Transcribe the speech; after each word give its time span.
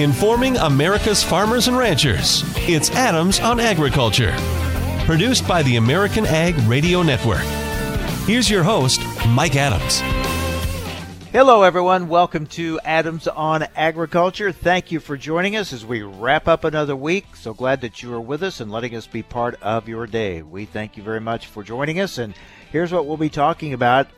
informing 0.00 0.56
America's 0.56 1.22
farmers 1.22 1.68
and 1.68 1.76
ranchers. 1.76 2.42
It's 2.68 2.90
Adams 2.92 3.38
on 3.38 3.60
Agriculture, 3.60 4.34
produced 5.04 5.46
by 5.46 5.62
the 5.62 5.76
American 5.76 6.24
Ag 6.24 6.56
Radio 6.66 7.02
Network. 7.02 7.44
Here's 8.26 8.48
your 8.48 8.62
host, 8.62 9.02
Mike 9.28 9.56
Adams. 9.56 10.00
Hello, 11.32 11.62
everyone. 11.62 12.08
Welcome 12.08 12.46
to 12.46 12.80
Adams 12.82 13.28
on 13.28 13.64
Agriculture. 13.76 14.52
Thank 14.52 14.90
you 14.90 15.00
for 15.00 15.18
joining 15.18 15.54
us 15.54 15.72
as 15.72 15.84
we 15.84 16.02
wrap 16.02 16.48
up 16.48 16.64
another 16.64 16.96
week. 16.96 17.36
So 17.36 17.52
glad 17.52 17.82
that 17.82 18.02
you 18.02 18.14
are 18.14 18.20
with 18.20 18.42
us 18.42 18.60
and 18.60 18.72
letting 18.72 18.96
us 18.96 19.06
be 19.06 19.22
part 19.22 19.60
of 19.62 19.86
your 19.86 20.06
day. 20.06 20.40
We 20.40 20.64
thank 20.64 20.96
you 20.96 21.02
very 21.02 21.20
much 21.20 21.46
for 21.46 21.62
joining 21.62 22.00
us. 22.00 22.16
And 22.16 22.32
here's 22.72 22.90
what 22.90 23.06
we'll 23.06 23.18
be 23.18 23.28
talking 23.28 23.74
about. 23.74 24.08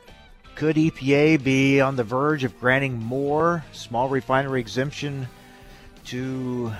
Could 0.55 0.77
EPA 0.77 1.43
be 1.43 1.81
on 1.81 1.97
the 1.97 2.05
verge 2.05 2.45
of 2.45 2.61
granting 2.61 2.99
more 2.99 3.65
small 3.73 4.09
refinery 4.09 4.61
exemption 4.61 5.27
to 6.07 6.73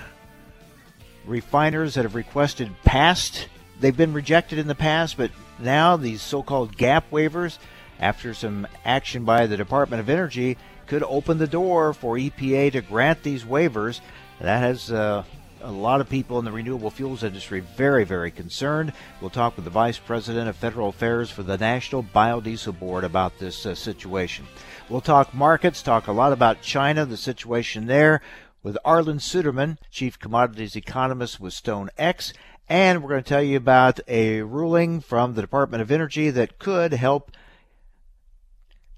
refiners 1.25 1.95
that 1.95 2.03
have 2.03 2.15
requested 2.15 2.69
past? 2.83 3.47
They've 3.79 3.95
been 3.95 4.13
rejected 4.13 4.59
in 4.59 4.67
the 4.67 4.75
past, 4.75 5.17
but 5.17 5.31
now 5.59 5.97
these 5.97 6.21
so 6.21 6.43
called 6.43 6.77
gap 6.77 7.09
waivers 7.11 7.57
after 7.99 8.33
some 8.33 8.67
action 8.83 9.23
by 9.23 9.47
the 9.47 9.57
Department 9.57 9.99
of 9.99 10.09
Energy, 10.09 10.57
could 10.87 11.03
open 11.03 11.37
the 11.37 11.47
door 11.47 11.93
for 11.93 12.17
EPA 12.17 12.73
to 12.73 12.81
grant 12.81 13.23
these 13.23 13.43
waivers. 13.43 14.01
That 14.41 14.59
has 14.59 14.91
uh, 14.91 15.23
a 15.61 15.71
lot 15.71 16.01
of 16.01 16.09
people 16.09 16.37
in 16.39 16.45
the 16.45 16.51
renewable 16.51 16.89
fuels 16.89 17.23
industry 17.23 17.61
very, 17.61 18.03
very 18.03 18.29
concerned. 18.29 18.91
We'll 19.21 19.29
talk 19.29 19.55
with 19.55 19.63
the 19.63 19.71
Vice 19.71 19.97
President 19.97 20.49
of 20.49 20.57
Federal 20.57 20.89
Affairs 20.89 21.31
for 21.31 21.43
the 21.43 21.57
National 21.57 22.03
Biodiesel 22.03 22.77
Board 22.77 23.05
about 23.05 23.39
this 23.39 23.65
uh, 23.65 23.73
situation. 23.73 24.45
We'll 24.89 25.01
talk 25.01 25.33
markets, 25.33 25.81
talk 25.81 26.07
a 26.07 26.11
lot 26.11 26.33
about 26.33 26.61
China, 26.61 27.05
the 27.05 27.15
situation 27.15 27.85
there, 27.85 28.21
with 28.63 28.77
Arlan 28.85 29.19
Suderman, 29.19 29.77
Chief 29.91 30.17
Commodities 30.17 30.75
Economist 30.75 31.39
with 31.39 31.53
StoneX. 31.53 32.33
And 32.67 33.03
we're 33.03 33.09
going 33.09 33.23
to 33.23 33.29
tell 33.29 33.43
you 33.43 33.57
about 33.57 33.99
a 34.07 34.41
ruling 34.41 35.01
from 35.01 35.33
the 35.33 35.41
Department 35.41 35.81
of 35.81 35.91
Energy 35.91 36.29
that 36.29 36.57
could 36.57 36.93
help 36.93 37.31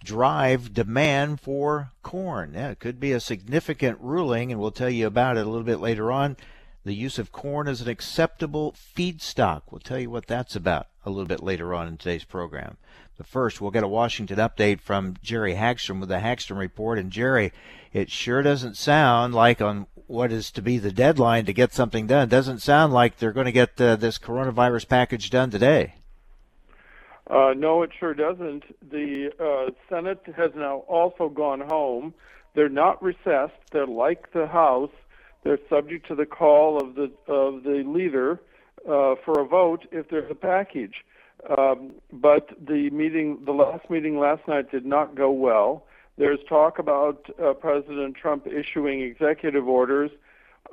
drive 0.04 0.72
demand 0.73 1.42
for 1.42 1.89
corn. 2.04 2.54
Yeah, 2.54 2.70
it 2.70 2.80
could 2.80 3.00
be 3.00 3.12
a 3.12 3.20
significant 3.20 3.98
ruling, 4.00 4.52
and 4.52 4.62
we'll 4.62 4.70
tell 4.70 4.89
you 4.89 5.08
about 5.08 5.38
it 5.38 5.48
a 5.48 5.50
little 5.50 5.66
bit 5.66 5.80
later 5.80 6.11
on. 6.11 6.38
The 6.84 6.94
use 6.94 7.17
of 7.17 7.32
corn 7.32 7.67
as 7.67 7.82
an 7.82 7.89
acceptable 7.89 8.73
feedstock. 8.73 9.64
We'll 9.72 9.80
tell 9.80 10.00
you 10.00 10.11
what 10.11 10.28
that's 10.28 10.56
about 10.56 10.88
a 11.06 11.09
little 11.09 11.28
bit 11.28 11.44
later 11.44 11.73
on 11.73 11.88
in 11.88 11.98
today's 11.98 12.23
program. 12.23 12.78
But 13.17 13.28
first, 13.28 13.61
we'll 13.61 13.72
get 13.72 13.84
a 13.84 13.88
Washington 13.88 14.38
update 14.38 14.81
from 14.81 15.16
Jerry 15.23 15.56
Hagstrom 15.56 16.00
with 16.00 16.09
the 16.09 16.20
Hagstrom 16.20 16.58
Report. 16.58 17.00
And 17.00 17.11
Jerry, 17.11 17.53
it 17.94 18.11
sure 18.11 18.42
doesn't 18.42 18.75
sound 18.75 19.33
like 19.33 19.61
on 19.61 19.88
what 20.08 20.31
is 20.31 20.52
to 20.52 20.61
be 20.61 20.78
the 20.78 20.92
deadline 20.92 21.45
to 21.45 21.53
get 21.53 21.73
something 21.73 22.08
done. 22.08 22.28
Doesn't 22.28 22.59
sound 22.59 22.94
like 22.94 23.17
they're 23.17 23.31
going 23.31 23.45
to 23.45 23.52
get 23.52 23.80
uh, 23.80 23.95
this 23.95 24.17
coronavirus 24.17 24.88
package 24.88 25.30
done 25.30 25.50
today. 25.50 25.95
Uh, 27.28 27.53
no, 27.56 27.81
it 27.81 27.89
sure 27.98 28.14
doesn't. 28.14 28.64
The 28.92 29.31
uh, 29.39 29.72
Senate 29.89 30.22
has 30.36 30.52
now 30.56 30.80
also 30.88 31.30
gone 31.30 31.61
home. 31.61 32.14
They're 32.53 32.70
not 32.70 33.02
recessed. 33.02 33.53
They're 33.72 33.88
like 33.88 34.31
the 34.31 34.48
House. 34.48 34.92
They're 35.44 35.59
subject 35.70 36.08
to 36.08 36.16
the 36.16 36.26
call 36.26 36.78
of 36.81 36.95
the 36.95 37.11
of 37.31 37.64
the 37.64 37.83
leader 37.86 38.42
uh, 38.88 39.16
for 39.23 39.39
a 39.39 39.45
vote 39.45 39.86
if 39.91 40.09
there's 40.09 40.30
a 40.30 40.36
package. 40.36 41.03
Um, 41.58 41.91
but 42.11 42.52
the 42.66 42.89
meeting, 42.89 43.39
the 43.45 43.52
last 43.52 43.89
meeting 43.89 44.17
last 44.17 44.47
night, 44.47 44.72
did 44.72 44.86
not 44.86 45.16
go 45.16 45.30
well. 45.31 45.86
There's 46.17 46.39
talk 46.47 46.80
about 46.80 47.27
uh, 47.44 47.53
President 47.53 48.16
Trump 48.16 48.47
issuing 48.47 49.02
executive 49.02 49.67
orders 49.67 50.11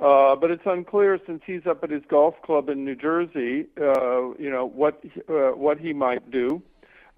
uh, 0.01 0.35
but 0.37 0.51
it's 0.51 0.63
unclear 0.65 1.19
since 1.27 1.43
he's 1.47 1.67
up 1.67 1.85
at 1.85 1.91
his 1.91 2.03
golf 2.09 2.35
club 2.43 2.69
in 2.69 2.85
New 2.85 2.97
Jersey, 2.97 3.67
uh, 3.81 4.33
you 4.39 4.51
know 4.51 4.67
what 4.67 5.03
uh, 5.29 5.51
what 5.51 5.79
he 5.79 5.93
might 5.93 6.31
do. 6.31 6.63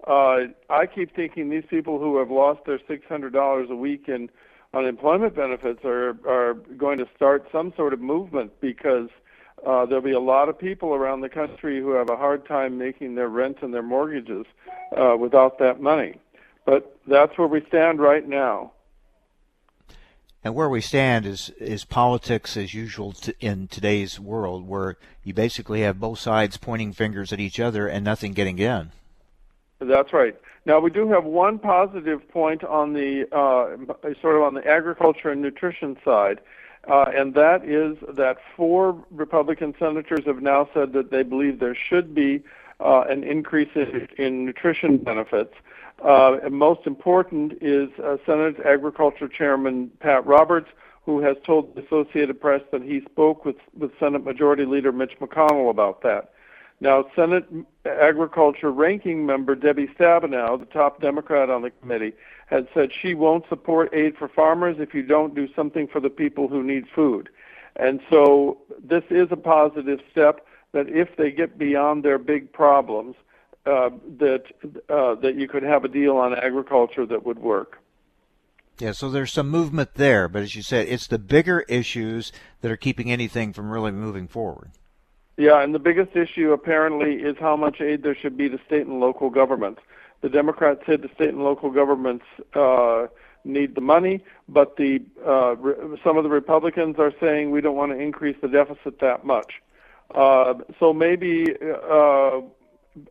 Uh, 0.05 0.47
I 0.69 0.85
keep 0.85 1.15
thinking 1.15 1.49
these 1.49 1.63
people 1.69 1.99
who 1.99 2.17
have 2.19 2.29
lost 2.29 2.65
their 2.65 2.79
six 2.87 3.05
hundred 3.07 3.33
dollars 3.33 3.69
a 3.71 3.75
week 3.75 4.07
in 4.07 4.29
unemployment 4.73 5.35
benefits 5.35 5.85
are 5.85 6.17
are 6.27 6.55
going 6.77 6.97
to 6.99 7.07
start 7.15 7.47
some 7.51 7.73
sort 7.77 7.93
of 7.93 8.01
movement 8.01 8.51
because 8.59 9.09
uh, 9.65 9.85
there'll 9.85 10.03
be 10.03 10.11
a 10.11 10.19
lot 10.19 10.49
of 10.49 10.57
people 10.57 10.93
around 10.93 11.21
the 11.21 11.29
country 11.29 11.79
who 11.79 11.91
have 11.91 12.09
a 12.09 12.15
hard 12.15 12.47
time 12.47 12.77
making 12.77 13.15
their 13.15 13.29
rent 13.29 13.57
and 13.61 13.73
their 13.73 13.83
mortgages 13.83 14.45
uh, 14.95 15.15
without 15.17 15.59
that 15.59 15.81
money. 15.81 16.19
But 16.65 16.97
that's 17.07 17.37
where 17.37 17.47
we 17.47 17.63
stand 17.67 17.99
right 17.99 18.27
now. 18.27 18.71
And 20.43 20.53
where 20.53 20.69
we 20.69 20.79
stand 20.79 21.25
is 21.25 21.49
is 21.59 21.85
politics 21.85 22.55
as 22.55 22.71
usual 22.71 23.13
to, 23.13 23.33
in 23.39 23.67
today's 23.67 24.19
world, 24.19 24.67
where 24.67 24.95
you 25.23 25.33
basically 25.33 25.81
have 25.81 25.99
both 25.99 26.19
sides 26.19 26.57
pointing 26.57 26.93
fingers 26.93 27.33
at 27.33 27.39
each 27.39 27.59
other 27.59 27.87
and 27.87 28.05
nothing 28.05 28.33
getting 28.33 28.57
done. 28.57 28.91
That's 29.79 30.13
right. 30.13 30.35
Now 30.65 30.79
we 30.79 30.91
do 30.91 31.07
have 31.09 31.23
one 31.23 31.57
positive 31.57 32.27
point 32.29 32.63
on 32.63 32.93
the 32.93 33.25
uh, 33.31 34.11
sort 34.21 34.35
of 34.35 34.43
on 34.43 34.53
the 34.53 34.67
agriculture 34.67 35.29
and 35.29 35.41
nutrition 35.41 35.97
side, 36.05 36.39
uh, 36.87 37.05
and 37.15 37.33
that 37.33 37.65
is 37.65 37.97
that 38.15 38.37
four 38.55 39.03
Republican 39.11 39.73
senators 39.79 40.25
have 40.25 40.41
now 40.41 40.69
said 40.73 40.93
that 40.93 41.11
they 41.11 41.23
believe 41.23 41.59
there 41.59 41.75
should 41.75 42.13
be 42.13 42.43
uh, 42.79 43.01
an 43.09 43.23
increase 43.23 43.69
in, 43.75 44.07
in 44.17 44.45
nutrition 44.45 44.97
benefits. 44.97 45.53
Uh, 46.03 46.37
and 46.43 46.53
most 46.53 46.85
important 46.85 47.53
is 47.61 47.89
uh, 48.03 48.17
Senate 48.25 48.57
Agriculture 48.65 49.27
Chairman 49.27 49.89
Pat 49.99 50.25
Roberts, 50.25 50.69
who 51.05 51.21
has 51.21 51.37
told 51.45 51.75
the 51.75 51.83
Associated 51.85 52.39
Press 52.41 52.61
that 52.71 52.81
he 52.81 53.01
spoke 53.01 53.45
with, 53.45 53.55
with 53.77 53.91
Senate 53.99 54.23
Majority 54.23 54.65
Leader 54.65 54.91
Mitch 54.91 55.13
McConnell 55.21 55.69
about 55.69 56.01
that. 56.01 56.31
Now, 56.81 57.05
Senate 57.15 57.45
Agriculture 57.85 58.71
Ranking 58.71 59.25
Member 59.25 59.55
Debbie 59.55 59.87
Stabenow, 59.97 60.59
the 60.59 60.65
top 60.65 61.01
Democrat 61.01 61.49
on 61.49 61.61
the 61.61 61.71
committee, 61.71 62.13
had 62.45 62.67
said 62.73 62.91
she 62.93 63.13
won't 63.13 63.47
support 63.49 63.93
aid 63.93 64.15
for 64.17 64.27
farmers 64.27 64.77
if 64.79 64.93
you 64.93 65.01
don't 65.01 65.33
do 65.33 65.47
something 65.55 65.87
for 65.87 65.99
the 65.99 66.09
people 66.09 66.47
who 66.47 66.63
need 66.63 66.85
food. 66.93 67.29
And 67.75 67.99
so 68.09 68.59
this 68.83 69.03
is 69.09 69.27
a 69.31 69.35
positive 69.37 69.99
step 70.11 70.45
that 70.71 70.87
if 70.89 71.15
they 71.17 71.31
get 71.31 71.57
beyond 71.57 72.03
their 72.03 72.17
big 72.17 72.51
problems, 72.53 73.15
uh, 73.65 73.89
that 74.19 74.43
uh, 74.89 75.15
that 75.15 75.35
you 75.35 75.47
could 75.47 75.63
have 75.63 75.83
a 75.83 75.87
deal 75.87 76.17
on 76.17 76.35
agriculture 76.35 77.05
that 77.05 77.25
would 77.25 77.39
work. 77.39 77.79
Yeah, 78.79 78.91
so 78.91 79.09
there's 79.09 79.31
some 79.31 79.49
movement 79.49 79.95
there, 79.95 80.27
but 80.27 80.43
as 80.43 80.53
you 80.53 80.61
said, 80.61 80.87
it's 80.87 81.07
the 81.07 81.17
bigger 81.17 81.61
issues 81.61 82.31
that 82.61 82.69
are 82.69 82.77
keeping 82.77 83.09
anything 83.11 83.53
from 83.53 83.71
really 83.71 83.91
moving 83.91 84.27
forward. 84.27 84.71
Yeah, 85.37 85.61
and 85.61 85.73
the 85.73 85.79
biggest 85.79 86.15
issue 86.15 86.51
apparently 86.51 87.15
is 87.15 87.35
how 87.39 87.55
much 87.55 87.81
aid 87.81 88.03
there 88.03 88.15
should 88.15 88.37
be 88.37 88.49
to 88.49 88.59
state 88.67 88.85
and 88.85 88.99
local 88.99 89.29
governments. 89.29 89.81
The 90.21 90.29
Democrats 90.29 90.81
said 90.85 91.01
the 91.01 91.09
state 91.15 91.29
and 91.29 91.43
local 91.43 91.69
governments 91.69 92.25
uh, 92.53 93.07
need 93.43 93.75
the 93.75 93.81
money, 93.81 94.23
but 94.49 94.75
the 94.77 95.01
uh, 95.25 95.55
re- 95.55 95.99
some 96.03 96.17
of 96.17 96.23
the 96.23 96.29
Republicans 96.29 96.95
are 96.99 97.13
saying 97.19 97.51
we 97.51 97.61
don't 97.61 97.75
want 97.75 97.91
to 97.91 97.99
increase 97.99 98.35
the 98.41 98.47
deficit 98.47 98.99
that 98.99 99.25
much. 99.25 99.61
Uh, 100.13 100.55
so 100.79 100.93
maybe 100.93 101.55
uh, 101.89 102.41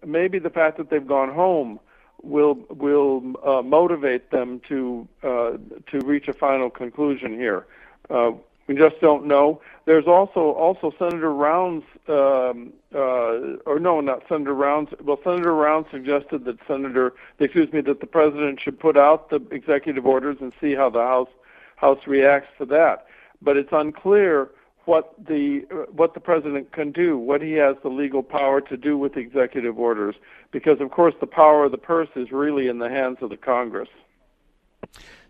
maybe 0.04 0.38
the 0.38 0.50
fact 0.50 0.76
that 0.78 0.90
they've 0.90 1.06
gone 1.06 1.32
home 1.32 1.78
will 2.22 2.58
will 2.70 3.22
uh, 3.44 3.62
motivate 3.62 4.30
them 4.30 4.60
to 4.68 5.06
uh, 5.22 5.52
to 5.90 6.00
reach 6.04 6.28
a 6.28 6.32
final 6.32 6.70
conclusion 6.70 7.34
here. 7.34 7.66
Uh, 8.10 8.32
we 8.66 8.74
just 8.74 9.00
don't 9.00 9.26
know. 9.26 9.60
There's 9.84 10.06
also 10.06 10.52
also 10.52 10.92
Senator 10.98 11.32
Rounds, 11.32 11.84
um, 12.08 12.72
uh, 12.94 13.58
or 13.66 13.78
no, 13.78 14.00
not 14.00 14.22
Senator 14.28 14.54
Rounds. 14.54 14.90
Well, 15.02 15.20
Senator 15.22 15.54
Rounds 15.54 15.88
suggested 15.90 16.44
that 16.46 16.56
Senator, 16.66 17.12
excuse 17.38 17.72
me, 17.72 17.82
that 17.82 18.00
the 18.00 18.06
president 18.06 18.60
should 18.60 18.80
put 18.80 18.96
out 18.96 19.28
the 19.28 19.44
executive 19.50 20.06
orders 20.06 20.38
and 20.40 20.52
see 20.60 20.74
how 20.74 20.88
the 20.88 21.00
House 21.00 21.28
House 21.76 22.06
reacts 22.06 22.48
to 22.58 22.64
that. 22.66 23.06
But 23.42 23.56
it's 23.56 23.72
unclear 23.72 24.50
what 24.86 25.14
the 25.18 25.60
what 25.92 26.14
the 26.14 26.20
president 26.20 26.72
can 26.72 26.92
do, 26.92 27.18
what 27.18 27.42
he 27.42 27.52
has 27.52 27.76
the 27.82 27.88
legal 27.88 28.22
power 28.22 28.60
to 28.62 28.76
do 28.76 28.96
with 28.96 29.16
executive 29.16 29.78
orders, 29.78 30.14
because 30.50 30.80
of 30.80 30.90
course 30.90 31.14
the 31.20 31.26
power 31.26 31.64
of 31.64 31.72
the 31.72 31.78
purse 31.78 32.08
is 32.16 32.32
really 32.32 32.68
in 32.68 32.78
the 32.78 32.88
hands 32.88 33.18
of 33.20 33.30
the 33.30 33.36
Congress. 33.36 33.88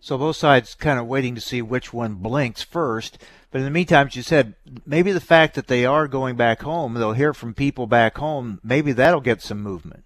So 0.05 0.19
both 0.19 0.37
sides 0.37 0.75
kind 0.75 0.99
of 0.99 1.07
waiting 1.07 1.35
to 1.35 1.41
see 1.41 1.63
which 1.63 1.95
one 1.95 2.17
blinks 2.17 2.61
first. 2.61 3.17
But 3.51 3.61
in 3.61 3.65
the 3.65 3.71
meantime, 3.71 4.11
you 4.13 4.21
said, 4.21 4.53
maybe 4.85 5.13
the 5.13 5.19
fact 5.19 5.55
that 5.55 5.67
they 5.67 5.87
are 5.87 6.07
going 6.09 6.37
back 6.37 6.61
home, 6.61 6.93
they'll 6.93 7.15
hear 7.15 7.33
from 7.33 7.55
people 7.55 7.87
back 7.87 8.19
home. 8.19 8.61
Maybe 8.63 8.93
that'll 8.93 9.23
get 9.23 9.41
some 9.41 9.63
movement. 9.63 10.05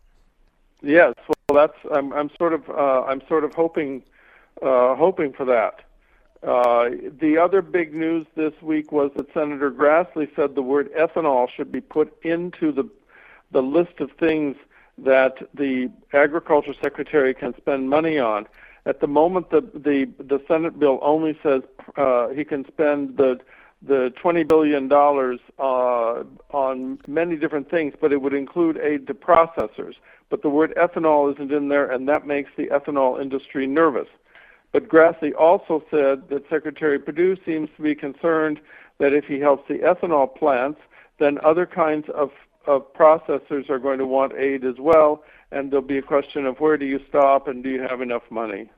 Yes, 0.83 1.15
well, 1.49 1.67
that's 1.67 1.93
I'm 1.93 2.12
I'm 2.12 2.31
sort 2.39 2.53
of 2.53 2.71
uh, 2.71 3.06
I'm 3.09 3.21
sort 3.27 3.43
of 3.43 3.55
hoping 3.55 4.05
uh, 4.62 4.95
hoping 4.95 5.33
for 5.33 5.45
that. 5.47 5.81
Uh, 6.44 6.91
the 7.21 7.37
other 7.37 7.61
big 7.61 7.93
news 7.93 8.25
this 8.37 8.55
week 8.62 8.93
was 8.93 9.11
that 9.17 9.35
Senator 9.35 9.73
Grassley 9.73 10.33
said 10.37 10.55
the 10.55 10.62
word 10.62 10.93
ethanol 10.93 11.49
should 11.51 11.73
be 11.73 11.81
put 11.81 12.17
into 12.23 12.71
the 12.71 12.89
the 13.51 13.62
list 13.65 13.99
of 13.99 14.12
things 14.12 14.55
that 14.99 15.39
the 15.55 15.91
agriculture 16.12 16.75
secretary 16.81 17.35
can 17.35 17.53
spend 17.56 17.91
money 17.91 18.21
on. 18.21 18.47
At 18.88 19.00
the 19.00 19.06
moment, 19.06 19.50
the 19.50 19.61
the 19.75 20.06
the 20.19 20.40
Senate 20.49 20.79
bill 20.79 20.99
only 21.02 21.38
says 21.43 21.61
uh, 21.96 22.29
he 22.29 22.43
can 22.43 22.67
spend 22.67 23.19
the 23.19 23.38
the 23.82 24.12
twenty 24.17 24.44
billion 24.44 24.88
dollars 24.88 25.40
uh, 25.58 26.25
on 26.52 26.99
many 27.06 27.37
different 27.37 27.70
things, 27.70 27.93
but 28.00 28.12
it 28.14 28.23
would 28.23 28.32
include 28.32 28.79
aid 28.79 29.06
to 29.08 29.14
processors. 29.14 29.96
But 30.31 30.40
the 30.40 30.49
word 30.49 30.73
ethanol 30.76 31.31
isn't 31.35 31.52
in 31.52 31.69
there, 31.69 31.90
and 31.90 32.08
that 32.08 32.26
makes 32.26 32.50
the 32.56 32.69
ethanol 32.69 33.20
industry 33.20 33.67
nervous. 33.67 34.08
But 34.73 34.88
Grassley 34.88 35.32
also 35.38 35.84
said 35.91 36.29
that 36.31 36.49
Secretary 36.49 36.99
Perdue 36.99 37.37
seems 37.44 37.69
to 37.76 37.82
be 37.82 37.94
concerned 37.94 38.58
that 38.99 39.12
if 39.12 39.26
he 39.26 39.38
helps 39.38 39.69
the 39.69 39.81
ethanol 39.81 40.34
plants, 40.34 40.81
then 41.19 41.38
other 41.44 41.67
kinds 41.67 42.06
of, 42.14 42.31
of 42.67 42.93
processors 42.94 43.69
are 43.69 43.79
going 43.79 43.99
to 43.99 44.06
want 44.06 44.32
aid 44.32 44.64
as 44.64 44.79
well, 44.79 45.25
and 45.52 45.70
there'll 45.70 45.84
be 45.96 45.99
a 45.99 46.02
question 46.02 46.46
of 46.46 46.58
where 46.58 46.79
do 46.79 46.87
you 46.87 47.00
stop 47.08 47.49
and 47.49 47.62
do 47.62 47.69
you 47.70 47.82
have 47.82 48.00
enough 48.00 48.23
money? 48.31 48.70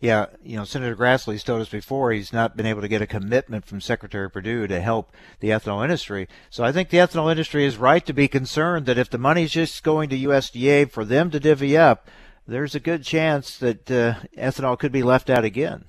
Yeah, 0.00 0.26
you 0.42 0.56
know, 0.56 0.64
Senator 0.64 0.96
Grassley's 0.96 1.42
told 1.42 1.60
us 1.60 1.68
before 1.68 2.12
he's 2.12 2.32
not 2.32 2.56
been 2.56 2.66
able 2.66 2.80
to 2.80 2.88
get 2.88 3.02
a 3.02 3.06
commitment 3.06 3.64
from 3.64 3.80
Secretary 3.80 4.30
Perdue 4.30 4.66
to 4.66 4.80
help 4.80 5.12
the 5.40 5.50
ethanol 5.50 5.82
industry. 5.82 6.28
So 6.50 6.64
I 6.64 6.72
think 6.72 6.90
the 6.90 6.98
ethanol 6.98 7.30
industry 7.30 7.64
is 7.64 7.76
right 7.76 8.04
to 8.06 8.12
be 8.12 8.28
concerned 8.28 8.86
that 8.86 8.98
if 8.98 9.10
the 9.10 9.18
money's 9.18 9.50
just 9.50 9.82
going 9.82 10.08
to 10.10 10.18
USDA 10.18 10.90
for 10.90 11.04
them 11.04 11.30
to 11.30 11.40
divvy 11.40 11.76
up, 11.76 12.08
there's 12.46 12.74
a 12.74 12.80
good 12.80 13.02
chance 13.02 13.58
that 13.58 13.90
uh, 13.90 14.14
ethanol 14.36 14.78
could 14.78 14.92
be 14.92 15.02
left 15.02 15.28
out 15.28 15.44
again. 15.44 15.84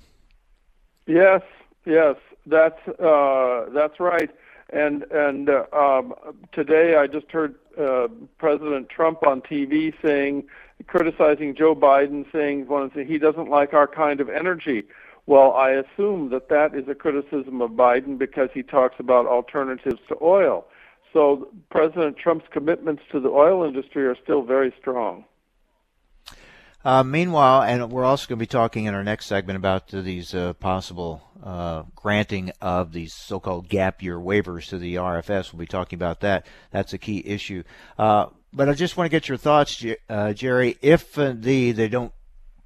Yes, 1.07 1.41
yes, 1.85 2.15
that's 2.45 2.87
uh, 2.87 3.65
that's 3.73 3.99
right. 3.99 4.29
And 4.71 5.03
and 5.11 5.49
uh, 5.49 5.65
um, 5.71 6.13
today 6.51 6.95
I 6.95 7.07
just 7.07 7.31
heard 7.31 7.55
uh, 7.79 8.07
President 8.37 8.89
Trump 8.89 9.25
on 9.25 9.41
TV 9.41 9.93
saying, 10.01 10.47
criticizing 10.89 11.55
Joe 11.55 11.75
Biden, 11.75 12.25
saying 12.31 12.67
one 12.67 12.89
he 12.91 13.17
doesn't 13.17 13.49
like 13.49 13.73
our 13.73 13.87
kind 13.87 14.19
of 14.19 14.29
energy. 14.29 14.83
Well, 15.27 15.53
I 15.53 15.69
assume 15.71 16.29
that 16.31 16.49
that 16.49 16.73
is 16.73 16.87
a 16.87 16.95
criticism 16.95 17.61
of 17.61 17.71
Biden 17.71 18.17
because 18.17 18.49
he 18.53 18.63
talks 18.63 18.95
about 18.99 19.27
alternatives 19.27 19.99
to 20.07 20.17
oil. 20.21 20.65
So 21.13 21.47
President 21.69 22.17
Trump's 22.17 22.45
commitments 22.51 23.03
to 23.11 23.19
the 23.19 23.29
oil 23.29 23.63
industry 23.63 24.07
are 24.07 24.17
still 24.23 24.41
very 24.41 24.73
strong. 24.79 25.25
Uh, 26.83 27.03
meanwhile, 27.03 27.61
and 27.61 27.91
we're 27.91 28.05
also 28.05 28.27
going 28.27 28.39
to 28.39 28.43
be 28.43 28.47
talking 28.47 28.85
in 28.85 28.93
our 28.93 29.03
next 29.03 29.25
segment 29.25 29.57
about 29.57 29.93
uh, 29.93 30.01
these 30.01 30.33
uh, 30.33 30.53
possible 30.53 31.21
uh, 31.43 31.83
granting 31.93 32.51
of 32.61 32.93
these 32.93 33.13
so-called 33.13 33.67
gap 33.67 34.01
year 34.01 34.17
waivers 34.17 34.69
to 34.69 34.79
the 34.79 34.95
RFS. 34.95 35.51
We'll 35.51 35.59
be 35.59 35.67
talking 35.67 35.97
about 35.97 36.21
that. 36.21 36.47
That's 36.71 36.93
a 36.93 36.97
key 36.97 37.21
issue. 37.25 37.63
Uh, 38.51 38.55
but 38.57 38.69
I 38.69 38.73
just 38.73 38.97
want 38.97 39.05
to 39.05 39.09
get 39.09 39.27
your 39.27 39.37
thoughts, 39.37 39.83
uh, 40.09 40.33
Jerry. 40.33 40.77
If 40.81 41.17
indeed 41.17 41.75
they 41.75 41.87
don't 41.87 42.13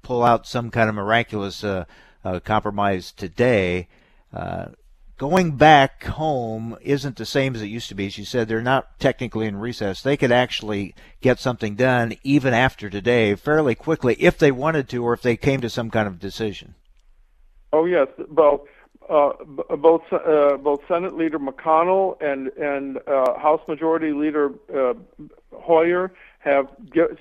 pull 0.02 0.22
out 0.22 0.46
some 0.46 0.70
kind 0.70 0.88
of 0.88 0.94
miraculous 0.94 1.64
compromise 2.44 3.12
today, 3.12 3.88
going 5.16 5.56
back 5.56 6.04
home 6.04 6.76
isn't 6.82 7.16
the 7.16 7.24
same 7.24 7.54
as 7.54 7.62
it 7.62 7.66
used 7.66 7.88
to 7.88 7.94
be. 7.94 8.06
As 8.06 8.18
you 8.18 8.24
said, 8.24 8.48
they're 8.48 8.60
not 8.60 8.98
technically 8.98 9.46
in 9.46 9.56
recess. 9.56 10.02
They 10.02 10.16
could 10.16 10.32
actually 10.32 10.94
get 11.20 11.38
something 11.38 11.74
done 11.74 12.14
even 12.22 12.52
after 12.52 12.90
today 12.90 13.34
fairly 13.34 13.74
quickly 13.74 14.16
if 14.18 14.36
they 14.38 14.50
wanted 14.50 14.88
to 14.90 15.04
or 15.04 15.12
if 15.12 15.22
they 15.22 15.36
came 15.36 15.60
to 15.60 15.70
some 15.70 15.90
kind 15.90 16.08
of 16.08 16.18
decision. 16.18 16.74
Oh, 17.72 17.86
yes. 17.86 18.08
Well, 18.28 18.66
uh, 19.08 19.32
both 19.76 20.02
uh, 20.12 20.56
both 20.56 20.80
Senate 20.88 21.16
Leader 21.16 21.38
McConnell 21.38 22.20
and 22.22 22.48
and 22.56 22.98
uh, 23.06 23.38
House 23.38 23.60
Majority 23.68 24.12
Leader 24.12 24.52
uh, 24.74 24.94
Hoyer 25.52 26.12
have 26.38 26.68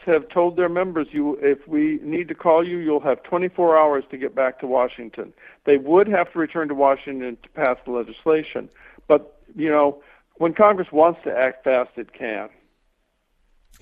have 0.05 0.27
told 0.29 0.55
their 0.55 0.69
members, 0.69 1.07
you 1.11 1.35
if 1.41 1.67
we 1.67 1.99
need 2.03 2.27
to 2.27 2.35
call 2.35 2.65
you, 2.67 2.77
you'll 2.77 2.99
have 2.99 3.23
24 3.23 3.77
hours 3.77 4.03
to 4.11 4.17
get 4.17 4.35
back 4.35 4.59
to 4.59 4.67
Washington. 4.67 5.33
They 5.65 5.77
would 5.77 6.07
have 6.07 6.31
to 6.33 6.39
return 6.39 6.67
to 6.67 6.75
Washington 6.75 7.37
to 7.41 7.49
pass 7.49 7.77
the 7.85 7.91
legislation, 7.91 8.69
but 9.07 9.39
you 9.55 9.69
know 9.69 10.01
when 10.35 10.53
Congress 10.53 10.91
wants 10.91 11.21
to 11.23 11.37
act 11.37 11.63
fast, 11.63 11.91
it 11.95 12.13
can. 12.13 12.49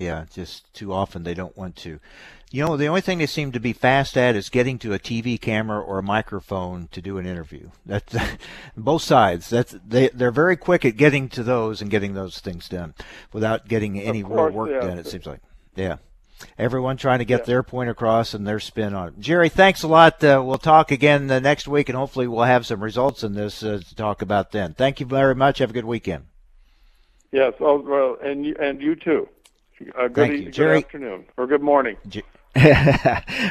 Yeah, 0.02 0.24
just 0.32 0.72
too 0.74 0.92
often 0.92 1.22
they 1.22 1.34
don't 1.34 1.56
want 1.56 1.76
to. 1.76 2.00
You 2.50 2.66
know, 2.66 2.76
the 2.76 2.88
only 2.88 3.00
thing 3.00 3.18
they 3.18 3.26
seem 3.26 3.52
to 3.52 3.60
be 3.60 3.72
fast 3.72 4.16
at 4.16 4.34
is 4.34 4.50
getting 4.50 4.78
to 4.80 4.92
a 4.92 4.98
TV 4.98 5.40
camera 5.40 5.80
or 5.80 5.98
a 5.98 6.02
microphone 6.02 6.88
to 6.90 7.00
do 7.00 7.16
an 7.16 7.24
interview. 7.24 7.70
That's 7.86 8.14
both 8.76 9.02
sides. 9.02 9.48
That's 9.48 9.76
they 9.86 10.08
they're 10.08 10.32
very 10.32 10.56
quick 10.56 10.84
at 10.84 10.96
getting 10.96 11.28
to 11.30 11.44
those 11.44 11.80
and 11.80 11.90
getting 11.90 12.14
those 12.14 12.40
things 12.40 12.68
done 12.68 12.94
without 13.32 13.68
getting 13.68 13.98
any 14.00 14.24
real 14.24 14.50
work 14.50 14.70
yeah. 14.70 14.80
done. 14.80 14.98
It 14.98 15.06
seems 15.06 15.24
like, 15.24 15.40
yeah. 15.76 15.96
Everyone 16.58 16.96
trying 16.96 17.20
to 17.20 17.24
get 17.24 17.42
yeah. 17.42 17.46
their 17.46 17.62
point 17.62 17.88
across 17.88 18.34
and 18.34 18.44
their 18.44 18.58
spin 18.58 18.94
on 18.94 19.08
it. 19.08 19.20
Jerry, 19.20 19.48
thanks 19.48 19.84
a 19.84 19.88
lot. 19.88 20.22
Uh, 20.24 20.42
we'll 20.44 20.58
talk 20.58 20.90
again 20.90 21.30
uh, 21.30 21.38
next 21.38 21.68
week, 21.68 21.88
and 21.88 21.96
hopefully 21.96 22.26
we'll 22.26 22.42
have 22.42 22.66
some 22.66 22.82
results 22.82 23.22
in 23.22 23.34
this 23.34 23.62
uh, 23.62 23.80
to 23.86 23.94
talk 23.94 24.22
about 24.22 24.50
then. 24.50 24.74
Thank 24.74 24.98
you 24.98 25.06
very 25.06 25.36
much. 25.36 25.58
Have 25.58 25.70
a 25.70 25.72
good 25.72 25.84
weekend. 25.84 26.24
Yes. 27.30 27.54
Oh, 27.60 27.78
well, 27.78 28.18
and 28.22 28.44
you, 28.44 28.56
and 28.60 28.82
you 28.82 28.96
too. 28.96 29.28
Uh, 29.96 30.08
good, 30.08 30.14
Thank 30.14 30.32
you. 30.32 30.44
good 30.44 30.52
Jerry, 30.52 30.78
afternoon 30.78 31.24
or 31.36 31.46
good 31.46 31.62
morning. 31.62 31.96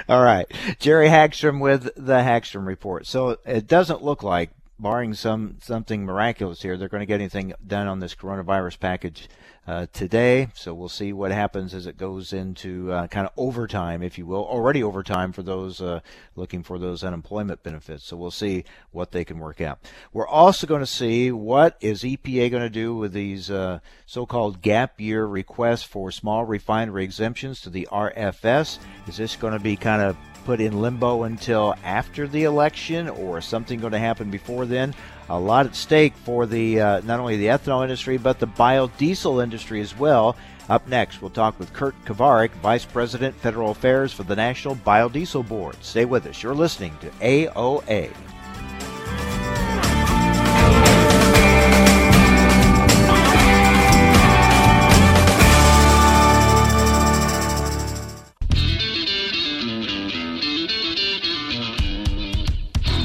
All 0.07 0.23
right. 0.23 0.45
Jerry 0.79 1.07
Hagstrom 1.07 1.59
with 1.59 1.89
the 1.95 2.19
Hagstrom 2.19 2.65
Report. 2.65 3.07
So 3.07 3.37
it 3.45 3.67
doesn't 3.67 4.03
look 4.03 4.23
like, 4.23 4.51
barring 4.79 5.13
some 5.13 5.57
something 5.61 6.05
miraculous 6.05 6.61
here, 6.61 6.75
they're 6.75 6.89
going 6.89 7.01
to 7.01 7.05
get 7.05 7.15
anything 7.21 7.53
done 7.65 7.87
on 7.87 7.99
this 7.99 8.15
coronavirus 8.15 8.79
package 8.79 9.29
uh, 9.71 9.87
today. 9.93 10.49
So 10.53 10.73
we'll 10.73 10.89
see 10.89 11.13
what 11.13 11.31
happens 11.31 11.73
as 11.73 11.87
it 11.87 11.97
goes 11.97 12.33
into 12.33 12.91
uh, 12.91 13.07
kind 13.07 13.25
of 13.25 13.31
overtime, 13.37 14.03
if 14.03 14.17
you 14.17 14.25
will, 14.25 14.43
already 14.43 14.83
overtime 14.83 15.31
for 15.31 15.43
those 15.43 15.81
uh, 15.81 16.01
looking 16.35 16.61
for 16.61 16.77
those 16.77 17.05
unemployment 17.05 17.63
benefits. 17.63 18.03
So 18.03 18.17
we'll 18.17 18.31
see 18.31 18.65
what 18.91 19.13
they 19.13 19.23
can 19.23 19.39
work 19.39 19.61
out. 19.61 19.79
We're 20.11 20.27
also 20.27 20.67
going 20.67 20.81
to 20.81 20.85
see 20.85 21.31
what 21.31 21.77
is 21.79 22.03
EPA 22.03 22.51
going 22.51 22.63
to 22.63 22.69
do 22.69 22.93
with 22.93 23.13
these 23.13 23.49
uh, 23.49 23.79
so-called 24.05 24.61
gap 24.61 24.99
year 24.99 25.25
requests 25.25 25.83
for 25.83 26.11
small 26.11 26.43
refinery 26.43 27.05
exemptions 27.05 27.61
to 27.61 27.69
the 27.69 27.87
RFS. 27.93 28.77
Is 29.07 29.15
this 29.15 29.37
going 29.37 29.53
to 29.53 29.59
be 29.59 29.77
kind 29.77 30.01
of 30.01 30.17
put 30.43 30.59
in 30.59 30.81
limbo 30.81 31.23
until 31.23 31.75
after 31.85 32.27
the 32.27 32.43
election, 32.43 33.07
or 33.07 33.37
is 33.37 33.45
something 33.45 33.79
going 33.79 33.93
to 33.93 33.99
happen 33.99 34.29
before 34.29 34.65
then? 34.65 34.93
A 35.29 35.39
lot 35.39 35.65
at 35.65 35.75
stake 35.75 36.13
for 36.25 36.45
the 36.45 36.81
uh, 36.81 37.01
not 37.01 37.19
only 37.19 37.37
the 37.37 37.47
ethanol 37.47 37.83
industry 37.83 38.17
but 38.17 38.39
the 38.39 38.47
biodiesel 38.47 39.43
industry 39.43 39.81
as 39.81 39.97
well. 39.97 40.35
Up 40.69 40.87
next, 40.87 41.21
we'll 41.21 41.31
talk 41.31 41.59
with 41.59 41.73
Kurt 41.73 41.95
Kovarik, 42.05 42.51
Vice 42.61 42.85
President 42.85 43.35
Federal 43.35 43.71
Affairs 43.71 44.13
for 44.13 44.23
the 44.23 44.35
National 44.35 44.75
Biodiesel 44.75 45.47
Board. 45.47 45.75
Stay 45.81 46.05
with 46.05 46.25
us. 46.27 46.41
You're 46.41 46.55
listening 46.55 46.97
to 47.01 47.09
AOA. 47.09 48.11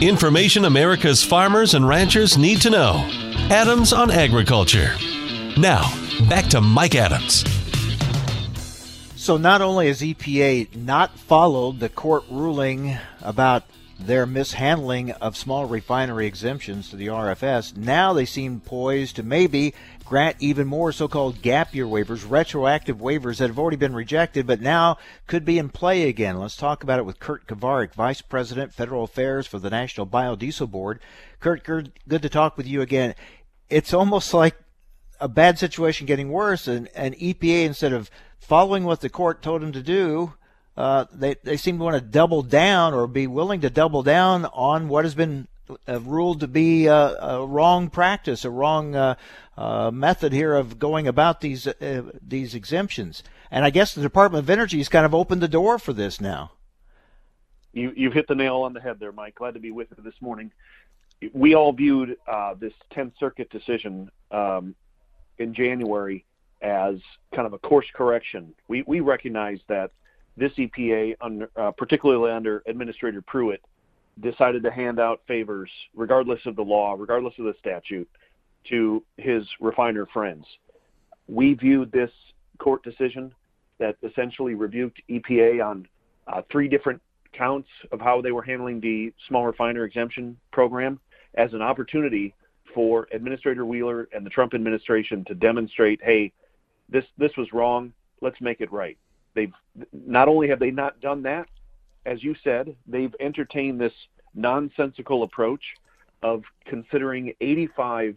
Information 0.02 0.66
America's 0.66 1.22
farmers 1.22 1.72
and 1.72 1.88
ranchers 1.88 2.36
need 2.36 2.60
to 2.60 2.68
know. 2.68 3.08
Adams 3.48 3.94
on 3.94 4.10
Agriculture. 4.10 4.94
Now, 5.56 5.90
back 6.28 6.48
to 6.48 6.60
Mike 6.60 6.94
Adams. 6.94 7.44
So, 9.16 9.38
not 9.38 9.62
only 9.62 9.86
has 9.86 10.02
EPA 10.02 10.76
not 10.76 11.18
followed 11.18 11.80
the 11.80 11.88
court 11.88 12.24
ruling 12.30 12.98
about 13.22 13.62
their 13.98 14.26
mishandling 14.26 15.10
of 15.12 15.36
small 15.36 15.64
refinery 15.64 16.26
exemptions 16.26 16.90
to 16.90 16.96
the 16.96 17.06
RFS, 17.06 17.76
now 17.76 18.12
they 18.12 18.26
seem 18.26 18.60
poised 18.60 19.16
to 19.16 19.22
maybe 19.22 19.74
grant 20.04 20.36
even 20.38 20.66
more 20.66 20.92
so-called 20.92 21.40
gap 21.40 21.74
year 21.74 21.86
waivers, 21.86 22.28
retroactive 22.28 22.98
waivers 22.98 23.38
that 23.38 23.48
have 23.48 23.58
already 23.58 23.76
been 23.76 23.94
rejected, 23.94 24.46
but 24.46 24.60
now 24.60 24.98
could 25.26 25.44
be 25.44 25.58
in 25.58 25.68
play 25.68 26.08
again. 26.08 26.38
Let's 26.38 26.56
talk 26.56 26.82
about 26.82 26.98
it 26.98 27.06
with 27.06 27.18
Kurt 27.18 27.46
Kovarik, 27.46 27.94
Vice 27.94 28.20
President, 28.20 28.72
Federal 28.72 29.04
Affairs 29.04 29.46
for 29.46 29.58
the 29.58 29.70
National 29.70 30.06
Biodiesel 30.06 30.70
Board. 30.70 31.00
Kurt, 31.40 31.64
good, 31.64 31.92
to 32.08 32.28
talk 32.28 32.56
with 32.56 32.66
you 32.66 32.82
again. 32.82 33.14
It's 33.70 33.94
almost 33.94 34.34
like 34.34 34.56
a 35.20 35.28
bad 35.28 35.58
situation 35.58 36.06
getting 36.06 36.30
worse, 36.30 36.68
and, 36.68 36.88
and 36.94 37.16
EPA, 37.16 37.64
instead 37.64 37.92
of 37.92 38.10
following 38.38 38.84
what 38.84 39.00
the 39.00 39.08
court 39.08 39.42
told 39.42 39.62
them 39.62 39.72
to 39.72 39.82
do, 39.82 40.34
uh, 40.76 41.06
they, 41.12 41.34
they 41.42 41.56
seem 41.56 41.78
to 41.78 41.84
want 41.84 41.94
to 41.94 42.00
double 42.00 42.42
down 42.42 42.92
or 42.92 43.06
be 43.06 43.26
willing 43.26 43.60
to 43.62 43.70
double 43.70 44.02
down 44.02 44.44
on 44.46 44.88
what 44.88 45.04
has 45.04 45.14
been 45.14 45.48
uh, 45.88 46.00
ruled 46.00 46.40
to 46.40 46.48
be 46.48 46.86
a, 46.86 46.94
a, 46.94 47.46
wrong 47.46 47.88
practice, 47.88 48.44
a 48.44 48.50
wrong 48.50 48.94
uh, 48.94 49.14
uh, 49.56 49.90
method 49.90 50.32
here 50.32 50.54
of 50.54 50.78
going 50.78 51.08
about 51.08 51.40
these 51.40 51.66
uh, 51.66 52.02
these 52.22 52.54
exemptions. 52.54 53.22
And 53.50 53.64
I 53.64 53.70
guess 53.70 53.94
the 53.94 54.02
Department 54.02 54.44
of 54.44 54.50
Energy 54.50 54.78
has 54.78 54.88
kind 54.88 55.06
of 55.06 55.14
opened 55.14 55.40
the 55.40 55.48
door 55.48 55.78
for 55.78 55.92
this 55.92 56.20
now. 56.20 56.52
You 57.72 57.92
you've 57.96 58.12
hit 58.12 58.28
the 58.28 58.34
nail 58.34 58.56
on 58.58 58.74
the 58.74 58.80
head 58.80 58.98
there, 59.00 59.12
Mike. 59.12 59.36
Glad 59.36 59.54
to 59.54 59.60
be 59.60 59.70
with 59.70 59.88
you 59.96 60.02
this 60.02 60.20
morning. 60.20 60.52
We 61.32 61.54
all 61.54 61.72
viewed 61.72 62.16
uh, 62.28 62.54
this 62.54 62.74
10th 62.92 63.18
Circuit 63.18 63.48
decision 63.48 64.10
um, 64.30 64.74
in 65.38 65.54
January 65.54 66.26
as 66.60 66.96
kind 67.34 67.46
of 67.46 67.54
a 67.54 67.58
course 67.58 67.86
correction. 67.94 68.54
We 68.68 68.82
we 68.86 69.00
recognize 69.00 69.60
that 69.68 69.90
this 70.36 70.52
EPA, 70.52 71.16
under, 71.20 71.50
uh, 71.56 71.70
particularly 71.72 72.30
under 72.30 72.62
Administrator 72.66 73.22
Pruitt, 73.22 73.62
decided 74.20 74.62
to 74.62 74.70
hand 74.70 74.98
out 74.98 75.20
favors, 75.26 75.70
regardless 75.94 76.40
of 76.46 76.56
the 76.56 76.62
law, 76.62 76.94
regardless 76.98 77.34
of 77.38 77.44
the 77.44 77.54
statute, 77.58 78.08
to 78.68 79.02
his 79.16 79.46
refiner 79.60 80.06
friends. 80.06 80.46
We 81.28 81.54
viewed 81.54 81.92
this 81.92 82.10
court 82.58 82.82
decision 82.82 83.34
that 83.78 83.96
essentially 84.02 84.54
rebuked 84.54 85.00
EPA 85.10 85.64
on 85.64 85.88
uh, 86.26 86.42
three 86.50 86.68
different 86.68 87.00
counts 87.32 87.68
of 87.92 88.00
how 88.00 88.20
they 88.20 88.32
were 88.32 88.42
handling 88.42 88.80
the 88.80 89.12
small 89.28 89.46
refiner 89.46 89.84
exemption 89.84 90.36
program 90.52 90.98
as 91.34 91.52
an 91.52 91.62
opportunity 91.62 92.34
for 92.74 93.06
Administrator 93.12 93.64
Wheeler 93.64 94.08
and 94.14 94.24
the 94.24 94.30
Trump 94.30 94.54
administration 94.54 95.24
to 95.26 95.34
demonstrate, 95.34 96.00
hey, 96.02 96.32
this 96.88 97.04
this 97.18 97.32
was 97.36 97.52
wrong. 97.52 97.92
Let's 98.20 98.40
make 98.40 98.60
it 98.60 98.72
right. 98.72 98.96
They've 99.36 99.52
not 99.92 100.28
only 100.28 100.48
have 100.48 100.58
they 100.58 100.70
not 100.72 101.00
done 101.00 101.22
that, 101.24 101.46
as 102.06 102.24
you 102.24 102.34
said, 102.42 102.74
they've 102.86 103.14
entertained 103.20 103.80
this 103.80 103.92
nonsensical 104.34 105.22
approach 105.22 105.62
of 106.22 106.42
considering 106.64 107.34
85 107.40 108.16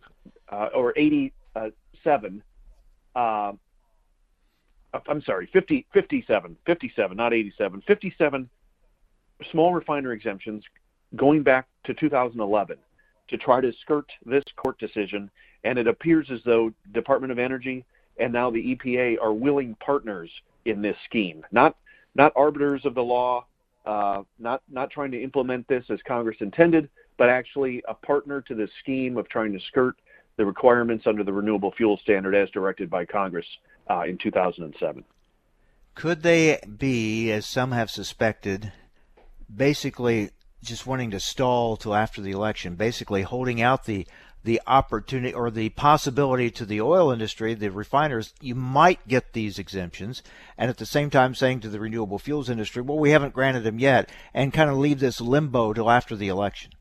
uh, 0.49 0.69
or 0.73 0.97
87. 0.97 2.41
Uh, 3.15 3.51
I'm 5.07 5.21
sorry, 5.23 5.49
50, 5.51 5.85
57, 5.93 6.57
57, 6.65 7.17
not 7.17 7.33
87, 7.33 7.83
57 7.85 8.49
small 9.51 9.73
refiner 9.73 10.13
exemptions 10.13 10.63
going 11.15 11.43
back 11.43 11.67
to 11.85 11.93
2011 11.93 12.77
to 13.27 13.37
try 13.37 13.61
to 13.61 13.71
skirt 13.81 14.09
this 14.25 14.43
court 14.55 14.79
decision. 14.79 15.29
And 15.63 15.77
it 15.77 15.87
appears 15.87 16.27
as 16.31 16.39
though 16.45 16.71
Department 16.93 17.31
of 17.31 17.39
Energy 17.39 17.85
and 18.19 18.33
now 18.33 18.49
the 18.49 18.75
EPA 18.75 19.17
are 19.21 19.33
willing 19.33 19.75
partners 19.75 20.29
in 20.69 20.81
this 20.81 20.95
scheme, 21.05 21.45
not 21.51 21.75
not 22.15 22.33
arbiters 22.35 22.85
of 22.85 22.95
the 22.95 23.03
law, 23.03 23.45
uh, 23.85 24.23
not 24.37 24.61
not 24.69 24.89
trying 24.91 25.11
to 25.11 25.21
implement 25.21 25.67
this 25.67 25.85
as 25.89 25.99
Congress 26.07 26.37
intended, 26.39 26.89
but 27.17 27.29
actually 27.29 27.83
a 27.87 27.93
partner 27.93 28.41
to 28.41 28.55
this 28.55 28.69
scheme 28.79 29.17
of 29.17 29.27
trying 29.29 29.53
to 29.53 29.59
skirt 29.59 29.95
the 30.37 30.45
requirements 30.45 31.05
under 31.05 31.23
the 31.23 31.33
renewable 31.33 31.71
fuel 31.71 31.97
standard 31.97 32.33
as 32.33 32.49
directed 32.51 32.89
by 32.89 33.05
Congress 33.05 33.45
uh, 33.89 34.03
in 34.07 34.17
2007. 34.17 35.03
Could 35.95 36.23
they 36.23 36.59
be, 36.77 37.29
as 37.31 37.45
some 37.45 37.73
have 37.73 37.91
suspected, 37.91 38.71
basically 39.53 40.29
just 40.63 40.87
wanting 40.87 41.11
to 41.11 41.19
stall 41.19 41.75
till 41.75 41.93
after 41.93 42.21
the 42.21 42.31
election, 42.31 42.75
basically 42.75 43.23
holding 43.23 43.61
out 43.61 43.85
the 43.85 44.07
the 44.43 44.61
opportunity 44.65 45.33
or 45.33 45.51
the 45.51 45.69
possibility 45.69 46.49
to 46.51 46.65
the 46.65 46.81
oil 46.81 47.11
industry, 47.11 47.53
the 47.53 47.69
refiners, 47.69 48.33
you 48.41 48.55
might 48.55 49.05
get 49.07 49.33
these 49.33 49.59
exemptions, 49.59 50.23
and 50.57 50.69
at 50.69 50.77
the 50.77 50.85
same 50.85 51.09
time 51.09 51.35
saying 51.35 51.59
to 51.59 51.69
the 51.69 51.79
renewable 51.79 52.19
fuels 52.19 52.49
industry, 52.49 52.81
well, 52.81 52.97
we 52.97 53.11
haven't 53.11 53.33
granted 53.33 53.63
them 53.63 53.79
yet, 53.79 54.09
and 54.33 54.53
kind 54.53 54.69
of 54.69 54.77
leave 54.77 54.99
this 54.99 55.19
limbo 55.19 55.73
till 55.73 55.89
after 55.89 56.15
the 56.15 56.29
election. 56.29 56.71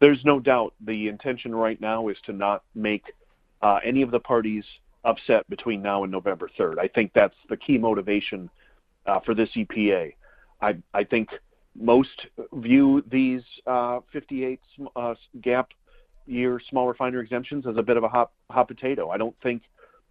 There's 0.00 0.24
no 0.24 0.40
doubt 0.40 0.74
the 0.80 1.08
intention 1.08 1.54
right 1.54 1.80
now 1.80 2.08
is 2.08 2.16
to 2.26 2.32
not 2.32 2.62
make 2.74 3.04
uh, 3.62 3.80
any 3.84 4.02
of 4.02 4.10
the 4.10 4.20
parties 4.20 4.64
upset 5.04 5.48
between 5.48 5.82
now 5.82 6.02
and 6.02 6.12
November 6.12 6.50
3rd. 6.58 6.78
I 6.78 6.88
think 6.88 7.12
that's 7.12 7.34
the 7.48 7.56
key 7.56 7.78
motivation 7.78 8.50
uh, 9.06 9.20
for 9.20 9.34
this 9.34 9.50
EPA. 9.50 10.14
I, 10.60 10.76
I 10.92 11.04
think 11.04 11.30
most 11.74 12.26
view 12.52 13.04
these 13.10 13.42
uh, 13.66 14.00
58 14.12 14.60
uh, 14.96 15.14
gap 15.40 15.70
year 16.30 16.60
small 16.68 16.86
refiner 16.86 17.20
exemptions 17.20 17.66
as 17.66 17.76
a 17.76 17.82
bit 17.82 17.96
of 17.96 18.04
a 18.04 18.08
hot, 18.08 18.30
hot 18.50 18.68
potato. 18.68 19.10
I 19.10 19.18
don't 19.18 19.34
think 19.42 19.62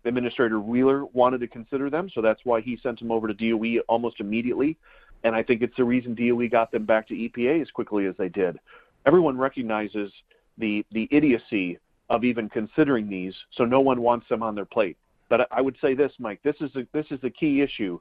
Administrator 0.06 0.60
Wheeler 0.60 1.06
wanted 1.06 1.40
to 1.42 1.48
consider 1.48 1.90
them, 1.90 2.10
so 2.14 2.22
that's 2.22 2.42
why 2.44 2.62
he 2.62 2.78
sent 2.82 3.00
them 3.00 3.12
over 3.12 3.28
to 3.28 3.34
DOE 3.34 3.82
almost 3.88 4.20
immediately. 4.20 4.78
And 5.24 5.36
I 5.36 5.44
think 5.44 5.62
it's 5.62 5.76
the 5.76 5.84
reason 5.84 6.16
DOE 6.16 6.48
got 6.48 6.72
them 6.72 6.86
back 6.86 7.08
to 7.10 7.14
EPA 7.14 7.62
as 7.62 7.72
quickly 7.72 8.06
as 8.06 8.16
they 8.18 8.30
did. 8.30 8.58
Everyone 9.06 9.38
recognizes 9.38 10.12
the 10.58 10.86
the 10.92 11.08
idiocy 11.12 11.78
of 12.10 12.24
even 12.24 12.50
considering 12.50 13.10
these, 13.10 13.36
so 13.52 13.66
no 13.66 13.80
one 13.82 14.02
wants 14.02 14.28
them 14.30 14.42
on 14.42 14.56
their 14.56 14.66
plate. 14.66 14.98
But 15.30 15.48
I 15.52 15.62
would 15.62 15.78
say 15.82 15.94
this, 15.94 16.12
Mike, 16.20 16.40
this 16.44 16.56
is 16.60 16.76
a, 16.76 16.88
this 16.92 17.06
is 17.12 17.20
the 17.22 17.30
key 17.30 17.62
issue 17.62 18.00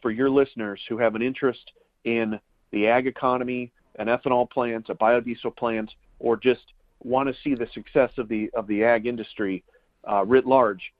for 0.00 0.10
your 0.10 0.30
listeners 0.30 0.80
who 0.88 0.98
have 0.98 1.14
an 1.14 1.22
interest 1.22 1.72
in 2.04 2.38
the 2.70 2.86
ag 2.86 3.06
economy, 3.06 3.72
an 3.98 4.06
ethanol 4.06 4.48
plant, 4.48 4.88
a 4.88 4.94
biodiesel 4.94 5.56
plant, 5.56 5.90
or 6.20 6.36
just 6.36 6.62
want 7.00 7.28
to 7.28 7.34
see 7.42 7.54
the 7.54 7.68
success 7.72 8.10
of 8.18 8.28
the 8.28 8.50
of 8.54 8.66
the 8.66 8.84
ag 8.84 9.06
industry 9.06 9.62
uh, 10.10 10.24
writ 10.24 10.46
large. 10.46 10.92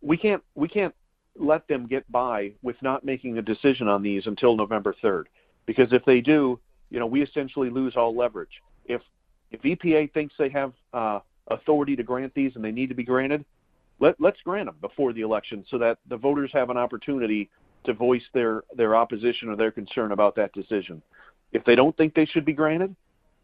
We 0.00 0.16
can't 0.16 0.42
we 0.54 0.68
can't 0.68 0.94
let 1.36 1.66
them 1.68 1.86
get 1.86 2.10
by 2.10 2.52
with 2.62 2.76
not 2.82 3.04
making 3.04 3.38
a 3.38 3.42
decision 3.42 3.88
on 3.88 4.02
these 4.02 4.26
until 4.26 4.56
November 4.56 4.94
3rd, 5.02 5.24
because 5.66 5.92
if 5.92 6.04
they 6.04 6.20
do, 6.20 6.60
you 6.90 7.00
know, 7.00 7.06
we 7.06 7.22
essentially 7.22 7.70
lose 7.70 7.96
all 7.96 8.14
leverage. 8.16 8.62
If 8.84 9.02
if 9.50 9.62
EPA 9.62 10.12
thinks 10.12 10.34
they 10.38 10.48
have 10.50 10.72
uh, 10.92 11.20
authority 11.48 11.96
to 11.96 12.02
grant 12.02 12.34
these 12.34 12.52
and 12.54 12.64
they 12.64 12.72
need 12.72 12.88
to 12.88 12.94
be 12.94 13.04
granted, 13.04 13.44
let 14.00 14.20
let's 14.20 14.40
grant 14.42 14.66
them 14.66 14.76
before 14.80 15.12
the 15.12 15.22
election 15.22 15.64
so 15.70 15.78
that 15.78 15.98
the 16.08 16.16
voters 16.16 16.50
have 16.52 16.70
an 16.70 16.76
opportunity 16.76 17.50
to 17.84 17.94
voice 17.94 18.22
their 18.32 18.62
their 18.76 18.96
opposition 18.96 19.48
or 19.48 19.56
their 19.56 19.70
concern 19.70 20.12
about 20.12 20.36
that 20.36 20.52
decision. 20.52 21.02
If 21.52 21.64
they 21.64 21.74
don't 21.74 21.96
think 21.96 22.14
they 22.14 22.26
should 22.26 22.44
be 22.44 22.52
granted, 22.52 22.94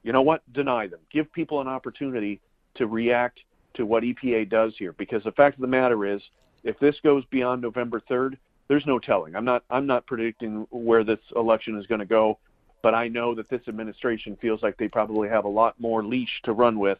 you 0.02 0.12
know 0.12 0.22
what? 0.22 0.42
Deny 0.52 0.86
them. 0.86 1.00
Give 1.12 1.30
people 1.32 1.60
an 1.60 1.68
opportunity 1.68 2.40
to 2.76 2.86
react 2.86 3.40
to 3.74 3.86
what 3.86 4.02
EPA 4.02 4.48
does 4.48 4.74
here 4.78 4.92
because 4.92 5.22
the 5.24 5.32
fact 5.32 5.56
of 5.56 5.60
the 5.60 5.66
matter 5.66 6.06
is 6.06 6.20
if 6.64 6.78
this 6.78 6.96
goes 7.02 7.24
beyond 7.30 7.62
November 7.62 8.02
3rd, 8.10 8.36
there's 8.68 8.86
no 8.86 8.98
telling. 8.98 9.34
I'm 9.34 9.44
not 9.44 9.64
I'm 9.68 9.86
not 9.86 10.06
predicting 10.06 10.66
where 10.70 11.04
this 11.04 11.18
election 11.34 11.78
is 11.78 11.86
going 11.86 11.98
to 11.98 12.06
go, 12.06 12.38
but 12.82 12.94
I 12.94 13.08
know 13.08 13.34
that 13.34 13.48
this 13.48 13.62
administration 13.68 14.36
feels 14.40 14.62
like 14.62 14.76
they 14.76 14.88
probably 14.88 15.28
have 15.28 15.44
a 15.44 15.48
lot 15.48 15.78
more 15.80 16.04
leash 16.04 16.40
to 16.44 16.52
run 16.52 16.78
with 16.78 16.98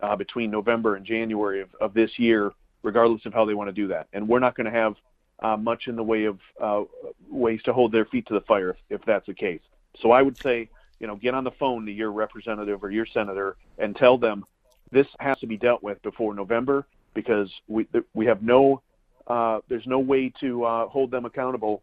uh, 0.00 0.16
between 0.16 0.50
November 0.50 0.96
and 0.96 1.04
January 1.04 1.60
of, 1.60 1.68
of 1.80 1.94
this 1.94 2.10
year, 2.18 2.52
regardless 2.82 3.24
of 3.26 3.34
how 3.34 3.44
they 3.44 3.54
want 3.54 3.68
to 3.68 3.72
do 3.72 3.88
that. 3.88 4.08
And 4.12 4.28
we're 4.28 4.40
not 4.40 4.56
going 4.56 4.72
to 4.72 4.78
have 4.78 4.94
uh, 5.42 5.56
much 5.56 5.86
in 5.86 5.96
the 5.96 6.02
way 6.02 6.24
of 6.24 6.38
uh, 6.60 6.82
ways 7.30 7.60
to 7.64 7.72
hold 7.72 7.92
their 7.92 8.04
feet 8.06 8.26
to 8.28 8.34
the 8.34 8.40
fire 8.42 8.70
if, 8.70 8.76
if 8.88 9.04
that's 9.04 9.26
the 9.26 9.34
case. 9.34 9.60
So 10.00 10.12
I 10.12 10.22
would 10.22 10.40
say, 10.40 10.70
you 11.02 11.08
know, 11.08 11.16
get 11.16 11.34
on 11.34 11.42
the 11.44 11.50
phone 11.50 11.84
to 11.84 11.92
your 11.92 12.12
representative 12.12 12.82
or 12.82 12.90
your 12.90 13.04
senator 13.04 13.56
and 13.76 13.94
tell 13.94 14.16
them 14.16 14.46
this 14.92 15.08
has 15.18 15.38
to 15.40 15.46
be 15.48 15.58
dealt 15.58 15.82
with 15.82 16.00
before 16.02 16.32
November 16.32 16.86
because 17.12 17.50
we 17.66 17.86
we 18.14 18.24
have 18.26 18.40
no 18.40 18.80
uh, 19.26 19.58
there's 19.68 19.86
no 19.86 19.98
way 19.98 20.32
to 20.40 20.64
uh, 20.64 20.86
hold 20.86 21.10
them 21.10 21.24
accountable 21.24 21.82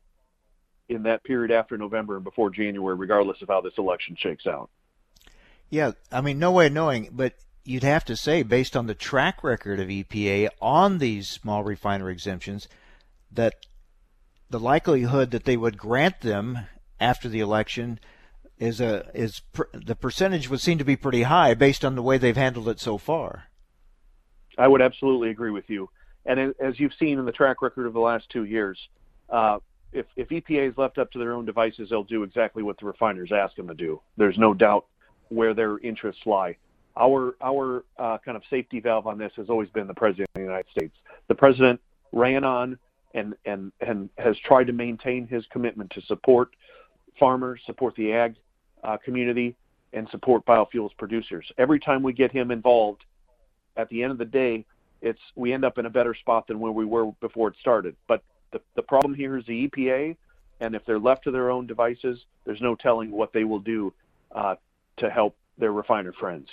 in 0.87 1.03
that 1.03 1.23
period 1.23 1.51
after 1.51 1.77
November 1.77 2.15
and 2.15 2.23
before 2.23 2.49
January, 2.49 2.95
regardless 2.95 3.41
of 3.41 3.49
how 3.49 3.61
this 3.61 3.73
election 3.77 4.15
shakes 4.17 4.47
out. 4.47 4.69
Yeah, 5.69 5.91
I 6.11 6.21
mean, 6.21 6.39
no 6.39 6.51
way 6.51 6.67
of 6.67 6.73
knowing, 6.73 7.09
but 7.11 7.33
you'd 7.63 7.83
have 7.83 8.05
to 8.05 8.15
say, 8.15 8.41
based 8.41 8.75
on 8.75 8.87
the 8.87 8.95
track 8.95 9.43
record 9.43 9.79
of 9.79 9.89
EPA 9.89 10.49
on 10.61 10.97
these 10.97 11.29
small 11.29 11.63
refiner 11.63 12.09
exemptions, 12.09 12.67
that 13.31 13.65
the 14.49 14.59
likelihood 14.59 15.31
that 15.31 15.43
they 15.43 15.57
would 15.57 15.77
grant 15.77 16.21
them 16.21 16.59
after 16.99 17.29
the 17.29 17.39
election 17.39 17.99
is 18.59 18.81
a 18.81 19.09
is 19.13 19.41
the 19.73 19.95
percentage 19.95 20.49
would 20.49 20.59
seem 20.59 20.77
to 20.77 20.83
be 20.83 20.95
pretty 20.95 21.23
high 21.23 21.53
based 21.53 21.85
on 21.85 21.95
the 21.95 22.01
way 22.01 22.17
they've 22.17 22.35
handled 22.35 22.67
it 22.67 22.79
so 22.79 22.97
far. 22.97 23.45
I 24.57 24.67
would 24.67 24.81
absolutely 24.81 25.29
agree 25.29 25.51
with 25.51 25.69
you, 25.69 25.89
and 26.25 26.53
as 26.59 26.79
you've 26.79 26.93
seen 26.99 27.17
in 27.17 27.25
the 27.25 27.31
track 27.31 27.61
record 27.61 27.87
of 27.87 27.93
the 27.93 27.99
last 27.99 28.29
two 28.29 28.43
years, 28.43 28.77
uh, 29.29 29.59
if 29.93 30.05
if 30.17 30.29
EPA 30.29 30.69
is 30.71 30.77
left 30.77 30.97
up 30.97 31.11
to 31.11 31.19
their 31.19 31.33
own 31.33 31.45
devices, 31.45 31.89
they'll 31.89 32.03
do 32.03 32.23
exactly 32.23 32.61
what 32.61 32.77
the 32.79 32.85
refiners 32.85 33.31
ask 33.31 33.55
them 33.55 33.67
to 33.69 33.73
do. 33.73 34.01
There's 34.17 34.37
no 34.37 34.53
doubt 34.53 34.85
where 35.29 35.53
their 35.53 35.79
interests 35.79 36.25
lie. 36.25 36.57
Our 36.97 37.35
our 37.41 37.85
uh, 37.97 38.17
kind 38.17 38.35
of 38.35 38.43
safety 38.49 38.81
valve 38.81 39.07
on 39.07 39.17
this 39.17 39.31
has 39.37 39.49
always 39.49 39.69
been 39.69 39.87
the 39.87 39.93
president 39.93 40.29
of 40.35 40.39
the 40.39 40.45
United 40.45 40.69
States. 40.71 40.95
The 41.29 41.35
president 41.35 41.79
ran 42.11 42.43
on 42.43 42.77
and 43.13 43.35
and 43.45 43.71
and 43.79 44.09
has 44.17 44.37
tried 44.39 44.67
to 44.67 44.73
maintain 44.73 45.25
his 45.27 45.45
commitment 45.47 45.91
to 45.91 46.01
support 46.01 46.49
farmers, 47.17 47.61
support 47.65 47.95
the 47.95 48.11
ag 48.11 48.35
uh, 48.83 48.97
community, 48.97 49.55
and 49.93 50.07
support 50.09 50.45
biofuels 50.45 50.91
producers. 50.97 51.51
Every 51.57 51.79
time 51.79 52.03
we 52.03 52.13
get 52.13 52.31
him 52.31 52.51
involved, 52.51 53.03
at 53.75 53.89
the 53.89 54.03
end 54.03 54.11
of 54.11 54.17
the 54.17 54.25
day, 54.25 54.65
it's 55.01 55.19
we 55.35 55.53
end 55.53 55.63
up 55.63 55.77
in 55.77 55.85
a 55.85 55.89
better 55.89 56.13
spot 56.13 56.47
than 56.47 56.59
where 56.59 56.71
we 56.71 56.85
were 56.85 57.11
before 57.21 57.47
it 57.49 57.55
started. 57.59 57.95
But 58.07 58.23
the 58.51 58.61
the 58.75 58.83
problem 58.83 59.13
here 59.13 59.37
is 59.37 59.45
the 59.45 59.67
EPA, 59.67 60.17
and 60.59 60.75
if 60.75 60.85
they're 60.85 60.99
left 60.99 61.23
to 61.23 61.31
their 61.31 61.49
own 61.49 61.67
devices, 61.67 62.25
there's 62.45 62.61
no 62.61 62.75
telling 62.75 63.11
what 63.11 63.33
they 63.33 63.43
will 63.43 63.59
do 63.59 63.93
uh, 64.33 64.55
to 64.97 65.09
help 65.09 65.35
their 65.57 65.71
refiner 65.71 66.13
friends 66.13 66.49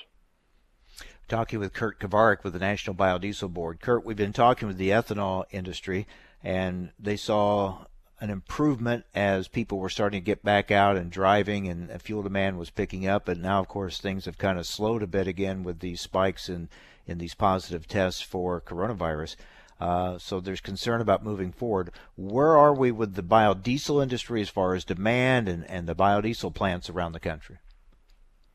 talking 1.28 1.58
with 1.58 1.72
Kurt 1.72 1.98
Kovarik 1.98 2.44
with 2.44 2.52
the 2.52 2.58
National 2.58 2.94
Biodiesel 2.94 3.52
Board. 3.52 3.80
Kurt, 3.80 4.04
we've 4.04 4.16
been 4.16 4.32
talking 4.32 4.68
with 4.68 4.76
the 4.76 4.90
ethanol 4.90 5.44
industry 5.50 6.06
and 6.42 6.90
they 6.98 7.16
saw 7.16 7.86
an 8.20 8.30
improvement 8.30 9.04
as 9.14 9.48
people 9.48 9.78
were 9.78 9.90
starting 9.90 10.20
to 10.20 10.24
get 10.24 10.42
back 10.42 10.70
out 10.70 10.96
and 10.96 11.10
driving 11.10 11.68
and 11.68 12.00
fuel 12.00 12.22
demand 12.22 12.58
was 12.58 12.70
picking 12.70 13.06
up 13.06 13.28
and 13.28 13.42
now 13.42 13.60
of 13.60 13.68
course 13.68 14.00
things 14.00 14.24
have 14.24 14.38
kind 14.38 14.58
of 14.58 14.66
slowed 14.66 15.02
a 15.02 15.06
bit 15.06 15.26
again 15.26 15.62
with 15.62 15.80
these 15.80 16.00
spikes 16.00 16.48
in 16.48 16.68
in 17.06 17.18
these 17.18 17.34
positive 17.34 17.86
tests 17.86 18.22
for 18.22 18.60
coronavirus 18.60 19.36
Uh, 19.78 20.16
so 20.18 20.40
there's 20.40 20.62
concern 20.62 21.02
about 21.02 21.22
moving 21.22 21.52
forward. 21.52 21.90
Where 22.16 22.56
are 22.56 22.72
we 22.72 22.90
with 22.90 23.14
the 23.14 23.22
biodiesel 23.22 24.02
industry 24.02 24.40
as 24.40 24.48
far 24.48 24.74
as 24.74 24.84
demand 24.84 25.48
and, 25.48 25.68
and 25.68 25.86
the 25.86 25.94
biodiesel 25.94 26.54
plants 26.54 26.88
around 26.88 27.12
the 27.12 27.20
country? 27.20 27.58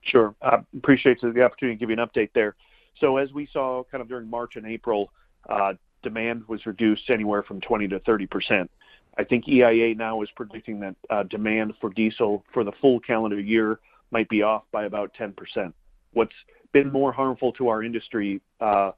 Sure. 0.01 0.33
I 0.41 0.57
appreciate 0.75 1.21
the 1.21 1.43
opportunity 1.43 1.75
to 1.75 1.79
give 1.79 1.89
you 1.91 2.01
an 2.01 2.07
update 2.07 2.31
there. 2.33 2.55
So 2.99 3.17
as 3.17 3.31
we 3.31 3.47
saw 3.53 3.83
kind 3.91 4.01
of 4.01 4.07
during 4.09 4.29
March 4.29 4.55
and 4.55 4.65
April, 4.65 5.11
uh, 5.47 5.73
demand 6.01 6.47
was 6.47 6.65
reduced 6.65 7.09
anywhere 7.09 7.43
from 7.43 7.61
20 7.61 7.87
to 7.89 7.99
30 7.99 8.25
percent. 8.25 8.71
I 9.17 9.23
think 9.23 9.47
EIA 9.47 9.95
now 9.95 10.21
is 10.21 10.29
predicting 10.35 10.79
that 10.79 10.95
uh, 11.09 11.23
demand 11.23 11.73
for 11.81 11.89
diesel 11.89 12.43
for 12.53 12.63
the 12.63 12.71
full 12.81 12.99
calendar 12.99 13.39
year 13.39 13.79
might 14.11 14.29
be 14.29 14.41
off 14.41 14.63
by 14.71 14.85
about 14.85 15.13
10 15.13 15.33
percent. 15.33 15.73
What's 16.13 16.35
been 16.71 16.91
more 16.91 17.11
harmful 17.11 17.51
to 17.53 17.67
our 17.67 17.83
industry 17.83 18.41
uh, 18.59 18.91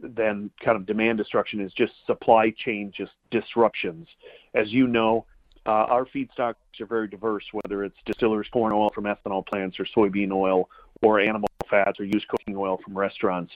than 0.00 0.50
kind 0.62 0.76
of 0.76 0.86
demand 0.86 1.18
destruction 1.18 1.60
is 1.60 1.72
just 1.72 1.92
supply 2.06 2.50
chain 2.50 2.92
just 2.96 3.12
disruptions. 3.30 4.08
As 4.54 4.72
you 4.72 4.86
know, 4.86 5.26
uh, 5.66 5.70
our 5.70 6.04
feedstocks 6.04 6.54
are 6.80 6.86
very 6.86 7.08
diverse, 7.08 7.44
whether 7.52 7.84
it's 7.84 7.96
distillers 8.04 8.46
corn 8.52 8.72
oil 8.72 8.90
from 8.94 9.04
ethanol 9.04 9.46
plants 9.46 9.78
or 9.78 9.86
soybean 9.96 10.30
oil 10.30 10.68
or 11.02 11.20
animal 11.20 11.48
fats 11.70 11.98
or 12.00 12.04
used 12.04 12.28
cooking 12.28 12.56
oil 12.56 12.78
from 12.84 12.96
restaurants. 12.96 13.52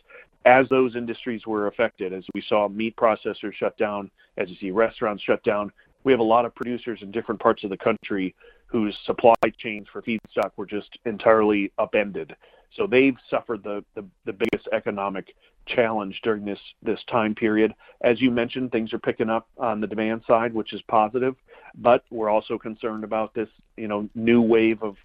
As 0.48 0.66
those 0.70 0.96
industries 0.96 1.46
were 1.46 1.66
affected, 1.66 2.14
as 2.14 2.24
we 2.34 2.40
saw 2.40 2.68
meat 2.70 2.96
processors 2.96 3.52
shut 3.52 3.76
down, 3.76 4.10
as 4.38 4.48
you 4.48 4.56
see 4.58 4.70
restaurants 4.70 5.22
shut 5.22 5.42
down, 5.44 5.70
we 6.04 6.12
have 6.12 6.20
a 6.20 6.24
lot 6.24 6.46
of 6.46 6.54
producers 6.54 7.00
in 7.02 7.10
different 7.10 7.38
parts 7.38 7.64
of 7.64 7.70
the 7.70 7.76
country 7.76 8.34
whose 8.64 8.96
supply 9.04 9.34
chains 9.58 9.86
for 9.92 10.00
feedstock 10.00 10.52
were 10.56 10.64
just 10.64 10.88
entirely 11.04 11.70
upended. 11.76 12.34
So 12.74 12.86
they've 12.86 13.16
suffered 13.28 13.62
the, 13.62 13.84
the, 13.94 14.06
the 14.24 14.32
biggest 14.32 14.66
economic 14.72 15.34
challenge 15.66 16.18
during 16.22 16.46
this, 16.46 16.60
this 16.82 17.00
time 17.10 17.34
period. 17.34 17.74
As 18.00 18.18
you 18.18 18.30
mentioned, 18.30 18.72
things 18.72 18.94
are 18.94 18.98
picking 18.98 19.28
up 19.28 19.48
on 19.58 19.82
the 19.82 19.86
demand 19.86 20.22
side, 20.26 20.54
which 20.54 20.72
is 20.72 20.80
positive, 20.88 21.36
but 21.74 22.04
we're 22.10 22.30
also 22.30 22.56
concerned 22.56 23.04
about 23.04 23.34
this, 23.34 23.50
you 23.76 23.86
know, 23.86 24.08
new 24.14 24.40
wave 24.40 24.82
of 24.82 24.96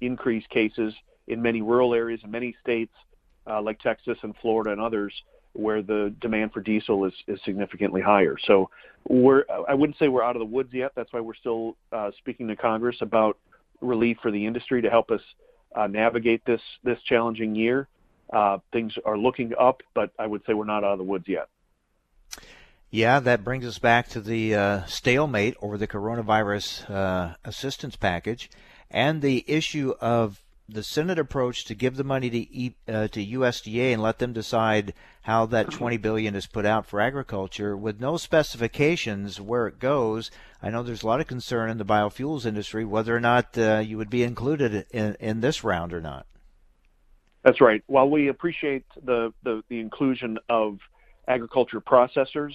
increased 0.00 0.48
cases 0.48 0.92
in 1.28 1.40
many 1.40 1.62
rural 1.62 1.94
areas 1.94 2.20
in 2.24 2.32
many 2.32 2.56
states 2.60 2.92
uh, 3.48 3.62
like 3.62 3.80
Texas 3.80 4.18
and 4.22 4.34
Florida 4.40 4.70
and 4.70 4.80
others 4.80 5.12
where 5.52 5.82
the 5.82 6.14
demand 6.20 6.52
for 6.52 6.60
diesel 6.60 7.04
is, 7.04 7.14
is 7.26 7.40
significantly 7.44 8.00
higher. 8.00 8.36
So 8.46 8.70
we're 9.08 9.44
I 9.68 9.74
wouldn't 9.74 9.98
say 9.98 10.08
we're 10.08 10.22
out 10.22 10.36
of 10.36 10.40
the 10.40 10.46
woods 10.46 10.72
yet. 10.72 10.92
That's 10.94 11.12
why 11.12 11.20
we're 11.20 11.34
still 11.34 11.76
uh, 11.92 12.10
speaking 12.18 12.48
to 12.48 12.56
Congress 12.56 12.96
about 13.00 13.38
relief 13.80 14.18
for 14.22 14.30
the 14.30 14.46
industry 14.46 14.82
to 14.82 14.90
help 14.90 15.10
us 15.10 15.20
uh, 15.74 15.86
navigate 15.86 16.44
this 16.44 16.60
this 16.84 16.98
challenging 17.02 17.54
year. 17.54 17.88
Uh, 18.32 18.58
things 18.72 18.92
are 19.06 19.16
looking 19.16 19.52
up, 19.58 19.82
but 19.94 20.10
I 20.18 20.26
would 20.26 20.42
say 20.46 20.52
we're 20.52 20.66
not 20.66 20.84
out 20.84 20.92
of 20.92 20.98
the 20.98 21.04
woods 21.04 21.26
yet. 21.26 21.48
Yeah, 22.90 23.20
that 23.20 23.44
brings 23.44 23.66
us 23.66 23.78
back 23.78 24.08
to 24.10 24.20
the 24.20 24.54
uh, 24.54 24.84
stalemate 24.86 25.56
over 25.60 25.76
the 25.76 25.86
coronavirus 25.86 26.90
uh, 26.90 27.34
assistance 27.44 27.96
package 27.96 28.50
and 28.90 29.20
the 29.20 29.44
issue 29.46 29.94
of 30.00 30.42
the 30.68 30.82
Senate 30.82 31.18
approach 31.18 31.64
to 31.64 31.74
give 31.74 31.96
the 31.96 32.04
money 32.04 32.28
to 32.28 32.38
e, 32.38 32.74
uh, 32.86 33.08
to 33.08 33.24
USDA 33.24 33.92
and 33.94 34.02
let 34.02 34.18
them 34.18 34.34
decide 34.34 34.92
how 35.22 35.46
that 35.46 35.70
20 35.70 35.96
billion 35.96 36.34
is 36.34 36.46
put 36.46 36.66
out 36.66 36.86
for 36.86 37.00
agriculture 37.00 37.76
with 37.76 38.00
no 38.00 38.18
specifications 38.18 39.40
where 39.40 39.66
it 39.66 39.78
goes. 39.78 40.30
I 40.62 40.70
know 40.70 40.82
there's 40.82 41.02
a 41.02 41.06
lot 41.06 41.20
of 41.20 41.26
concern 41.26 41.70
in 41.70 41.78
the 41.78 41.84
biofuels 41.84 42.44
industry 42.44 42.84
whether 42.84 43.16
or 43.16 43.20
not 43.20 43.56
uh, 43.56 43.78
you 43.78 43.96
would 43.96 44.10
be 44.10 44.22
included 44.22 44.86
in, 44.90 45.16
in 45.20 45.40
this 45.40 45.64
round 45.64 45.94
or 45.94 46.02
not. 46.02 46.26
That's 47.44 47.60
right. 47.60 47.82
While 47.86 48.10
we 48.10 48.28
appreciate 48.28 48.84
the, 49.02 49.32
the, 49.44 49.62
the 49.68 49.80
inclusion 49.80 50.38
of 50.50 50.78
agriculture 51.26 51.80
processors 51.80 52.52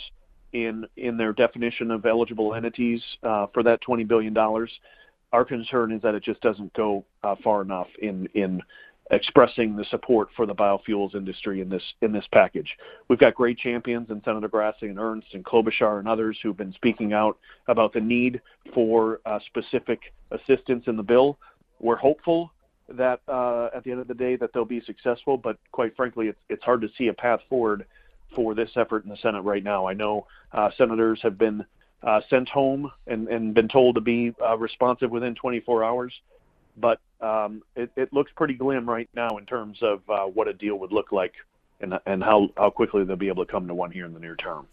in 0.51 0.86
in 0.98 1.17
their 1.17 1.34
definition 1.34 1.89
of 1.89 2.05
eligible 2.05 2.53
entities 2.53 3.01
uh, 3.24 3.48
for 3.53 3.63
that 3.63 3.82
20 3.82 4.03
billion 4.03 4.34
dollars, 4.34 4.72
our 5.33 5.43
concern 5.43 5.91
is 5.91 6.01
that 6.03 6.15
it 6.15 6.23
just 6.23 6.39
doesn't 6.41 6.71
go 6.73 7.03
uh, 7.23 7.35
far 7.43 7.61
enough 7.63 7.87
in 8.01 8.27
in 8.35 8.61
expressing 9.11 9.75
the 9.75 9.83
support 9.85 10.29
for 10.35 10.45
the 10.45 10.55
biofuels 10.55 11.13
industry 11.13 11.59
in 11.59 11.69
this 11.69 11.83
in 12.01 12.13
this 12.13 12.25
package. 12.31 12.69
We've 13.09 13.19
got 13.19 13.35
great 13.35 13.57
champions 13.57 14.09
in 14.09 14.21
Senator 14.23 14.47
Grassley 14.47 14.83
and 14.83 14.99
Ernst 14.99 15.27
and 15.34 15.43
Klobuchar 15.43 15.99
and 15.99 16.08
others 16.08 16.38
who've 16.41 16.55
been 16.55 16.71
speaking 16.73 17.12
out 17.12 17.38
about 17.67 17.93
the 17.93 17.99
need 17.99 18.41
for 18.73 19.19
uh, 19.25 19.39
specific 19.47 19.99
assistance 20.31 20.86
in 20.88 20.95
the 20.95 21.03
bill. 21.03 21.38
We're 21.79 21.97
hopeful 21.97 22.53
that 22.88 23.19
uh, 23.27 23.69
at 23.75 23.84
the 23.84 23.91
end 23.91 23.99
of 23.99 24.08
the 24.08 24.13
day 24.13 24.36
that 24.36 24.51
they'll 24.53 24.65
be 24.65 24.81
successful, 24.81 25.38
but 25.38 25.58
quite 25.71 25.95
frankly, 25.95 26.31
it's 26.49 26.63
hard 26.63 26.81
to 26.81 26.89
see 26.97 27.08
a 27.08 27.13
path 27.13 27.39
forward 27.49 27.86
for 28.36 28.53
this 28.55 28.69
effort 28.75 29.03
in 29.03 29.10
the 29.10 29.17
Senate 29.17 29.41
right 29.41 29.63
now. 29.63 29.88
I 29.88 29.93
know 29.93 30.27
senators 30.77 31.19
have 31.23 31.38
been 31.38 31.65
uh, 32.03 32.21
sent 32.29 32.49
home 32.49 32.91
and, 33.07 33.27
and 33.27 33.53
been 33.53 33.67
told 33.67 33.95
to 33.95 34.01
be 34.01 34.33
uh, 34.43 34.57
responsive 34.57 35.09
within 35.09 35.35
24 35.35 35.83
hours. 35.83 36.13
But 36.75 36.99
um, 37.21 37.63
it, 37.75 37.91
it 37.95 38.11
looks 38.11 38.31
pretty 38.35 38.55
glim 38.55 38.89
right 38.89 39.09
now 39.15 39.37
in 39.37 39.45
terms 39.45 39.79
of 39.81 40.01
uh, 40.09 40.25
what 40.25 40.47
a 40.47 40.53
deal 40.53 40.77
would 40.79 40.91
look 40.91 41.11
like 41.11 41.33
and, 41.79 41.93
and 42.05 42.23
how, 42.23 42.49
how 42.57 42.69
quickly 42.71 43.03
they'll 43.03 43.15
be 43.15 43.27
able 43.27 43.45
to 43.45 43.51
come 43.51 43.67
to 43.67 43.75
one 43.75 43.91
here 43.91 44.05
in 44.05 44.13
the 44.13 44.19
near 44.19 44.35
term. 44.35 44.67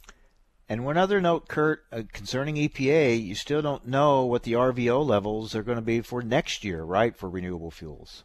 And 0.69 0.85
one 0.85 0.97
other 0.97 1.21
note, 1.21 1.49
Kurt, 1.49 1.85
uh, 1.93 2.03
concerning 2.13 2.55
EPA, 2.55 3.23
you 3.23 3.35
still 3.35 3.61
don't 3.61 3.89
know 3.89 4.25
what 4.25 4.45
the 4.45 4.53
RVO 4.53 5.05
levels 5.05 5.55
are 5.55 5.65
going 5.65 5.79
to 5.79 5.83
be 5.83 6.01
for 6.01 6.23
next 6.23 6.65
year, 6.65 6.85
right, 6.85 7.17
for 7.17 7.29
renewable 7.29 7.73
fuels. 7.73 8.23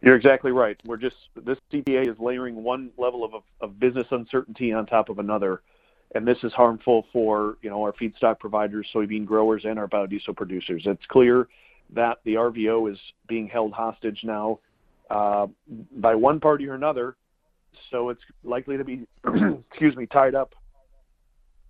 You're 0.00 0.16
exactly 0.16 0.50
right. 0.50 0.76
We're 0.84 0.96
just 0.96 1.14
this 1.36 1.58
EPA 1.72 2.10
is 2.10 2.18
layering 2.18 2.64
one 2.64 2.90
level 2.98 3.24
of, 3.24 3.44
of 3.60 3.78
business 3.78 4.08
uncertainty 4.10 4.72
on 4.72 4.86
top 4.86 5.08
of 5.08 5.20
another 5.20 5.62
and 6.14 6.26
this 6.26 6.38
is 6.42 6.52
harmful 6.52 7.06
for 7.12 7.56
you 7.62 7.70
know 7.70 7.82
our 7.82 7.92
feedstock 7.92 8.38
providers, 8.38 8.86
soybean 8.94 9.24
growers, 9.24 9.64
and 9.64 9.78
our 9.78 9.88
biodiesel 9.88 10.36
producers. 10.36 10.82
It's 10.84 11.04
clear 11.08 11.48
that 11.94 12.18
the 12.24 12.34
RVO 12.34 12.90
is 12.90 12.98
being 13.28 13.48
held 13.48 13.72
hostage 13.72 14.20
now 14.22 14.58
uh, 15.10 15.46
by 15.96 16.14
one 16.14 16.40
party 16.40 16.66
or 16.68 16.74
another, 16.74 17.16
so 17.90 18.08
it's 18.08 18.20
likely 18.44 18.76
to 18.76 18.84
be, 18.84 19.06
excuse 19.70 19.96
me, 19.96 20.06
tied 20.06 20.34
up 20.34 20.54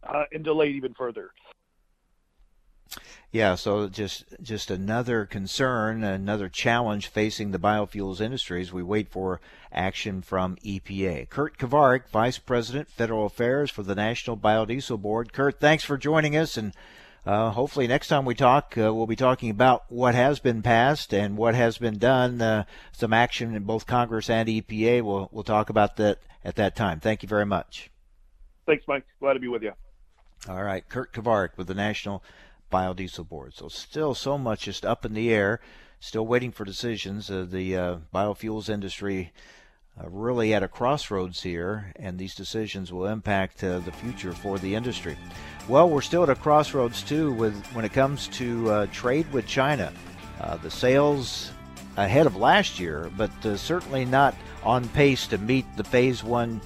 uh, 0.02 0.24
and 0.33 0.44
delayed 0.44 0.76
even 0.76 0.94
further. 0.94 1.31
Yeah, 3.33 3.55
so 3.55 3.88
just 3.88 4.25
just 4.42 4.71
another 4.71 5.25
concern, 5.25 6.05
another 6.05 6.51
challenge 6.51 7.07
facing 7.07 7.51
the 7.51 7.59
biofuels 7.59 8.21
industry 8.21 8.61
as 8.61 8.75
we 8.75 8.83
wait 8.83 9.09
for 9.09 9.40
action 9.73 10.21
from 10.21 10.57
EPA. 10.57 11.31
Kurt 11.31 11.57
Kovarik, 11.57 12.11
Vice 12.11 12.37
President, 12.37 12.90
Federal 12.90 13.25
Affairs 13.25 13.71
for 13.71 13.83
the 13.83 13.95
National 13.95 14.37
Biodiesel 14.37 15.01
Board. 15.01 15.33
Kurt, 15.33 15.59
thanks 15.61 15.83
for 15.83 15.97
joining 15.97 16.37
us, 16.37 16.59
and 16.59 16.75
uh, 17.25 17.53
hopefully 17.53 17.87
next 17.87 18.09
time 18.09 18.27
we 18.27 18.35
talk, 18.35 18.77
uh, 18.77 18.92
we'll 18.92 19.07
be 19.07 19.16
talking 19.16 19.49
about 19.49 19.90
what 19.90 20.14
has 20.14 20.38
been 20.38 20.61
passed 20.61 21.14
and 21.14 21.38
what 21.38 21.55
has 21.55 21.79
been 21.79 21.97
done. 21.97 22.42
Uh, 22.42 22.64
some 22.92 23.14
action 23.14 23.55
in 23.55 23.62
both 23.62 23.87
Congress 23.87 24.29
and 24.29 24.47
EPA. 24.47 25.01
We'll 25.01 25.31
we'll 25.33 25.42
talk 25.42 25.71
about 25.71 25.97
that 25.97 26.18
at 26.45 26.57
that 26.57 26.77
time. 26.77 27.01
Thank 27.01 27.23
you 27.23 27.31
very 27.31 27.47
much. 27.47 27.90
Thanks, 28.66 28.85
Mike. 28.87 29.07
Glad 29.21 29.35
to 29.35 29.40
be 29.40 29.49
with 29.49 29.62
you. 29.62 29.73
All 30.51 30.62
right, 30.62 30.87
Kurt 30.87 31.14
Kovarik 31.14 31.57
with 31.57 31.68
the 31.68 31.75
National 31.75 32.23
biodiesel 32.72 33.28
board. 33.28 33.54
So 33.54 33.68
still 33.68 34.14
so 34.14 34.38
much 34.38 34.62
just 34.62 34.85
up 34.85 35.04
in 35.04 35.14
the 35.14 35.30
air, 35.32 35.61
still 36.00 36.26
waiting 36.26 36.50
for 36.50 36.64
decisions. 36.64 37.30
Uh, 37.30 37.46
the 37.48 37.76
uh, 37.76 37.96
biofuels 38.12 38.68
industry 38.68 39.32
uh, 40.00 40.08
really 40.08 40.54
at 40.54 40.62
a 40.62 40.68
crossroads 40.68 41.42
here, 41.42 41.92
and 41.96 42.18
these 42.18 42.35
decisions 42.35 42.90
will 42.90 43.06
impact 43.06 43.62
uh, 43.62 43.78
the 43.80 43.92
future 43.92 44.32
for 44.32 44.58
the 44.58 44.74
industry. 44.74 45.16
Well, 45.68 45.88
we're 45.90 46.00
still 46.00 46.22
at 46.22 46.30
a 46.30 46.35
crossroads 46.35 47.02
too 47.02 47.32
with 47.35 47.54
when 47.74 47.85
it 47.85 47.92
comes 47.92 48.26
to 48.28 48.70
uh, 48.70 48.87
trade 48.87 49.30
with 49.32 49.46
China. 49.46 49.92
Uh, 50.40 50.56
the 50.56 50.70
sales 50.70 51.52
ahead 51.98 52.26
of 52.26 52.37
last 52.37 52.80
year, 52.80 53.11
but 53.18 53.30
certainly 53.56 54.06
not 54.06 54.35
on 54.64 54.88
pace 54.88 55.26
to 55.26 55.37
meet 55.37 55.66
the 55.76 55.85
phase 55.85 56.24
one 56.24 56.61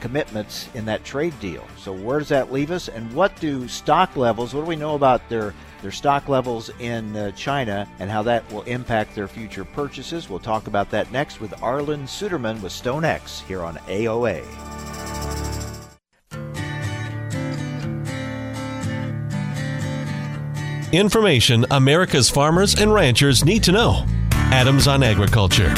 commitments 0.00 0.68
in 0.74 0.84
that 0.86 1.04
trade 1.04 1.38
deal. 1.40 1.66
So 1.76 1.92
where 1.92 2.18
does 2.18 2.28
that 2.28 2.52
leave 2.52 2.70
us? 2.70 2.88
And 2.88 3.12
what 3.12 3.38
do 3.40 3.68
stock 3.68 4.16
levels? 4.16 4.54
What 4.54 4.62
do 4.62 4.66
we 4.66 4.76
know 4.76 4.94
about 4.94 5.28
their 5.28 5.54
their 5.82 5.90
stock 5.90 6.28
levels 6.28 6.70
in 6.78 7.16
uh, 7.16 7.30
China 7.32 7.88
and 7.98 8.10
how 8.10 8.22
that 8.24 8.50
will 8.52 8.62
impact 8.62 9.14
their 9.14 9.28
future 9.28 9.64
purchases? 9.64 10.28
We'll 10.28 10.38
talk 10.38 10.66
about 10.66 10.90
that 10.90 11.10
next 11.10 11.40
with 11.40 11.52
Arlan 11.52 12.02
Suderman 12.02 12.60
with 12.62 12.72
StoneX 12.72 13.42
here 13.46 13.62
on 13.62 13.76
AOA. 13.86 14.44
Information 20.92 21.64
America's 21.70 22.28
farmers 22.28 22.80
and 22.80 22.92
ranchers 22.92 23.44
need 23.44 23.62
to 23.62 23.72
know. 23.72 24.04
Adams 24.32 24.88
on 24.88 25.04
Agriculture. 25.04 25.72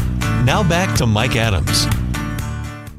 Now 0.44 0.66
back 0.66 0.96
to 0.96 1.06
Mike 1.06 1.36
Adams. 1.36 1.86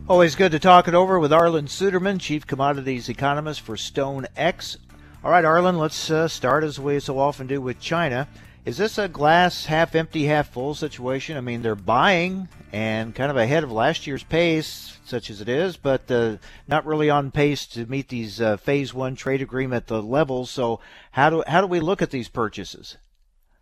Always 0.09 0.35
good 0.35 0.51
to 0.51 0.59
talk 0.59 0.89
it 0.89 0.93
over 0.93 1.17
with 1.17 1.31
Arlan 1.31 1.69
Suderman, 1.69 2.19
Chief 2.19 2.45
Commodities 2.45 3.07
Economist 3.07 3.61
for 3.61 3.77
StoneX. 3.77 4.75
All 5.23 5.31
right, 5.31 5.45
Arlan, 5.45 5.79
let's 5.79 6.11
uh, 6.11 6.27
start 6.27 6.65
as 6.65 6.77
we 6.77 6.99
so 6.99 7.17
often 7.17 7.47
do 7.47 7.61
with 7.61 7.79
China. 7.79 8.27
Is 8.65 8.75
this 8.75 8.97
a 8.97 9.07
glass 9.07 9.65
half 9.65 9.95
empty, 9.95 10.25
half 10.25 10.49
full 10.49 10.75
situation? 10.75 11.37
I 11.37 11.41
mean, 11.41 11.61
they're 11.61 11.73
buying 11.73 12.49
and 12.73 13.15
kind 13.15 13.31
of 13.31 13.37
ahead 13.37 13.63
of 13.63 13.71
last 13.71 14.05
year's 14.05 14.23
pace, 14.23 14.97
such 15.05 15.29
as 15.29 15.39
it 15.39 15.47
is, 15.47 15.77
but 15.77 16.11
uh, 16.11 16.35
not 16.67 16.85
really 16.85 17.09
on 17.09 17.31
pace 17.31 17.65
to 17.67 17.85
meet 17.85 18.09
these 18.09 18.41
uh, 18.41 18.57
phase 18.57 18.93
one 18.93 19.15
trade 19.15 19.41
agreement 19.41 19.87
the 19.87 20.03
levels. 20.03 20.49
So 20.49 20.81
how 21.11 21.29
do 21.29 21.43
how 21.47 21.61
do 21.61 21.67
we 21.67 21.79
look 21.79 22.01
at 22.01 22.11
these 22.11 22.27
purchases? 22.27 22.97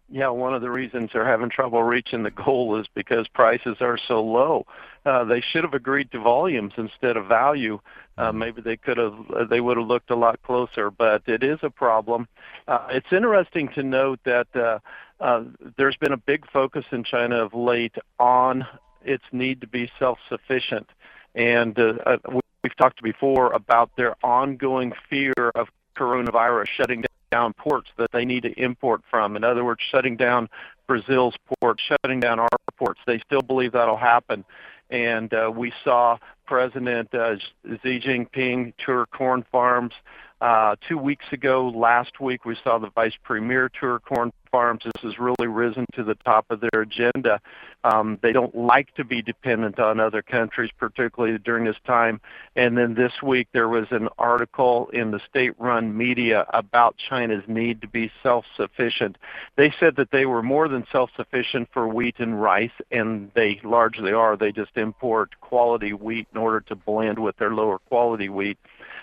Yeah, 0.10 0.30
one 0.30 0.56
of 0.56 0.62
the 0.62 0.72
reasons 0.72 1.12
they're 1.14 1.26
having 1.26 1.50
trouble 1.50 1.84
reaching 1.84 2.24
the 2.24 2.32
goal 2.32 2.80
is 2.80 2.88
because 2.96 3.28
prices 3.28 3.78
are 3.80 3.98
so 4.08 4.24
low. 4.24 4.66
Uh, 5.06 5.24
they 5.24 5.42
should 5.42 5.64
have 5.64 5.74
agreed 5.74 6.12
to 6.12 6.20
volumes 6.20 6.74
instead 6.78 7.18
of 7.18 7.26
value. 7.28 7.80
Uh, 8.18 8.30
mm-hmm. 8.30 8.38
maybe 8.40 8.62
they 8.62 8.78
could 8.78 8.98
have, 8.98 9.16
uh, 9.36 9.46
they 9.46 9.60
would 9.60 9.78
have 9.78 9.88
looked 9.88 10.12
a 10.12 10.16
lot 10.16 10.42
closer, 10.44 10.92
but 10.92 11.24
it 11.28 11.44
is 11.44 11.58
a 11.64 11.70
problem. 11.70 12.28
Uh, 12.68 12.88
it's 12.92 13.12
interesting 13.12 13.68
to 13.70 13.82
note 13.84 14.20
that 14.26 14.48
uh, 14.56 14.80
uh, 15.20 15.44
there's 15.78 15.98
been 15.98 16.14
a 16.14 16.18
big 16.18 16.50
focus 16.52 16.86
in 16.92 17.04
China 17.04 17.44
of 17.44 17.54
late 17.54 17.96
on 18.20 18.66
its 19.04 19.24
need 19.32 19.62
to 19.62 19.68
be 19.68 19.90
self-sufficient, 19.98 20.88
and 21.34 21.80
uh, 21.80 21.94
uh, 22.06 22.18
we've 22.64 22.76
talked 22.78 23.02
before 23.02 23.52
about 23.54 23.90
their 23.98 24.16
ongoing 24.24 24.94
fear 25.10 25.34
of 25.56 25.68
coronavirus 25.96 26.68
shutting 26.78 27.04
down 27.32 27.54
ports 27.54 27.90
that 27.98 28.12
they 28.12 28.26
need 28.26 28.44
to 28.44 28.52
import 28.62 29.02
from. 29.10 29.36
In 29.36 29.44
other 29.44 29.64
words, 29.64 29.82
shutting 29.90 30.18
down 30.18 30.50
Brazil's 30.88 31.36
ports, 31.60 31.82
shutting 31.82 32.20
down 32.20 32.40
our 32.40 32.50
ports. 32.78 33.00
They 33.08 33.20
still 33.20 33.42
believe 33.42 33.72
that'll 33.72 33.98
happen. 33.98 34.44
And 34.92 35.34
uh, 35.34 35.52
we 35.56 35.72
saw 35.84 36.18
President 36.46 37.14
uh, 37.14 37.38
Xi 37.66 38.00
Jinping 38.00 38.74
tour 38.86 39.08
corn 39.08 39.46
farms 39.52 39.94
uh, 40.42 40.76
two 40.88 40.98
weeks 40.98 41.26
ago. 41.32 41.70
Last 41.70 42.20
week, 42.20 42.46
we 42.46 42.58
saw 42.64 42.78
the 42.78 42.90
Vice 42.90 43.16
Premier 43.24 43.70
tour 43.80 44.00
corn 44.00 44.34
farms. 44.52 44.84
This 44.84 45.04
has 45.04 45.20
really 45.20 45.48
risen 45.48 45.86
to 45.94 46.04
the 46.04 46.16
top 46.16 46.46
of 46.50 46.62
their 46.62 46.82
agenda. 46.82 47.40
Um, 47.84 48.20
they 48.22 48.32
don't 48.32 48.54
like 48.54 48.94
to 48.96 49.04
be 49.04 49.22
dependent 49.22 49.80
on 49.80 50.00
other 50.00 50.22
countries, 50.22 50.70
particularly 50.78 51.38
during 51.40 51.66
this 51.66 51.78
time. 51.86 52.22
And 52.56 52.78
then 52.78 52.94
this 52.94 53.14
week 53.24 53.48
there 53.54 53.70
was 53.70 53.88
an 53.92 54.10
article 54.20 54.90
in 54.94 55.12
the 55.12 55.20
state-run 55.30 55.98
media 55.98 56.46
about 56.54 56.96
China's 56.98 57.44
need 57.48 57.82
to 57.82 57.88
be 57.88 58.12
self-sufficient. 58.22 59.18
They 59.56 59.74
said 59.80 59.96
that 59.96 60.12
they 60.12 60.26
were 60.26 60.44
more 60.44 60.68
than 60.68 60.86
self-sufficient 60.92 61.70
for 61.74 61.88
wheat 61.88 62.16
and 62.20 62.40
rice, 62.42 62.72
and 62.92 63.32
they 63.34 63.60
largely 63.64 64.14
are. 64.14 64.38
They 64.38 64.52
just 64.52 64.76
import 64.76 65.40
quality 65.42 65.94
wheat 65.94 66.28
in 66.34 66.38
order 66.40 66.60
to 66.62 66.76
blend 66.76 67.18
with 67.18 67.38
their 67.38 67.54
lower 67.54 67.80
quality 67.80 68.30
wheat. 68.30 68.58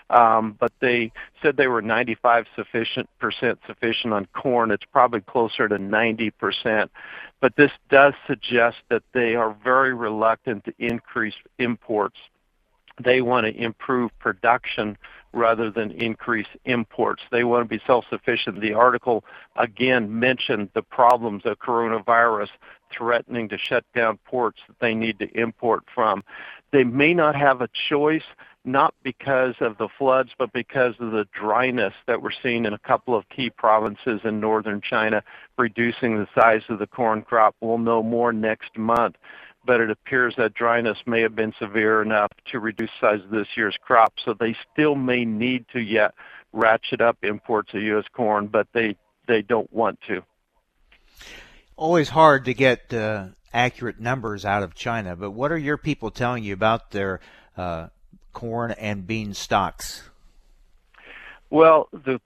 Um, 0.09 0.55
but 0.59 0.71
they 0.79 1.11
said 1.41 1.55
they 1.55 1.67
were 1.67 1.81
95 1.81 2.45
sufficient 2.55 3.09
percent 3.19 3.59
sufficient 3.67 4.13
on 4.13 4.25
corn. 4.33 4.71
It's 4.71 4.85
probably 4.91 5.21
closer 5.21 5.67
to 5.67 5.77
90 5.77 6.31
percent. 6.31 6.91
But 7.41 7.55
this 7.55 7.71
does 7.89 8.13
suggest 8.27 8.77
that 8.89 9.03
they 9.13 9.35
are 9.35 9.55
very 9.63 9.93
reluctant 9.93 10.65
to 10.65 10.73
increase 10.79 11.35
imports. 11.57 12.17
They 13.01 13.21
want 13.21 13.45
to 13.45 13.55
improve 13.55 14.11
production 14.19 14.97
rather 15.31 15.69
than 15.69 15.91
increase 15.91 16.47
imports. 16.65 17.21
They 17.31 17.43
want 17.43 17.69
to 17.69 17.77
be 17.77 17.81
self-sufficient. 17.85 18.61
The 18.61 18.73
article 18.73 19.23
again 19.55 20.19
mentioned 20.19 20.69
the 20.73 20.81
problems 20.81 21.43
of 21.45 21.59
coronavirus 21.59 22.49
threatening 22.91 23.47
to 23.49 23.57
shut 23.57 23.85
down 23.95 24.17
ports 24.25 24.59
that 24.67 24.79
they 24.79 24.95
need 24.95 25.19
to 25.19 25.29
import 25.39 25.83
from. 25.93 26.23
They 26.71 26.83
may 26.83 27.13
not 27.13 27.35
have 27.35 27.61
a 27.61 27.69
choice 27.89 28.23
not 28.71 28.93
because 29.03 29.55
of 29.61 29.77
the 29.77 29.89
floods, 29.97 30.31
but 30.37 30.51
because 30.53 30.93
of 30.99 31.11
the 31.11 31.25
dryness 31.33 31.93
that 32.07 32.21
we're 32.21 32.31
seeing 32.43 32.65
in 32.65 32.73
a 32.73 32.79
couple 32.79 33.15
of 33.15 33.27
key 33.29 33.49
provinces 33.49 34.21
in 34.23 34.39
northern 34.39 34.81
China, 34.81 35.23
reducing 35.57 36.17
the 36.17 36.27
size 36.35 36.61
of 36.69 36.79
the 36.79 36.87
corn 36.87 37.21
crop. 37.21 37.55
We'll 37.61 37.77
know 37.77 38.03
more 38.03 38.31
next 38.31 38.77
month, 38.77 39.15
but 39.65 39.81
it 39.81 39.89
appears 39.89 40.35
that 40.37 40.53
dryness 40.53 40.97
may 41.05 41.21
have 41.21 41.35
been 41.35 41.53
severe 41.59 42.01
enough 42.01 42.31
to 42.51 42.59
reduce 42.59 42.91
size 42.99 43.21
of 43.23 43.29
this 43.29 43.47
year's 43.55 43.77
crop, 43.81 44.13
so 44.23 44.33
they 44.33 44.55
still 44.71 44.95
may 44.95 45.25
need 45.25 45.65
to 45.73 45.79
yet 45.79 46.13
ratchet 46.53 47.01
up 47.01 47.17
imports 47.23 47.73
of 47.73 47.81
U.S. 47.81 48.05
corn, 48.13 48.47
but 48.47 48.67
they, 48.73 48.95
they 49.27 49.41
don't 49.41 49.71
want 49.71 49.99
to. 50.07 50.21
Always 51.75 52.09
hard 52.09 52.45
to 52.45 52.53
get 52.53 52.93
uh, 52.93 53.27
accurate 53.53 53.99
numbers 53.99 54.45
out 54.45 54.63
of 54.63 54.75
China, 54.75 55.15
but 55.15 55.31
what 55.31 55.51
are 55.51 55.57
your 55.57 55.77
people 55.77 56.11
telling 56.11 56.43
you 56.43 56.53
about 56.53 56.91
their 56.91 57.19
uh, 57.55 57.87
corn 58.39 58.71
and 58.71 59.05
bean 59.05 59.33
stocks? 59.33 60.09
Well, 61.49 61.89
the 61.91 62.21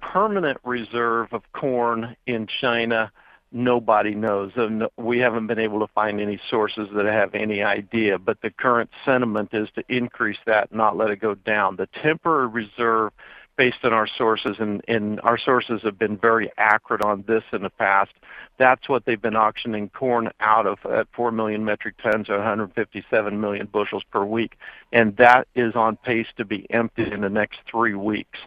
permanent 0.00 0.58
reserve 0.64 1.34
of 1.34 1.42
corn 1.52 2.16
in 2.26 2.46
China, 2.46 3.12
nobody 3.52 4.14
knows. 4.14 4.52
We 4.96 5.18
haven't 5.18 5.48
been 5.48 5.58
able 5.58 5.80
to 5.80 5.92
find 5.92 6.18
any 6.18 6.40
sources 6.48 6.88
that 6.94 7.04
have 7.04 7.34
any 7.34 7.62
idea, 7.62 8.18
but 8.18 8.40
the 8.40 8.50
current 8.50 8.88
sentiment 9.04 9.50
is 9.52 9.68
to 9.74 9.84
increase 9.88 10.38
that, 10.46 10.72
not 10.72 10.96
let 10.96 11.10
it 11.10 11.16
go 11.16 11.34
down. 11.34 11.76
The 11.76 11.88
temporary 12.02 12.46
reserve 12.46 13.12
based 13.60 13.84
on 13.84 13.92
our 13.92 14.06
sources, 14.06 14.56
and, 14.58 14.80
and 14.88 15.20
our 15.20 15.36
sources 15.36 15.82
have 15.82 15.98
been 15.98 16.16
very 16.16 16.50
accurate 16.56 17.02
on 17.02 17.22
this 17.28 17.42
in 17.52 17.60
the 17.60 17.68
past. 17.68 18.10
That's 18.56 18.88
what 18.88 19.04
they've 19.04 19.20
been 19.20 19.36
auctioning 19.36 19.90
corn 19.90 20.30
out 20.40 20.66
of 20.66 20.78
at 20.90 21.08
4 21.14 21.30
million 21.30 21.62
metric 21.62 21.96
tons 22.02 22.30
or 22.30 22.38
157 22.38 23.38
million 23.38 23.66
bushels 23.66 24.02
per 24.10 24.24
week, 24.24 24.56
and 24.94 25.14
that 25.18 25.46
is 25.54 25.74
on 25.74 25.96
pace 25.96 26.28
to 26.38 26.46
be 26.46 26.66
emptied 26.70 27.12
in 27.12 27.20
the 27.20 27.28
next 27.28 27.58
three 27.70 27.92
weeks. 27.92 28.38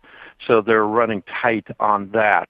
So 0.47 0.61
they're 0.61 0.87
running 0.87 1.21
tight 1.43 1.67
on 1.79 2.09
that. 2.13 2.49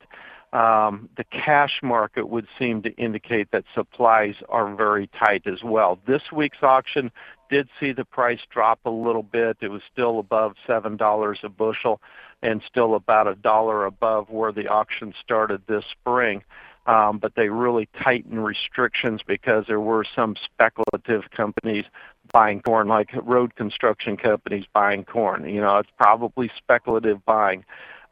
Um, 0.54 1.10
the 1.18 1.26
cash 1.26 1.82
market 1.84 2.30
would 2.30 2.48
seem 2.58 2.82
to 2.84 2.92
indicate 2.92 3.52
that 3.52 3.66
supplies 3.76 4.36
are 4.48 4.74
very 4.74 5.08
tight 5.20 5.48
as 5.48 5.64
well. 5.64 6.00
This 6.08 6.22
week's 6.32 6.64
auction 6.64 7.12
did 7.54 7.70
see 7.80 7.92
the 7.92 8.04
price 8.04 8.40
drop 8.50 8.80
a 8.84 8.90
little 8.90 9.22
bit. 9.22 9.58
It 9.62 9.68
was 9.68 9.84
still 9.92 10.18
above 10.18 10.56
$7 10.68 11.44
a 11.44 11.50
bushel 11.50 12.02
and 12.42 12.64
still 12.68 12.96
about 12.96 13.28
a 13.28 13.36
dollar 13.36 13.86
above 13.86 14.32
where 14.32 14.52
the 14.52 14.70
auction 14.70 15.14
started 15.24 15.62
this 15.68 15.86
spring. 15.92 16.44
Um, 16.88 17.20
but 17.20 17.36
they 17.36 17.50
really 17.50 17.88
tightened 18.02 18.44
restrictions 18.44 19.22
because 19.26 19.66
there 19.68 19.80
were 19.80 20.04
some 20.16 20.36
speculative 20.44 21.30
companies 21.30 21.86
buying 22.32 22.60
corn, 22.64 22.88
like 22.88 23.12
road 23.22 23.56
construction 23.56 24.18
companies 24.18 24.66
buying 24.74 25.06
corn. 25.06 25.48
You 25.48 25.62
know, 25.62 25.78
it's 25.78 25.92
probably 25.96 26.50
speculative 26.58 27.24
buying. 27.24 27.66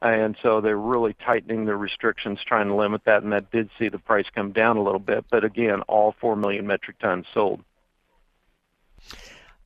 And 0.04 0.38
so 0.44 0.62
they're 0.62 0.78
really 0.78 1.16
tightening 1.26 1.66
the 1.66 1.76
restrictions, 1.76 2.40
trying 2.46 2.68
to 2.68 2.76
limit 2.76 3.06
that, 3.06 3.24
and 3.24 3.34
that 3.34 3.50
did 3.50 3.72
see 3.80 3.90
the 3.90 3.98
price 3.98 4.28
come 4.36 4.52
down 4.52 4.78
a 4.78 4.84
little 4.84 5.00
bit. 5.00 5.26
But 5.32 5.44
again, 5.44 5.82
all 5.88 6.14
4 6.22 6.36
million 6.36 6.68
metric 6.68 7.00
tons 7.00 7.26
sold. 7.34 7.64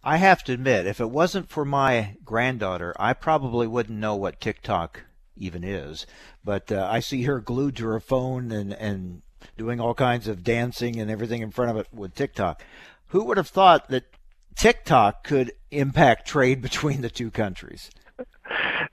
I 0.07 0.17
have 0.17 0.43
to 0.43 0.53
admit, 0.53 0.85
if 0.85 1.01
it 1.01 1.09
wasn't 1.09 1.49
for 1.49 1.65
my 1.65 2.15
granddaughter, 2.23 2.93
I 2.99 3.13
probably 3.13 3.65
wouldn't 3.65 3.97
know 3.97 4.15
what 4.15 4.39
TikTok 4.39 5.01
even 5.35 5.63
is. 5.63 6.05
But 6.43 6.71
uh, 6.71 6.87
I 6.89 6.99
see 6.99 7.23
her 7.23 7.39
glued 7.39 7.75
to 7.77 7.87
her 7.87 7.99
phone 7.99 8.51
and, 8.51 8.71
and 8.73 9.23
doing 9.57 9.81
all 9.81 9.95
kinds 9.95 10.27
of 10.27 10.43
dancing 10.43 10.99
and 10.99 11.09
everything 11.09 11.41
in 11.41 11.49
front 11.49 11.71
of 11.71 11.77
it 11.77 11.87
with 11.91 12.13
TikTok. 12.13 12.61
Who 13.07 13.23
would 13.23 13.37
have 13.37 13.47
thought 13.47 13.89
that 13.89 14.05
TikTok 14.55 15.23
could 15.23 15.53
impact 15.71 16.27
trade 16.27 16.61
between 16.61 17.01
the 17.01 17.09
two 17.09 17.31
countries? 17.31 17.89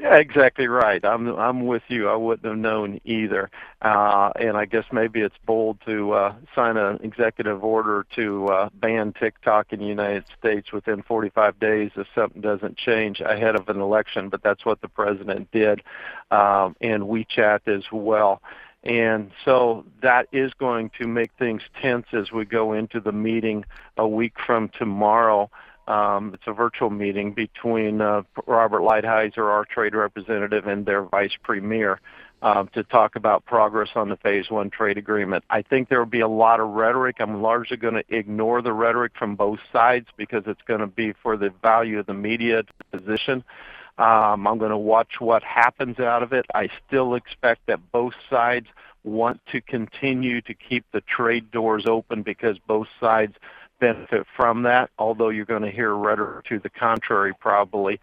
Yeah, 0.02 0.16
exactly 0.16 0.66
right. 0.66 1.04
I'm 1.04 1.28
I'm 1.38 1.64
with 1.64 1.84
you. 1.86 2.08
I 2.08 2.16
wouldn't 2.16 2.44
have 2.44 2.58
known 2.58 3.00
either. 3.04 3.48
Uh, 3.82 4.32
and 4.34 4.56
I 4.56 4.64
guess 4.64 4.84
maybe 4.90 5.20
it's 5.20 5.36
bold 5.46 5.78
to 5.86 6.12
uh, 6.12 6.34
sign 6.56 6.76
an 6.76 6.98
executive 7.04 7.62
order 7.62 8.04
to 8.16 8.48
uh, 8.48 8.68
ban 8.74 9.12
TikTok 9.12 9.72
in 9.72 9.78
the 9.78 9.86
United 9.86 10.24
States 10.36 10.72
within 10.72 11.04
45 11.04 11.60
days 11.60 11.92
if 11.94 12.08
something 12.16 12.40
doesn't 12.42 12.76
change 12.78 13.20
ahead 13.20 13.54
of 13.54 13.68
an 13.68 13.80
election. 13.80 14.28
But 14.28 14.42
that's 14.42 14.66
what 14.66 14.80
the 14.80 14.88
president 14.88 15.52
did, 15.52 15.82
um, 16.32 16.74
and 16.80 17.04
WeChat 17.04 17.68
as 17.68 17.84
well. 17.92 18.42
And 18.82 19.30
so 19.44 19.84
that 20.02 20.26
is 20.32 20.52
going 20.58 20.90
to 21.00 21.06
make 21.06 21.30
things 21.38 21.62
tense 21.80 22.06
as 22.12 22.32
we 22.32 22.44
go 22.44 22.72
into 22.72 22.98
the 22.98 23.12
meeting 23.12 23.64
a 23.96 24.08
week 24.08 24.34
from 24.44 24.68
tomorrow. 24.76 25.48
Um, 25.88 26.32
it's 26.34 26.44
a 26.46 26.52
virtual 26.52 26.90
meeting 26.90 27.32
between 27.32 28.00
uh, 28.00 28.22
Robert 28.46 28.82
Lighthizer, 28.82 29.44
our 29.44 29.64
trade 29.64 29.94
representative, 29.94 30.66
and 30.66 30.86
their 30.86 31.02
vice 31.02 31.32
premier 31.42 32.00
uh, 32.42 32.64
to 32.74 32.82
talk 32.84 33.16
about 33.16 33.44
progress 33.46 33.90
on 33.94 34.08
the 34.08 34.16
phase 34.16 34.50
one 34.50 34.70
trade 34.70 34.98
agreement. 34.98 35.44
I 35.50 35.62
think 35.62 35.88
there 35.88 35.98
will 35.98 36.06
be 36.06 36.20
a 36.20 36.28
lot 36.28 36.60
of 36.60 36.70
rhetoric. 36.70 37.16
I'm 37.20 37.42
largely 37.42 37.76
going 37.76 37.94
to 37.94 38.04
ignore 38.08 38.62
the 38.62 38.72
rhetoric 38.72 39.12
from 39.18 39.36
both 39.36 39.60
sides 39.72 40.06
because 40.16 40.42
it's 40.46 40.62
going 40.66 40.80
to 40.80 40.86
be 40.86 41.12
for 41.22 41.36
the 41.36 41.50
value 41.62 41.98
of 41.98 42.06
the 42.06 42.14
media 42.14 42.62
position. 42.90 43.44
Um, 43.98 44.46
I'm 44.46 44.58
going 44.58 44.70
to 44.70 44.78
watch 44.78 45.20
what 45.20 45.42
happens 45.42 46.00
out 46.00 46.22
of 46.22 46.32
it. 46.32 46.46
I 46.54 46.68
still 46.86 47.14
expect 47.14 47.66
that 47.66 47.78
both 47.92 48.14
sides 48.30 48.66
want 49.04 49.40
to 49.50 49.60
continue 49.60 50.40
to 50.42 50.54
keep 50.54 50.84
the 50.92 51.02
trade 51.02 51.50
doors 51.50 51.84
open 51.86 52.22
because 52.22 52.56
both 52.66 52.86
sides 53.00 53.34
benefit 53.82 54.28
from 54.36 54.62
that, 54.62 54.90
although 54.96 55.28
you're 55.28 55.44
going 55.44 55.62
to 55.62 55.70
hear 55.70 55.92
rhetoric 55.92 56.46
to 56.46 56.60
the 56.60 56.70
contrary 56.70 57.34
probably. 57.38 58.00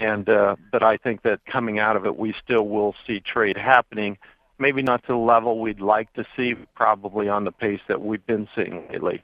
And 0.00 0.26
uh, 0.28 0.56
but 0.72 0.82
I 0.82 0.96
think 0.96 1.22
that 1.22 1.44
coming 1.44 1.78
out 1.78 1.96
of 1.96 2.06
it, 2.06 2.16
we 2.16 2.34
still 2.42 2.66
will 2.66 2.94
see 3.06 3.20
trade 3.20 3.58
happening. 3.58 4.16
Maybe 4.58 4.80
not 4.80 5.02
to 5.02 5.08
the 5.08 5.16
level 5.16 5.60
we'd 5.60 5.80
like 5.80 6.12
to 6.14 6.24
see, 6.34 6.54
probably 6.74 7.28
on 7.28 7.44
the 7.44 7.52
pace 7.52 7.80
that 7.88 8.00
we've 8.00 8.24
been 8.26 8.48
seeing 8.56 8.88
lately. 8.90 9.22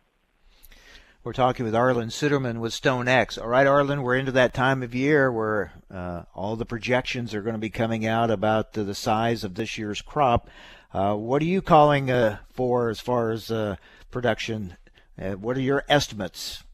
We're 1.24 1.32
talking 1.32 1.64
with 1.64 1.74
Arlan 1.74 2.10
Suderman 2.10 2.58
with 2.58 2.72
StoneX. 2.74 3.40
All 3.40 3.48
right, 3.48 3.66
Arlan, 3.66 4.02
we're 4.02 4.16
into 4.16 4.32
that 4.32 4.52
time 4.52 4.82
of 4.82 4.94
year 4.94 5.32
where 5.32 5.72
uh, 5.90 6.24
all 6.34 6.54
the 6.54 6.66
projections 6.66 7.32
are 7.34 7.40
going 7.40 7.54
to 7.54 7.58
be 7.58 7.70
coming 7.70 8.04
out 8.04 8.30
about 8.30 8.74
the 8.74 8.94
size 8.94 9.42
of 9.42 9.54
this 9.54 9.78
year's 9.78 10.02
crop. 10.02 10.50
Uh, 10.92 11.14
what 11.14 11.40
are 11.40 11.46
you 11.46 11.62
calling 11.62 12.10
uh, 12.10 12.36
for 12.50 12.90
as 12.90 13.00
far 13.00 13.30
as 13.30 13.50
uh, 13.50 13.76
production? 14.10 14.76
Uh, 15.20 15.32
what 15.32 15.56
are 15.56 15.60
your 15.60 15.84
estimates? 15.88 16.64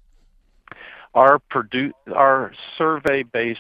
Our, 1.15 1.41
produ- 1.53 1.93
our 2.15 2.53
survey-based 2.79 3.59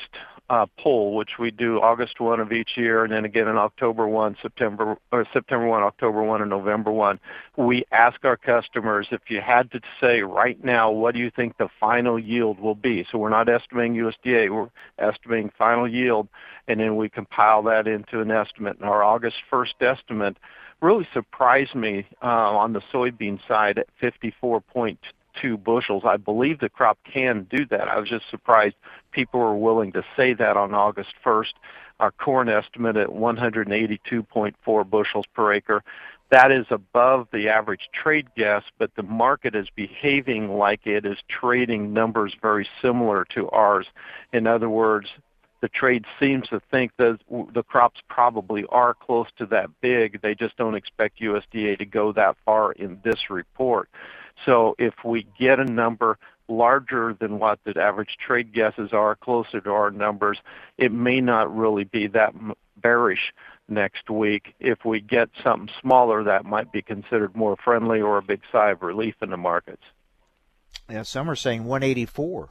uh, 0.50 0.66
poll, 0.78 1.14
which 1.14 1.38
we 1.38 1.52
do 1.52 1.80
August 1.80 2.18
1 2.18 2.40
of 2.40 2.52
each 2.52 2.70
year, 2.76 3.04
and 3.04 3.12
then 3.12 3.24
again 3.24 3.46
in 3.46 3.56
October 3.56 4.08
1, 4.08 4.36
September 4.42 4.96
or 5.12 5.24
September 5.32 5.66
1, 5.66 5.82
October 5.84 6.24
1, 6.24 6.40
and 6.40 6.50
November 6.50 6.90
1. 6.90 7.20
We 7.56 7.84
ask 7.92 8.24
our 8.24 8.36
customers 8.36 9.06
if 9.12 9.20
you 9.28 9.40
had 9.40 9.70
to 9.70 9.80
say 10.00 10.22
right 10.22 10.62
now, 10.62 10.90
what 10.90 11.14
do 11.14 11.20
you 11.20 11.30
think 11.30 11.56
the 11.56 11.68
final 11.78 12.18
yield 12.18 12.58
will 12.58 12.74
be? 12.74 13.06
So 13.10 13.18
we're 13.18 13.30
not 13.30 13.48
estimating 13.48 13.94
USDA, 13.94 14.50
we're 14.50 14.70
estimating 14.98 15.52
final 15.56 15.88
yield, 15.88 16.26
and 16.66 16.80
then 16.80 16.96
we 16.96 17.08
compile 17.08 17.62
that 17.64 17.86
into 17.86 18.20
an 18.20 18.32
estimate. 18.32 18.78
And 18.80 18.88
our 18.88 19.04
August 19.04 19.36
1st 19.52 19.80
estimate 19.80 20.36
really 20.82 21.06
surprised 21.12 21.74
me 21.74 22.06
uh, 22.22 22.26
on 22.26 22.72
the 22.72 22.80
soybean 22.92 23.38
side 23.46 23.78
at 23.78 23.86
54.2 24.02 24.96
bushels. 25.62 26.02
I 26.06 26.16
believe 26.16 26.60
the 26.60 26.68
crop 26.68 26.98
can 27.10 27.46
do 27.50 27.66
that. 27.66 27.88
I 27.88 27.98
was 27.98 28.08
just 28.08 28.28
surprised 28.30 28.76
people 29.12 29.40
were 29.40 29.56
willing 29.56 29.92
to 29.92 30.02
say 30.16 30.34
that 30.34 30.56
on 30.56 30.74
August 30.74 31.14
1st. 31.24 31.52
Our 32.00 32.12
corn 32.12 32.48
estimate 32.48 32.96
at 32.96 33.08
182.4 33.08 34.90
bushels 34.90 35.26
per 35.34 35.52
acre. 35.52 35.82
That 36.30 36.52
is 36.52 36.66
above 36.70 37.26
the 37.32 37.48
average 37.48 37.88
trade 37.92 38.28
guess, 38.36 38.62
but 38.78 38.94
the 38.94 39.02
market 39.02 39.56
is 39.56 39.66
behaving 39.74 40.48
like 40.48 40.86
it 40.86 41.04
is 41.04 41.18
trading 41.28 41.92
numbers 41.92 42.34
very 42.40 42.68
similar 42.80 43.26
to 43.34 43.50
ours. 43.50 43.86
In 44.32 44.46
other 44.46 44.70
words, 44.70 45.08
the 45.60 45.68
trade 45.68 46.04
seems 46.18 46.48
to 46.48 46.60
think 46.70 46.92
that 46.96 47.18
the 47.52 47.62
crops 47.62 48.00
probably 48.08 48.64
are 48.70 48.94
close 48.94 49.26
to 49.38 49.46
that 49.46 49.68
big. 49.80 50.20
They 50.22 50.34
just 50.34 50.56
don't 50.56 50.74
expect 50.74 51.20
USDA 51.20 51.78
to 51.78 51.84
go 51.84 52.12
that 52.12 52.36
far 52.44 52.72
in 52.72 53.00
this 53.04 53.28
report. 53.28 53.88
So 54.46 54.74
if 54.78 54.94
we 55.04 55.26
get 55.38 55.60
a 55.60 55.64
number 55.64 56.18
larger 56.48 57.14
than 57.18 57.38
what 57.38 57.60
the 57.64 57.80
average 57.80 58.16
trade 58.18 58.52
guesses 58.52 58.92
are, 58.92 59.14
closer 59.14 59.60
to 59.60 59.70
our 59.70 59.90
numbers, 59.90 60.38
it 60.78 60.92
may 60.92 61.20
not 61.20 61.54
really 61.54 61.84
be 61.84 62.06
that 62.08 62.34
bearish 62.76 63.32
next 63.68 64.10
week. 64.10 64.54
If 64.58 64.84
we 64.84 65.00
get 65.00 65.28
something 65.44 65.72
smaller, 65.80 66.24
that 66.24 66.44
might 66.44 66.72
be 66.72 66.82
considered 66.82 67.36
more 67.36 67.56
friendly 67.56 68.00
or 68.00 68.18
a 68.18 68.22
big 68.22 68.40
sigh 68.50 68.70
of 68.70 68.82
relief 68.82 69.14
in 69.22 69.30
the 69.30 69.36
markets. 69.36 69.82
Yeah, 70.88 71.02
some 71.02 71.30
are 71.30 71.36
saying 71.36 71.64
184. 71.64 72.48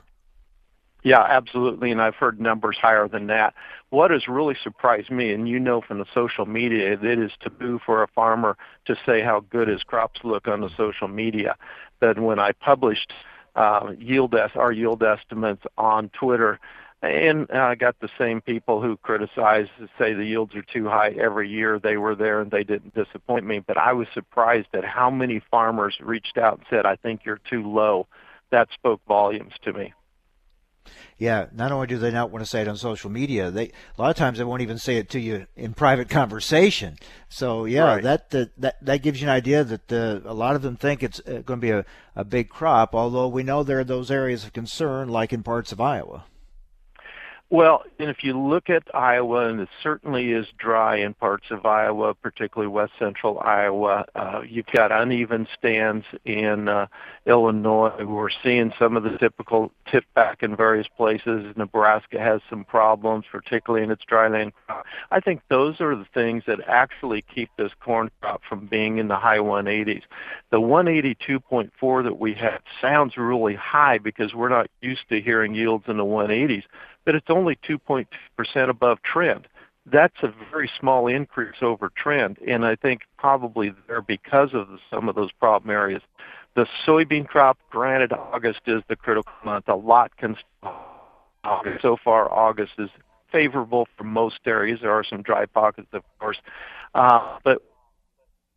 Yeah, 1.03 1.21
absolutely, 1.21 1.91
and 1.91 2.01
I've 2.01 2.15
heard 2.15 2.41
numbers 2.41 2.77
higher 2.77 3.07
than 3.07 3.27
that. 3.27 3.53
What 3.89 4.11
has 4.11 4.27
really 4.27 4.55
surprised 4.61 5.09
me, 5.09 5.31
and 5.31 5.47
you 5.47 5.57
know 5.57 5.79
from 5.81 5.99
the 5.99 6.05
social 6.13 6.45
media, 6.45 6.93
it 6.93 7.19
is 7.19 7.31
taboo 7.39 7.79
for 7.85 8.03
a 8.03 8.07
farmer 8.07 8.57
to 8.85 8.95
say 9.05 9.21
how 9.21 9.39
good 9.49 9.69
his 9.69 9.81
crops 9.83 10.19
look 10.23 10.47
on 10.47 10.59
the 10.59 10.69
social 10.75 11.07
media. 11.07 11.55
But 12.01 12.19
when 12.19 12.37
I 12.37 12.51
published 12.51 13.13
uh, 13.55 13.93
yield 13.97 14.35
es- 14.35 14.51
our 14.55 14.73
yield 14.73 15.01
estimates 15.01 15.63
on 15.77 16.09
Twitter, 16.09 16.59
and 17.01 17.49
I 17.49 17.75
got 17.75 17.95
the 18.01 18.09
same 18.17 18.41
people 18.41 18.81
who 18.81 18.97
criticize, 18.97 19.67
say 19.97 20.13
the 20.13 20.25
yields 20.25 20.53
are 20.53 20.63
too 20.63 20.89
high 20.89 21.11
every 21.11 21.49
year. 21.49 21.79
They 21.79 21.95
were 21.95 22.13
there 22.13 22.41
and 22.41 22.51
they 22.51 22.65
didn't 22.65 22.93
disappoint 22.93 23.45
me, 23.45 23.59
but 23.59 23.77
I 23.77 23.93
was 23.93 24.07
surprised 24.13 24.67
at 24.73 24.83
how 24.83 25.09
many 25.09 25.41
farmers 25.49 25.95
reached 26.01 26.37
out 26.37 26.57
and 26.57 26.65
said, 26.69 26.85
"I 26.85 26.97
think 26.97 27.21
you're 27.23 27.39
too 27.49 27.63
low." 27.63 28.05
That 28.51 28.67
spoke 28.73 28.99
volumes 29.07 29.53
to 29.63 29.71
me 29.71 29.93
yeah, 31.17 31.47
not 31.53 31.71
only 31.71 31.87
do 31.87 31.97
they 31.97 32.11
not 32.11 32.31
want 32.31 32.43
to 32.43 32.49
say 32.49 32.61
it 32.61 32.67
on 32.67 32.77
social 32.77 33.09
media, 33.09 33.51
they 33.51 33.65
a 33.97 34.01
lot 34.01 34.09
of 34.09 34.15
times 34.15 34.37
they 34.37 34.43
won't 34.43 34.61
even 34.61 34.77
say 34.77 34.97
it 34.97 35.09
to 35.09 35.19
you 35.19 35.47
in 35.55 35.73
private 35.73 36.09
conversation. 36.09 36.97
So 37.27 37.65
yeah, 37.65 37.83
right. 37.83 38.03
that, 38.03 38.29
that 38.31 38.51
that 38.57 38.85
that 38.85 39.01
gives 39.01 39.21
you 39.21 39.27
an 39.27 39.33
idea 39.33 39.63
that 39.63 39.91
uh, 39.91 40.21
a 40.25 40.33
lot 40.33 40.55
of 40.55 40.61
them 40.61 40.75
think 40.75 41.03
it's 41.03 41.19
uh, 41.21 41.41
going 41.45 41.59
to 41.59 41.67
be 41.67 41.71
a, 41.71 41.85
a 42.15 42.23
big 42.23 42.49
crop. 42.49 42.95
Although 42.95 43.27
we 43.27 43.43
know 43.43 43.63
there 43.63 43.79
are 43.79 43.83
those 43.83 44.09
areas 44.09 44.43
of 44.45 44.53
concern, 44.53 45.09
like 45.09 45.33
in 45.33 45.43
parts 45.43 45.71
of 45.71 45.81
Iowa. 45.81 46.25
Well, 47.51 47.81
and 47.97 48.11
if 48.11 48.23
you 48.23 48.39
look 48.39 48.69
at 48.69 48.83
Iowa, 48.93 49.47
and 49.47 49.61
it 49.61 49.69
certainly 49.81 50.33
is 50.33 50.45
dry 50.59 50.97
in 50.97 51.15
parts 51.15 51.45
of 51.49 51.65
Iowa, 51.65 52.13
particularly 52.13 52.71
west 52.71 52.91
central 52.99 53.39
Iowa, 53.39 54.05
uh, 54.13 54.41
you've 54.47 54.67
got 54.67 54.91
uneven 54.91 55.47
stands 55.57 56.05
in 56.25 56.67
uh, 56.67 56.85
Illinois. 57.25 58.05
We're 58.05 58.29
seeing 58.43 58.71
some 58.77 58.95
of 58.95 59.01
the 59.01 59.17
typical 59.17 59.71
tip 59.91 60.05
back 60.13 60.43
in 60.43 60.55
various 60.55 60.85
places. 60.95 61.55
Nebraska 61.57 62.19
has 62.19 62.41
some 62.51 62.65
problems, 62.65 63.25
particularly 63.31 63.83
in 63.83 63.89
its 63.89 64.03
dryland 64.05 64.51
crop. 64.67 64.85
I 65.09 65.19
think 65.19 65.41
those 65.49 65.81
are 65.81 65.95
the 65.95 66.05
things 66.13 66.43
that 66.45 66.59
actually 66.67 67.23
keep 67.33 67.49
this 67.57 67.71
corn 67.83 68.11
crop 68.21 68.43
from 68.47 68.67
being 68.67 68.99
in 68.99 69.07
the 69.07 69.17
high 69.17 69.39
180s. 69.39 70.03
The 70.51 70.61
182.4 70.61 72.03
that 72.03 72.19
we 72.19 72.35
have 72.35 72.61
sounds 72.79 73.17
really 73.17 73.55
high 73.55 73.97
because 73.97 74.35
we're 74.35 74.49
not 74.49 74.67
used 74.81 75.09
to 75.09 75.19
hearing 75.19 75.55
yields 75.55 75.85
in 75.87 75.97
the 75.97 76.05
180s 76.05 76.63
but 77.05 77.15
it's 77.15 77.29
only 77.29 77.57
2.2% 77.67 78.69
above 78.69 79.01
trend. 79.01 79.47
That's 79.85 80.15
a 80.21 80.33
very 80.51 80.69
small 80.79 81.07
increase 81.07 81.55
over 81.61 81.91
trend, 81.95 82.37
and 82.47 82.65
I 82.65 82.75
think 82.75 83.01
probably 83.17 83.73
there 83.87 84.01
because 84.01 84.49
of 84.53 84.67
some 84.89 85.09
of 85.09 85.15
those 85.15 85.31
problem 85.31 85.71
areas. 85.71 86.01
The 86.55 86.67
soybean 86.85 87.27
crop, 87.27 87.57
granted, 87.69 88.11
August 88.13 88.61
is 88.67 88.83
the 88.89 88.95
critical 88.95 89.31
month. 89.43 89.67
A 89.67 89.75
lot 89.75 90.15
can. 90.17 90.35
So 91.81 91.97
far, 92.03 92.31
August 92.31 92.73
is 92.77 92.89
favorable 93.31 93.87
for 93.97 94.03
most 94.03 94.39
areas. 94.45 94.79
There 94.81 94.91
are 94.91 95.03
some 95.03 95.21
dry 95.21 95.45
pockets, 95.45 95.87
of 95.93 96.03
course, 96.19 96.37
uh, 96.93 97.37
but 97.43 97.61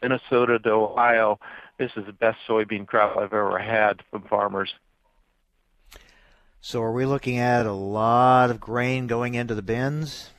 Minnesota 0.02 0.58
to 0.58 0.70
Ohio, 0.70 1.38
this 1.78 1.92
is 1.96 2.04
the 2.06 2.12
best 2.12 2.38
soybean 2.48 2.86
crop 2.86 3.16
I've 3.16 3.32
ever 3.32 3.58
had 3.58 4.02
from 4.10 4.22
farmers. 4.22 4.72
So 6.64 6.80
are 6.80 6.92
we 6.92 7.06
looking 7.06 7.38
at 7.38 7.66
a 7.66 7.72
lot 7.72 8.50
of 8.50 8.60
grain 8.60 9.08
going 9.08 9.34
into 9.34 9.56
the 9.56 9.62
bins? 9.62 10.30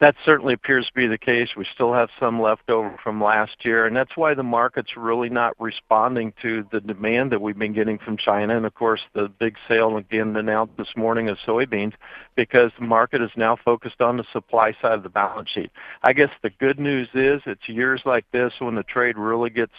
That 0.00 0.16
certainly 0.24 0.52
appears 0.52 0.88
to 0.88 0.92
be 0.94 1.06
the 1.06 1.16
case. 1.16 1.50
We 1.56 1.64
still 1.72 1.92
have 1.92 2.10
some 2.18 2.42
left 2.42 2.68
over 2.68 2.98
from 3.04 3.22
last 3.22 3.64
year, 3.64 3.86
and 3.86 3.96
that's 3.96 4.16
why 4.16 4.34
the 4.34 4.42
market's 4.42 4.96
really 4.96 5.28
not 5.28 5.54
responding 5.60 6.34
to 6.42 6.66
the 6.72 6.80
demand 6.80 7.30
that 7.30 7.40
we've 7.40 7.56
been 7.56 7.72
getting 7.72 7.98
from 7.98 8.16
China. 8.16 8.56
And 8.56 8.66
of 8.66 8.74
course, 8.74 9.00
the 9.14 9.28
big 9.28 9.56
sale 9.68 9.96
again 9.96 10.34
announced 10.34 10.76
this 10.76 10.96
morning 10.96 11.28
of 11.28 11.38
soybeans, 11.46 11.94
because 12.34 12.72
the 12.76 12.84
market 12.84 13.22
is 13.22 13.30
now 13.36 13.54
focused 13.54 14.00
on 14.00 14.16
the 14.16 14.26
supply 14.32 14.72
side 14.82 14.94
of 14.94 15.04
the 15.04 15.08
balance 15.08 15.50
sheet. 15.50 15.70
I 16.02 16.14
guess 16.14 16.30
the 16.42 16.50
good 16.50 16.80
news 16.80 17.08
is 17.14 17.42
it's 17.46 17.68
years 17.68 18.02
like 18.04 18.24
this 18.32 18.54
when 18.58 18.74
the 18.74 18.82
trade 18.82 19.16
really 19.16 19.50
gets 19.50 19.72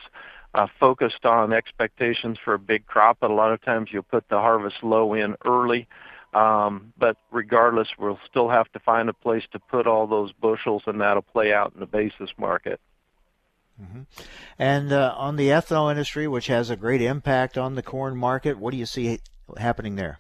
uh, 0.57 0.67
focused 0.79 1.23
on 1.23 1.53
expectations 1.53 2.37
for 2.43 2.55
a 2.55 2.59
big 2.59 2.87
crop, 2.87 3.17
but 3.21 3.29
a 3.29 3.33
lot 3.33 3.53
of 3.53 3.61
times 3.61 3.89
you'll 3.91 4.01
put 4.01 4.27
the 4.27 4.39
harvest 4.39 4.77
low 4.81 5.13
in 5.13 5.35
early. 5.45 5.87
Um, 6.33 6.93
but 6.97 7.15
regardless, 7.31 7.87
we'll 7.97 8.19
still 8.29 8.49
have 8.49 8.69
to 8.73 8.79
find 8.79 9.07
a 9.07 9.13
place 9.13 9.43
to 9.51 9.59
put 9.59 9.85
all 9.85 10.07
those 10.07 10.33
bushels, 10.33 10.83
and 10.87 10.99
that'll 10.99 11.21
play 11.21 11.53
out 11.53 11.73
in 11.73 11.79
the 11.79 11.85
basis 11.85 12.31
market. 12.37 12.79
Mm-hmm. 13.81 14.01
And 14.57 14.91
uh, 14.91 15.13
on 15.15 15.35
the 15.35 15.49
ethanol 15.49 15.91
industry, 15.91 16.27
which 16.27 16.47
has 16.47 16.71
a 16.71 16.75
great 16.75 17.01
impact 17.01 17.57
on 17.57 17.75
the 17.75 17.83
corn 17.83 18.17
market, 18.17 18.57
what 18.57 18.71
do 18.71 18.77
you 18.77 18.87
see 18.87 19.19
happening 19.57 19.95
there? 19.95 20.19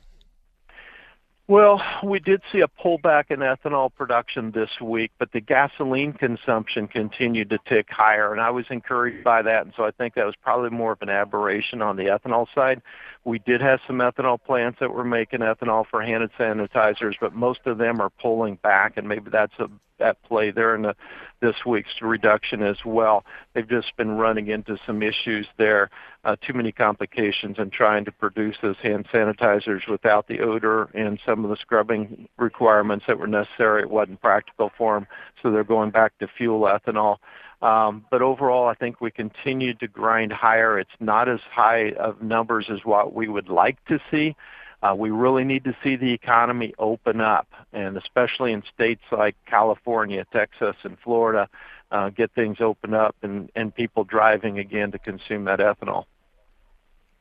Well, 1.49 1.81
we 2.03 2.19
did 2.19 2.41
see 2.51 2.59
a 2.59 2.67
pullback 2.67 3.31
in 3.31 3.39
ethanol 3.39 3.93
production 3.93 4.51
this 4.51 4.69
week, 4.81 5.11
but 5.17 5.31
the 5.31 5.39
gasoline 5.39 6.11
consumption 6.11 6.89
continued 6.89 7.51
to 7.51 7.59
tick 7.65 7.87
higher, 7.89 8.33
and 8.33 8.41
I 8.41 8.49
was 8.49 8.65
encouraged 8.69 9.23
by 9.23 9.43
that. 9.43 9.63
And 9.63 9.73
so 9.77 9.85
I 9.85 9.91
think 9.91 10.15
that 10.15 10.25
was 10.25 10.35
probably 10.43 10.71
more 10.71 10.91
of 10.91 11.01
an 11.01 11.07
aberration 11.07 11.81
on 11.81 11.95
the 11.95 12.03
ethanol 12.03 12.47
side. 12.53 12.81
We 13.23 13.39
did 13.39 13.61
have 13.61 13.79
some 13.87 13.99
ethanol 13.99 14.43
plants 14.43 14.79
that 14.81 14.91
were 14.91 15.05
making 15.05 15.39
ethanol 15.39 15.85
for 15.89 16.01
hand 16.01 16.29
sanitizers, 16.37 17.13
but 17.21 17.33
most 17.33 17.61
of 17.65 17.77
them 17.77 18.01
are 18.01 18.09
pulling 18.09 18.55
back, 18.55 18.97
and 18.97 19.07
maybe 19.07 19.29
that's 19.31 19.57
a 19.59 19.69
at 19.99 20.21
play 20.23 20.51
there 20.51 20.75
in 20.75 20.83
the, 20.83 20.95
this 21.41 21.55
week's 21.65 22.01
reduction 22.01 22.63
as 22.63 22.77
well. 22.85 23.23
They've 23.53 23.67
just 23.67 23.95
been 23.97 24.11
running 24.17 24.47
into 24.47 24.77
some 24.85 25.03
issues 25.03 25.47
there, 25.57 25.89
uh, 26.23 26.35
too 26.45 26.53
many 26.53 26.71
complications 26.71 27.57
in 27.59 27.69
trying 27.69 28.05
to 28.05 28.11
produce 28.11 28.55
those 28.61 28.77
hand 28.81 29.07
sanitizers 29.13 29.87
without 29.89 30.27
the 30.27 30.39
odor 30.39 30.89
and 30.93 31.19
some 31.25 31.43
of 31.43 31.49
the 31.49 31.57
scrubbing 31.57 32.27
requirements 32.37 33.05
that 33.07 33.19
were 33.19 33.27
necessary. 33.27 33.81
It 33.81 33.89
wasn't 33.89 34.21
practical 34.21 34.71
for 34.77 34.95
them, 34.95 35.07
so 35.41 35.51
they're 35.51 35.63
going 35.63 35.91
back 35.91 36.17
to 36.19 36.27
fuel 36.27 36.61
ethanol. 36.61 37.17
Um, 37.61 38.05
but 38.11 38.21
overall, 38.21 38.67
I 38.67 38.75
think 38.75 39.01
we 39.01 39.09
continue 39.09 39.73
to 39.75 39.87
grind 39.87 40.31
higher. 40.31 40.77
It's 40.77 40.89
not 40.99 41.27
as 41.27 41.39
high 41.51 41.93
of 41.93 42.21
numbers 42.21 42.67
as 42.69 42.79
what 42.83 43.13
we 43.13 43.27
would 43.27 43.49
like 43.49 43.83
to 43.85 43.99
see, 44.11 44.35
uh, 44.81 44.93
we 44.95 45.09
really 45.09 45.43
need 45.43 45.63
to 45.63 45.75
see 45.83 45.95
the 45.95 46.11
economy 46.11 46.73
open 46.77 47.19
up, 47.19 47.47
and 47.73 47.97
especially 47.97 48.53
in 48.53 48.63
states 48.73 49.01
like 49.11 49.35
California, 49.45 50.25
Texas, 50.31 50.75
and 50.83 50.97
Florida, 50.99 51.49
uh, 51.91 52.09
get 52.09 52.31
things 52.33 52.57
open 52.59 52.93
up 52.93 53.15
and, 53.23 53.49
and 53.55 53.73
people 53.73 54.03
driving 54.03 54.59
again 54.59 54.91
to 54.91 54.99
consume 54.99 55.45
that 55.45 55.59
ethanol. 55.59 56.05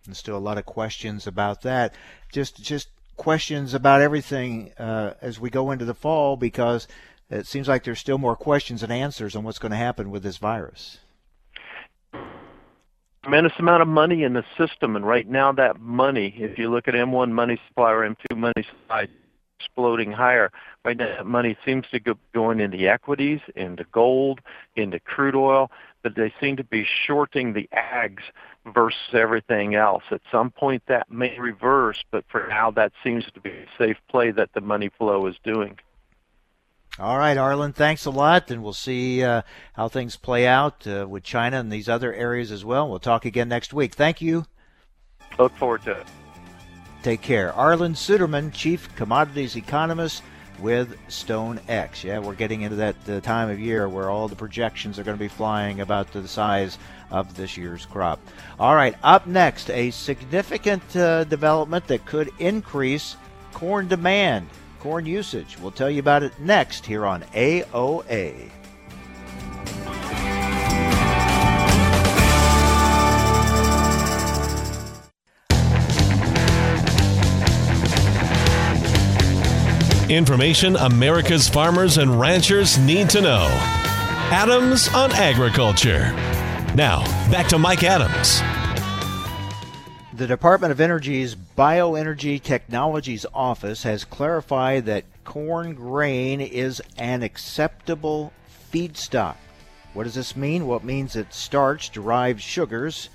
And 0.07 0.17
still 0.17 0.37
a 0.37 0.39
lot 0.39 0.59
of 0.59 0.67
questions 0.67 1.27
about 1.27 1.63
that. 1.63 1.95
Just 2.33 2.63
just 2.63 2.89
questions 3.17 3.75
about 3.75 4.03
everything 4.03 4.73
uh, 4.79 5.15
as 5.21 5.41
we 5.41 5.51
go 5.51 5.71
into 5.71 5.85
the 5.85 5.95
fall 5.95 6.37
because 6.37 6.87
it 7.31 7.47
seems 7.47 7.67
like 7.67 7.83
there's 7.83 7.99
still 7.99 8.19
more 8.19 8.37
questions 8.37 8.83
and 8.83 8.93
answers 8.93 9.35
on 9.35 9.43
what's 9.43 9.59
going 9.59 9.73
to 9.73 9.77
happen 9.77 10.11
with 10.11 10.23
this 10.23 10.37
virus. 10.37 10.99
Tremendous 13.27 13.59
amount 13.59 13.83
of 13.83 13.89
money 13.89 14.23
in 14.23 14.35
the 14.35 14.45
system, 14.57 14.95
and 14.95 15.05
right 15.05 15.29
now 15.29 15.51
that 15.51 15.81
money, 15.81 16.33
if 16.39 16.57
you 16.61 16.71
look 16.71 16.87
at 16.87 16.95
M1 16.95 17.33
money 17.33 17.59
supply 17.67 17.91
or 17.91 18.09
M2 18.09 18.37
money 18.37 18.65
supply, 18.71 19.09
exploding 19.59 20.13
higher. 20.13 20.53
Right 20.85 20.97
now, 20.97 21.09
that 21.17 21.27
money 21.27 21.57
seems 21.65 21.87
to 21.91 21.99
go 21.99 22.15
going 22.33 22.61
into 22.61 22.79
equities, 22.89 23.41
into 23.57 23.85
gold, 23.91 24.43
into 24.77 25.01
crude 25.01 25.35
oil, 25.35 25.73
but 26.05 26.15
they 26.15 26.33
seem 26.41 26.57
to 26.59 26.63
be 26.63 26.87
shorting 27.05 27.53
the 27.53 27.69
ags 27.75 28.23
versus 28.73 29.13
everything 29.13 29.75
else. 29.75 30.05
At 30.13 30.21
some 30.31 30.53
point, 30.53 30.85
that 30.87 31.11
may 31.11 31.37
reverse, 31.37 32.05
but 32.13 32.25
for 32.29 32.47
now, 32.49 32.71
that 32.71 32.93
seems 33.03 33.25
to 33.35 33.41
be 33.41 33.51
a 33.51 33.67
safe 33.77 33.97
play 34.09 34.31
that 34.31 34.51
the 34.55 34.61
money 34.61 34.89
flow 34.97 35.27
is 35.27 35.35
doing. 35.43 35.77
All 36.99 37.19
right, 37.19 37.37
Arlan, 37.37 37.75
thanks 37.75 38.07
a 38.07 38.11
lot, 38.11 38.51
and 38.51 38.63
we'll 38.63 38.73
see 38.73 39.23
uh, 39.23 39.43
how 39.75 39.87
things 39.87 40.17
play 40.17 40.47
out 40.47 40.87
uh, 40.87 41.07
with 41.07 41.23
China 41.23 41.61
and 41.61 41.71
these 41.71 41.91
other 41.91 42.15
areas 42.15 42.51
as 42.51 42.65
well. 42.65 42.89
We'll 42.89 43.01
talk 43.01 43.27
again 43.27 43.51
next 43.51 43.75
week. 43.75 43.95
Thank 43.95 44.23
you. 44.23 44.47
Look 45.39 45.55
forward 45.57 45.83
to 45.83 45.91
it. 45.91 46.07
Take 47.03 47.21
care. 47.21 47.53
Arlan 47.53 47.95
Suderman, 47.95 48.51
Chief 48.51 48.89
Commodities 48.97 49.57
Economist 49.57 50.23
with 50.59 50.97
StoneX. 51.09 52.03
Yeah, 52.03 52.19
we're 52.19 52.35
getting 52.35 52.63
into 52.63 52.77
that 52.77 52.97
uh, 53.07 53.21
time 53.21 53.51
of 53.51 53.61
year 53.61 53.91
where 53.91 54.09
all 54.09 54.27
the 54.27 54.35
projections 54.35 54.99
are 54.99 55.05
going 55.05 55.19
to 55.19 55.23
be 55.23 55.29
flying 55.29 55.83
about 55.83 56.11
the 56.13 56.27
size 56.27 56.79
of 57.11 57.37
this 57.37 57.59
year's 57.59 57.85
crop. 57.85 58.21
All 58.59 58.75
right, 58.75 58.97
up 59.03 59.27
next, 59.27 59.69
a 59.69 59.91
significant 59.91 60.97
uh, 60.97 61.25
development 61.25 61.87
that 61.89 62.07
could 62.07 62.31
increase 62.39 63.17
corn 63.53 63.87
demand 63.87 64.49
corn 64.77 65.07
usage. 65.07 65.59
We'll 65.59 65.71
tell 65.71 65.91
you 65.91 66.01
about 66.01 66.23
it 66.23 66.39
next 66.39 66.87
here 66.87 67.07
on 67.07 67.23
AOA. 67.35 68.51
Information 80.09 80.77
America's 80.77 81.49
farmers 81.49 81.99
and 81.99 82.21
ranchers 82.21 82.79
need 82.79 83.11
to 83.11 83.21
know. 83.21 83.49
Adams 84.31 84.89
on 84.95 85.11
Agriculture. 85.13 86.13
Now, 86.77 87.03
back 87.31 87.49
to 87.49 87.59
Mike 87.59 87.83
Adams. 87.83 88.41
The 90.15 90.29
Department 90.29 90.71
of 90.71 90.81
Energy's 90.81 91.37
Bioenergy 91.57 92.43
Technologies 92.43 93.25
Office 93.33 93.83
has 93.85 94.05
clarified 94.05 94.85
that 94.85 95.07
corn 95.25 95.75
grain 95.75 96.39
is 96.39 96.83
an 96.99 97.23
acceptable 97.23 98.31
feedstock. 98.71 99.37
What 99.95 100.05
does 100.05 100.17
this 100.17 100.37
mean? 100.37 100.67
Well, 100.67 100.77
it 100.77 100.85
means 100.85 101.15
that 101.15 101.33
starch 101.33 101.93
derived 101.93 102.43
sugars, 102.43 103.09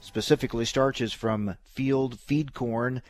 specifically 0.00 0.64
starches 0.64 1.12
from 1.12 1.56
field 1.64 2.20
feed 2.20 2.54
corn, 2.54 3.02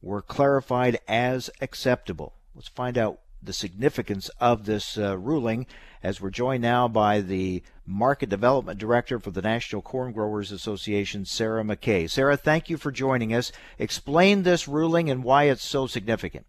were 0.00 0.22
clarified 0.22 1.00
as 1.06 1.50
acceptable. 1.60 2.32
Let's 2.54 2.68
find 2.68 2.96
out 2.96 3.20
the 3.44 3.52
significance 3.52 4.30
of 4.40 4.64
this 4.64 4.96
uh, 4.98 5.16
ruling 5.18 5.66
as 6.02 6.20
we're 6.20 6.30
joined 6.30 6.62
now 6.62 6.86
by 6.86 7.20
the 7.20 7.62
Market 7.86 8.28
Development 8.28 8.78
Director 8.78 9.18
for 9.18 9.30
the 9.30 9.42
National 9.42 9.82
Corn 9.82 10.12
Growers 10.12 10.52
Association, 10.52 11.24
Sarah 11.24 11.62
McKay. 11.62 12.10
Sarah, 12.10 12.36
thank 12.36 12.68
you 12.68 12.76
for 12.76 12.92
joining 12.92 13.34
us. 13.34 13.52
Explain 13.78 14.42
this 14.42 14.68
ruling 14.68 15.10
and 15.10 15.24
why 15.24 15.44
it's 15.44 15.64
so 15.64 15.86
significant. 15.86 16.46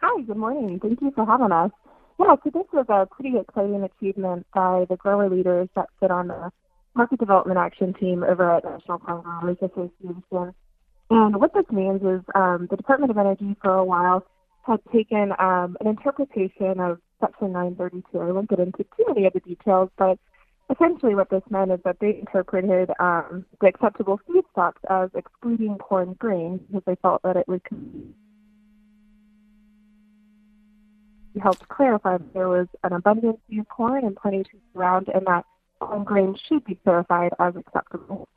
Hi, 0.00 0.22
good 0.22 0.36
morning. 0.36 0.78
Thank 0.80 1.00
you 1.00 1.10
for 1.14 1.26
having 1.26 1.52
us. 1.52 1.70
Yeah, 2.20 2.34
so 2.42 2.50
this 2.52 2.66
was 2.72 2.86
a 2.88 3.06
pretty 3.06 3.36
exciting 3.38 3.82
achievement 3.82 4.46
by 4.54 4.86
the 4.88 4.96
grower 4.96 5.28
leaders 5.28 5.68
that 5.76 5.88
sit 6.00 6.10
on 6.10 6.28
the 6.28 6.50
Market 6.94 7.20
Development 7.20 7.58
Action 7.58 7.94
Team 7.94 8.24
over 8.24 8.56
at 8.56 8.64
National 8.64 8.98
Corn 8.98 9.22
Growers 9.22 9.56
Association. 9.62 10.54
And 11.10 11.40
what 11.40 11.54
this 11.54 11.64
means 11.70 12.02
is 12.02 12.20
um, 12.34 12.66
the 12.70 12.76
Department 12.76 13.10
of 13.10 13.18
Energy 13.18 13.56
for 13.62 13.74
a 13.74 13.84
while 13.84 14.24
had 14.68 14.80
taken 14.92 15.32
um, 15.38 15.76
an 15.80 15.86
interpretation 15.86 16.78
of 16.78 17.00
Section 17.20 17.52
932. 17.52 18.18
I 18.18 18.32
won't 18.32 18.48
get 18.48 18.60
into 18.60 18.84
too 18.84 19.04
many 19.08 19.26
of 19.26 19.32
the 19.32 19.40
details, 19.40 19.90
but 19.96 20.18
essentially 20.70 21.14
what 21.14 21.30
this 21.30 21.42
meant 21.50 21.72
is 21.72 21.80
that 21.84 21.96
they 22.00 22.18
interpreted 22.18 22.90
um, 23.00 23.46
the 23.60 23.68
acceptable 23.68 24.20
feedstocks 24.28 24.84
as 24.90 25.10
excluding 25.14 25.78
corn 25.78 26.14
grain 26.18 26.60
because 26.66 26.82
they 26.86 26.96
felt 26.96 27.22
that 27.22 27.36
it 27.36 27.48
would 27.48 27.62
help 31.42 31.68
clarify 31.68 32.18
that 32.18 32.34
there 32.34 32.48
was 32.48 32.66
an 32.84 32.92
abundance 32.92 33.38
of 33.58 33.68
corn 33.68 34.04
and 34.04 34.16
plenty 34.16 34.42
to 34.42 34.50
surround, 34.72 35.08
and 35.14 35.26
that 35.26 35.44
corn 35.80 36.04
grain 36.04 36.36
should 36.48 36.64
be 36.64 36.74
clarified 36.74 37.32
as 37.38 37.54
acceptable. 37.56 38.28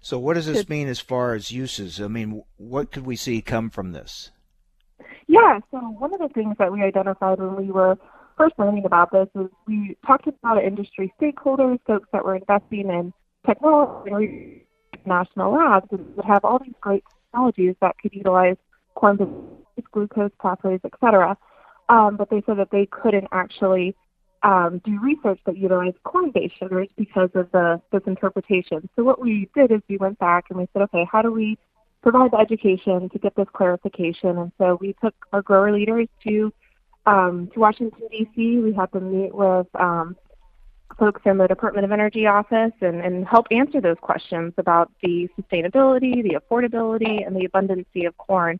So, 0.00 0.18
what 0.18 0.34
does 0.34 0.46
this 0.46 0.68
mean 0.68 0.86
as 0.88 1.00
far 1.00 1.34
as 1.34 1.50
uses? 1.50 2.00
I 2.00 2.08
mean, 2.08 2.42
what 2.56 2.92
could 2.92 3.06
we 3.06 3.16
see 3.16 3.40
come 3.40 3.70
from 3.70 3.92
this? 3.92 4.30
Yeah, 5.26 5.60
so 5.70 5.78
one 5.78 6.12
of 6.12 6.20
the 6.20 6.28
things 6.28 6.56
that 6.58 6.72
we 6.72 6.82
identified 6.82 7.38
when 7.38 7.56
we 7.56 7.70
were 7.70 7.96
first 8.36 8.54
learning 8.58 8.84
about 8.84 9.10
this 9.12 9.28
is 9.34 9.48
we 9.66 9.96
talked 10.06 10.24
to 10.24 10.34
about 10.42 10.62
industry 10.62 11.12
stakeholders, 11.20 11.78
folks 11.86 12.08
that 12.12 12.24
were 12.24 12.36
investing 12.36 12.90
in 12.90 13.12
technology, 13.46 14.66
national 15.06 15.52
labs, 15.52 15.86
would 15.90 16.24
have 16.26 16.44
all 16.44 16.58
these 16.58 16.74
great 16.80 17.04
technologies 17.26 17.74
that 17.80 17.96
could 18.00 18.12
utilize 18.12 18.56
based 19.00 19.90
glucose 19.92 20.30
pathways, 20.40 20.80
et 20.84 20.92
cetera. 21.00 21.36
Um, 21.88 22.16
but 22.16 22.30
they 22.30 22.42
said 22.46 22.58
that 22.58 22.70
they 22.70 22.86
couldn't 22.86 23.28
actually 23.32 23.94
um, 24.42 24.80
do 24.84 24.98
research 25.00 25.40
that 25.46 25.56
utilized 25.56 26.02
corn-based 26.04 26.54
sugars 26.58 26.88
because 26.96 27.30
of 27.34 27.50
the 27.52 27.80
this 27.92 28.02
interpretation. 28.06 28.88
So 28.96 29.04
what 29.04 29.20
we 29.20 29.48
did 29.54 29.70
is 29.70 29.80
we 29.88 29.96
went 29.96 30.18
back 30.18 30.46
and 30.50 30.58
we 30.58 30.68
said, 30.72 30.82
okay, 30.82 31.06
how 31.10 31.22
do 31.22 31.32
we 31.32 31.58
provide 32.04 32.32
the 32.32 32.36
education 32.36 33.08
to 33.08 33.18
get 33.18 33.34
this 33.34 33.48
clarification. 33.54 34.36
And 34.36 34.52
so 34.58 34.76
we 34.78 34.94
took 35.02 35.14
our 35.32 35.40
grower 35.40 35.72
leaders 35.72 36.06
to 36.24 36.52
um, 37.06 37.50
to 37.52 37.60
Washington 37.60 38.08
D.C. 38.10 38.58
We 38.58 38.72
had 38.72 38.90
them 38.92 39.22
meet 39.22 39.34
with 39.34 39.66
um, 39.78 40.16
folks 40.98 41.22
in 41.24 41.38
the 41.38 41.46
Department 41.46 41.84
of 41.84 41.92
Energy 41.92 42.26
office 42.26 42.72
and, 42.80 43.00
and 43.00 43.26
help 43.26 43.46
answer 43.50 43.80
those 43.80 43.96
questions 44.00 44.54
about 44.58 44.90
the 45.02 45.28
sustainability, 45.38 46.22
the 46.22 46.38
affordability, 46.40 47.26
and 47.26 47.36
the 47.36 47.48
abundancy 47.48 48.06
of 48.06 48.16
corn. 48.16 48.58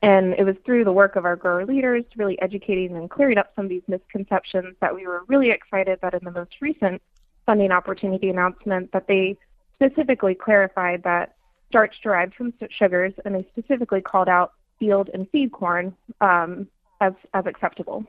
And 0.00 0.34
it 0.34 0.44
was 0.44 0.56
through 0.64 0.84
the 0.84 0.92
work 0.92 1.16
of 1.16 1.24
our 1.24 1.36
grower 1.36 1.66
leaders, 1.66 2.04
really 2.16 2.40
educating 2.40 2.96
and 2.96 3.10
clearing 3.10 3.38
up 3.38 3.52
some 3.54 3.66
of 3.66 3.68
these 3.68 3.82
misconceptions 3.88 4.74
that 4.80 4.94
we 4.94 5.06
were 5.06 5.24
really 5.28 5.50
excited 5.50 5.98
that 6.02 6.14
in 6.14 6.20
the 6.24 6.30
most 6.30 6.52
recent 6.60 7.00
funding 7.46 7.72
opportunity 7.72 8.30
announcement 8.30 8.90
that 8.92 9.06
they 9.06 9.36
specifically 9.76 10.34
clarified 10.34 11.02
that 11.02 11.34
starch 11.72 11.94
derived 12.02 12.34
from 12.34 12.52
sugars, 12.70 13.14
and 13.24 13.34
they 13.34 13.46
specifically 13.50 14.02
called 14.02 14.28
out 14.28 14.52
field 14.78 15.08
and 15.14 15.26
feed 15.30 15.52
corn 15.52 15.96
um, 16.20 16.68
as 17.00 17.14
as 17.32 17.46
acceptable. 17.46 18.04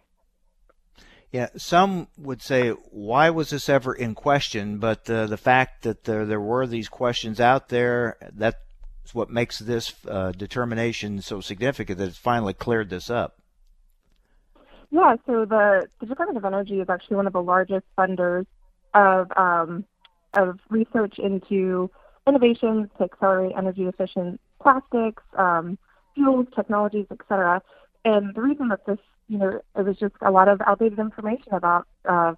Yeah, 1.31 1.47
some 1.57 2.09
would 2.17 2.41
say, 2.43 2.69
why 2.91 3.31
was 3.31 3.49
this 3.49 3.67
ever 3.67 3.93
in 3.93 4.13
question? 4.13 4.77
But 4.77 5.09
uh, 5.09 5.25
the 5.25 5.37
fact 5.37 5.81
that 5.83 6.03
there, 6.03 6.25
there 6.25 6.39
were 6.39 6.67
these 6.67 6.89
questions 6.89 7.39
out 7.39 7.69
there, 7.69 8.17
that's 8.33 8.57
what 9.13 9.31
makes 9.31 9.57
this 9.57 9.95
uh, 10.07 10.31
determination 10.33 11.21
so 11.21 11.41
significant 11.41 11.97
that 11.97 12.09
it's 12.09 12.17
finally 12.17 12.53
cleared 12.53 12.91
this 12.91 13.09
up. 13.09 13.39
Yeah, 14.91 15.15
so 15.25 15.45
the, 15.45 15.87
the 15.99 16.05
Department 16.05 16.37
of 16.37 16.45
Energy 16.45 16.79
is 16.79 16.87
actually 16.87 17.15
one 17.15 17.25
of 17.25 17.33
the 17.33 17.41
largest 17.41 17.85
funders 17.97 18.45
of 18.93 19.31
um, 19.35 19.85
of 20.35 20.59
research 20.69 21.17
into 21.17 21.89
innovations 22.27 22.89
to 22.97 23.03
accelerate 23.03 23.53
energy 23.57 23.83
efficient 23.83 24.39
plastics, 24.61 25.23
um, 25.37 25.77
fuels, 26.15 26.47
technologies, 26.55 27.05
etc. 27.11 27.61
And 28.05 28.33
the 28.35 28.41
reason 28.41 28.69
that 28.69 28.85
this, 28.85 28.99
you 29.27 29.37
know, 29.37 29.61
it 29.77 29.81
was 29.85 29.97
just 29.97 30.15
a 30.21 30.31
lot 30.31 30.47
of 30.47 30.61
outdated 30.65 30.99
information 30.99 31.53
about 31.53 31.87
uh, 32.07 32.33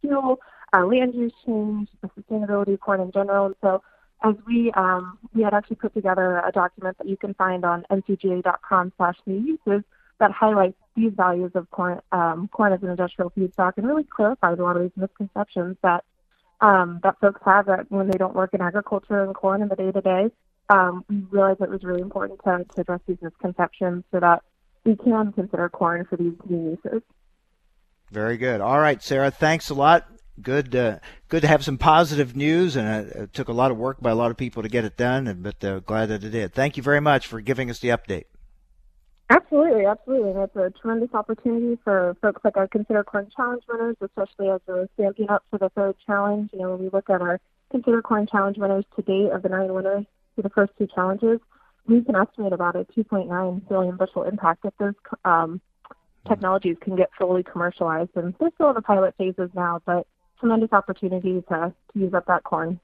fuel, 0.00 0.38
uh, 0.72 0.84
land 0.84 1.14
use 1.14 1.32
change, 1.44 1.88
the 2.02 2.08
sustainability 2.08 2.74
of 2.74 2.80
corn 2.80 3.00
in 3.00 3.12
general. 3.12 3.46
And 3.46 3.54
so 3.60 3.82
as 4.22 4.34
we 4.46 4.70
um, 4.72 5.18
we 5.34 5.42
had 5.42 5.54
actually 5.54 5.76
put 5.76 5.94
together 5.94 6.42
a 6.46 6.52
document 6.52 6.98
that 6.98 7.08
you 7.08 7.16
can 7.16 7.34
find 7.34 7.64
on 7.64 7.84
ncga.com 7.90 8.92
slash 8.96 9.16
new 9.26 9.40
uses 9.66 9.84
that 10.18 10.30
highlights 10.30 10.76
these 10.94 11.12
values 11.16 11.50
of 11.54 11.70
corn, 11.70 12.00
um, 12.12 12.48
corn 12.52 12.72
as 12.72 12.82
an 12.82 12.90
industrial 12.90 13.30
feedstock 13.30 13.72
and 13.76 13.86
really 13.86 14.04
clarifies 14.04 14.58
a 14.58 14.62
lot 14.62 14.76
of 14.76 14.82
these 14.82 14.90
misconceptions 14.96 15.76
that 15.82 16.04
um, 16.60 17.00
that 17.02 17.18
folks 17.20 17.40
have 17.44 17.66
that 17.66 17.90
when 17.90 18.08
they 18.08 18.18
don't 18.18 18.34
work 18.34 18.54
in 18.54 18.60
agriculture 18.60 19.22
and 19.22 19.34
corn 19.34 19.62
in 19.62 19.68
the 19.68 19.76
day 19.76 19.92
to 19.92 20.00
day. 20.00 20.30
We 21.08 21.16
realized 21.30 21.60
it 21.60 21.70
was 21.70 21.82
really 21.82 22.02
important 22.02 22.40
to, 22.44 22.64
to 22.74 22.80
address 22.82 23.00
these 23.06 23.18
misconceptions 23.20 24.04
so 24.12 24.20
that 24.20 24.42
we 24.84 24.96
can 24.96 25.32
consider 25.32 25.68
corn 25.68 26.06
for 26.08 26.16
these 26.16 26.34
new 26.48 26.78
uses. 26.84 27.02
Very 28.10 28.36
good. 28.36 28.60
All 28.60 28.78
right, 28.78 29.02
Sarah, 29.02 29.30
thanks 29.30 29.70
a 29.70 29.74
lot. 29.74 30.06
good 30.42 30.74
uh, 30.74 30.98
good 31.28 31.42
to 31.42 31.48
have 31.48 31.64
some 31.64 31.78
positive 31.78 32.34
news, 32.34 32.76
and 32.76 33.08
it 33.08 33.32
took 33.32 33.48
a 33.48 33.52
lot 33.52 33.70
of 33.70 33.76
work 33.76 34.00
by 34.00 34.10
a 34.10 34.14
lot 34.14 34.30
of 34.30 34.36
people 34.36 34.62
to 34.62 34.68
get 34.68 34.84
it 34.84 34.96
done, 34.96 35.38
but 35.42 35.62
uh, 35.64 35.80
glad 35.80 36.06
that 36.06 36.24
it 36.24 36.30
did. 36.30 36.54
Thank 36.54 36.76
you 36.76 36.82
very 36.82 37.00
much 37.00 37.26
for 37.26 37.40
giving 37.40 37.70
us 37.70 37.78
the 37.78 37.88
update. 37.88 38.24
Absolutely, 39.30 39.86
absolutely. 39.86 40.30
And 40.30 40.40
it's 40.40 40.56
a 40.56 40.72
tremendous 40.80 41.14
opportunity 41.14 41.78
for 41.84 42.16
folks 42.20 42.42
like 42.44 42.56
our 42.56 42.66
Consider 42.66 43.04
Corn 43.04 43.30
Challenge 43.34 43.62
winners, 43.68 43.96
especially 44.00 44.50
as 44.50 44.60
we're 44.66 44.88
stamping 44.94 45.30
up 45.30 45.44
for 45.50 45.58
the 45.58 45.68
third 45.68 45.94
challenge. 46.04 46.50
You 46.52 46.58
know, 46.58 46.70
when 46.72 46.80
we 46.80 46.90
look 46.92 47.08
at 47.08 47.22
our 47.22 47.40
Consider 47.70 48.02
Corn 48.02 48.26
Challenge 48.26 48.58
winners 48.58 48.84
to 48.96 49.02
date 49.02 49.30
of 49.30 49.42
the 49.42 49.48
nine 49.48 49.72
winners 49.72 50.04
for 50.34 50.42
the 50.42 50.50
first 50.50 50.72
two 50.76 50.88
challenges, 50.92 51.38
we 51.86 52.02
can 52.02 52.16
estimate 52.16 52.52
about 52.52 52.74
a 52.74 52.84
2.9 52.96 53.68
billion 53.68 53.96
bushel 53.96 54.24
impact 54.24 54.64
if 54.64 54.74
those 54.78 54.94
um, 55.24 55.60
technologies 56.26 56.76
can 56.80 56.96
get 56.96 57.10
fully 57.16 57.44
commercialized. 57.44 58.10
And 58.16 58.34
they're 58.40 58.50
still 58.56 58.70
in 58.70 58.74
the 58.74 58.82
pilot 58.82 59.14
phases 59.16 59.50
now, 59.54 59.80
but 59.86 60.08
tremendous 60.40 60.72
opportunity 60.72 61.40
to, 61.48 61.72
to 61.92 61.98
use 61.98 62.14
up 62.14 62.26
that 62.26 62.42
corn. 62.42 62.80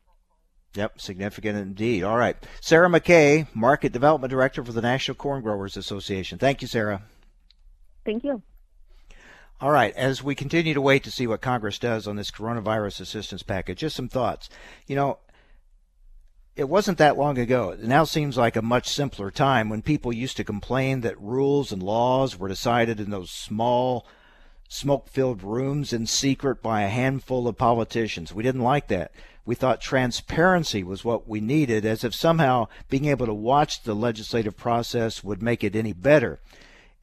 Yep, 0.74 1.00
significant 1.00 1.56
indeed. 1.58 2.02
All 2.02 2.16
right. 2.18 2.36
Sarah 2.60 2.88
McKay, 2.88 3.46
Market 3.54 3.92
Development 3.92 4.30
Director 4.30 4.62
for 4.62 4.72
the 4.72 4.82
National 4.82 5.14
Corn 5.14 5.42
Growers 5.42 5.76
Association. 5.76 6.38
Thank 6.38 6.60
you, 6.60 6.68
Sarah. 6.68 7.02
Thank 8.04 8.24
you. 8.24 8.42
All 9.58 9.70
right, 9.70 9.94
as 9.96 10.22
we 10.22 10.34
continue 10.34 10.74
to 10.74 10.82
wait 10.82 11.02
to 11.04 11.10
see 11.10 11.26
what 11.26 11.40
Congress 11.40 11.78
does 11.78 12.06
on 12.06 12.16
this 12.16 12.30
coronavirus 12.30 13.00
assistance 13.00 13.42
package, 13.42 13.78
just 13.78 13.96
some 13.96 14.08
thoughts. 14.08 14.50
You 14.86 14.96
know, 14.96 15.18
it 16.56 16.68
wasn't 16.68 16.98
that 16.98 17.16
long 17.16 17.38
ago. 17.38 17.70
It 17.70 17.82
now 17.82 18.04
seems 18.04 18.36
like 18.36 18.56
a 18.56 18.62
much 18.62 18.86
simpler 18.86 19.30
time 19.30 19.70
when 19.70 19.80
people 19.80 20.12
used 20.12 20.36
to 20.36 20.44
complain 20.44 21.00
that 21.00 21.20
rules 21.20 21.72
and 21.72 21.82
laws 21.82 22.38
were 22.38 22.48
decided 22.48 23.00
in 23.00 23.08
those 23.08 23.30
small, 23.30 24.06
smoke 24.68 25.08
filled 25.08 25.42
rooms 25.42 25.92
in 25.92 26.06
secret 26.06 26.62
by 26.62 26.82
a 26.82 26.88
handful 26.88 27.48
of 27.48 27.56
politicians. 27.56 28.34
We 28.34 28.42
didn't 28.42 28.62
like 28.62 28.88
that. 28.88 29.12
We 29.46 29.54
thought 29.54 29.80
transparency 29.80 30.82
was 30.82 31.04
what 31.04 31.28
we 31.28 31.40
needed, 31.40 31.86
as 31.86 32.02
if 32.02 32.14
somehow 32.14 32.66
being 32.90 33.04
able 33.04 33.26
to 33.26 33.32
watch 33.32 33.84
the 33.84 33.94
legislative 33.94 34.56
process 34.56 35.22
would 35.22 35.40
make 35.40 35.62
it 35.62 35.76
any 35.76 35.92
better. 35.92 36.40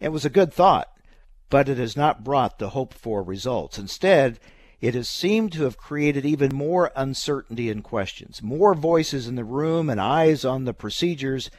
It 0.02 0.10
was 0.10 0.26
a 0.26 0.30
good 0.30 0.54
thought, 0.54 0.90
but 1.50 1.70
it 1.70 1.78
has 1.78 1.96
not 1.96 2.24
brought 2.24 2.60
the 2.60 2.72
hoped 2.72 2.98
for 2.98 3.24
results. 3.24 3.80
Instead, 3.80 4.40
it 4.82 4.94
has 4.94 5.08
seemed 5.08 5.54
to 5.54 5.64
have 5.64 5.78
created 5.78 6.26
even 6.26 6.54
more 6.54 6.92
uncertainty 6.98 7.70
and 7.70 7.82
questions. 7.82 8.44
More 8.44 8.76
voices 8.76 9.30
in 9.30 9.36
the 9.36 9.46
room 9.46 9.90
and 9.90 10.02
eyes 10.02 10.44
on 10.44 10.66
the 10.66 10.74
procedures 10.74 11.50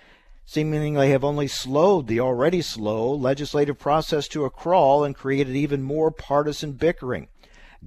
seemingly 0.45 1.09
have 1.09 1.25
only 1.25 1.49
slowed 1.49 2.07
the 2.07 2.21
already 2.21 2.61
slow 2.61 3.11
legislative 3.15 3.79
process 3.79 4.29
to 4.29 4.45
a 4.45 4.51
crawl 4.51 5.03
and 5.03 5.17
created 5.17 5.57
even 5.57 5.83
more 5.83 6.11
partisan 6.11 6.73
bickering. 6.73 7.29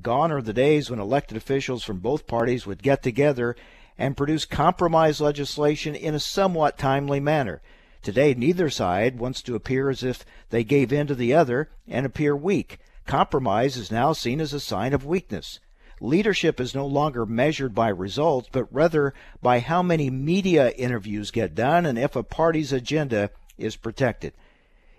Gone 0.01 0.31
are 0.31 0.41
the 0.41 0.53
days 0.53 0.89
when 0.89 0.99
elected 0.99 1.37
officials 1.37 1.83
from 1.83 1.99
both 1.99 2.27
parties 2.27 2.67
would 2.67 2.83
get 2.83 3.01
together 3.01 3.55
and 3.97 4.17
produce 4.17 4.45
compromise 4.45 5.19
legislation 5.19 5.95
in 5.95 6.13
a 6.13 6.19
somewhat 6.19 6.77
timely 6.77 7.19
manner. 7.19 7.61
Today, 8.03 8.33
neither 8.33 8.69
side 8.69 9.17
wants 9.17 9.41
to 9.41 9.55
appear 9.55 9.89
as 9.89 10.03
if 10.03 10.23
they 10.49 10.63
gave 10.63 10.93
in 10.93 11.07
to 11.07 11.15
the 11.15 11.33
other 11.33 11.69
and 11.87 12.05
appear 12.05 12.35
weak. 12.35 12.79
Compromise 13.05 13.75
is 13.75 13.91
now 13.91 14.13
seen 14.13 14.39
as 14.39 14.53
a 14.53 14.59
sign 14.59 14.93
of 14.93 15.05
weakness. 15.05 15.59
Leadership 15.99 16.59
is 16.59 16.75
no 16.75 16.85
longer 16.85 17.25
measured 17.25 17.73
by 17.73 17.87
results, 17.89 18.49
but 18.51 18.71
rather 18.71 19.13
by 19.41 19.59
how 19.59 19.81
many 19.81 20.09
media 20.11 20.69
interviews 20.71 21.31
get 21.31 21.55
done 21.55 21.85
and 21.85 21.97
if 21.97 22.15
a 22.15 22.21
party's 22.21 22.71
agenda 22.71 23.31
is 23.57 23.75
protected. 23.75 24.33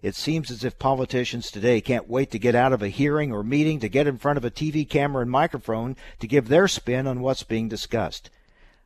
It 0.01 0.15
seems 0.15 0.51
as 0.53 0.63
if 0.63 0.79
politicians 0.79 1.51
today 1.51 1.81
can't 1.81 2.09
wait 2.09 2.31
to 2.31 2.39
get 2.39 2.55
out 2.55 2.73
of 2.73 2.83
a 2.83 2.89
hearing 2.89 3.33
or 3.33 3.43
meeting 3.43 3.81
to 3.81 3.89
get 3.89 4.07
in 4.07 4.17
front 4.17 4.37
of 4.37 4.45
a 4.45 4.51
TV 4.51 4.89
camera 4.89 5.23
and 5.23 5.31
microphone 5.31 5.97
to 6.21 6.29
give 6.29 6.47
their 6.47 6.69
spin 6.69 7.09
on 7.09 7.21
what's 7.21 7.43
being 7.43 7.69
discussed. 7.69 8.31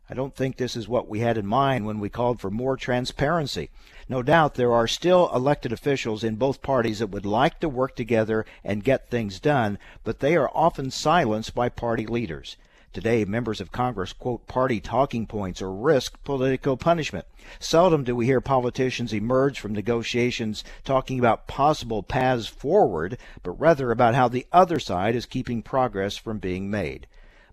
I 0.08 0.14
don't 0.14 0.34
think 0.34 0.56
this 0.56 0.74
is 0.74 0.88
what 0.88 1.08
we 1.08 1.20
had 1.20 1.36
in 1.36 1.46
mind 1.46 1.84
when 1.84 2.00
we 2.00 2.08
called 2.08 2.40
for 2.40 2.50
more 2.50 2.78
transparency. 2.78 3.68
No 4.08 4.22
doubt 4.22 4.54
there 4.54 4.72
are 4.72 4.86
still 4.86 5.30
elected 5.34 5.70
officials 5.70 6.24
in 6.24 6.36
both 6.36 6.62
parties 6.62 6.98
that 6.98 7.10
would 7.10 7.26
like 7.26 7.60
to 7.60 7.68
work 7.68 7.94
together 7.94 8.46
and 8.64 8.82
get 8.82 9.10
things 9.10 9.38
done, 9.38 9.78
but 10.04 10.20
they 10.20 10.34
are 10.34 10.50
often 10.54 10.90
silenced 10.90 11.54
by 11.54 11.68
party 11.68 12.06
leaders. 12.06 12.56
Today, 12.93 13.24
members 13.24 13.62
of 13.62 13.72
Congress 13.72 14.12
quote 14.12 14.47
party 14.47 14.78
talking 14.78 15.26
points 15.26 15.62
or 15.62 15.72
risk 15.72 16.22
political 16.24 16.76
punishment. 16.76 17.24
Seldom 17.59 18.05
do 18.05 18.14
we 18.14 18.26
hear 18.26 18.43
politicians 18.43 19.14
emerge 19.14 19.59
from 19.59 19.72
negotiations 19.72 20.62
talking 20.84 21.18
about 21.18 21.47
possible 21.47 22.03
paths 22.03 22.49
forward, 22.49 23.16
but 23.43 23.53
rather 23.53 23.90
about 23.90 24.14
how 24.14 24.28
the 24.28 24.47
other 24.53 24.78
side 24.78 25.14
is 25.14 25.24
keeping 25.24 25.62
progress 25.62 26.18
from 26.18 26.38
being 26.38 26.70
made. 26.70 27.07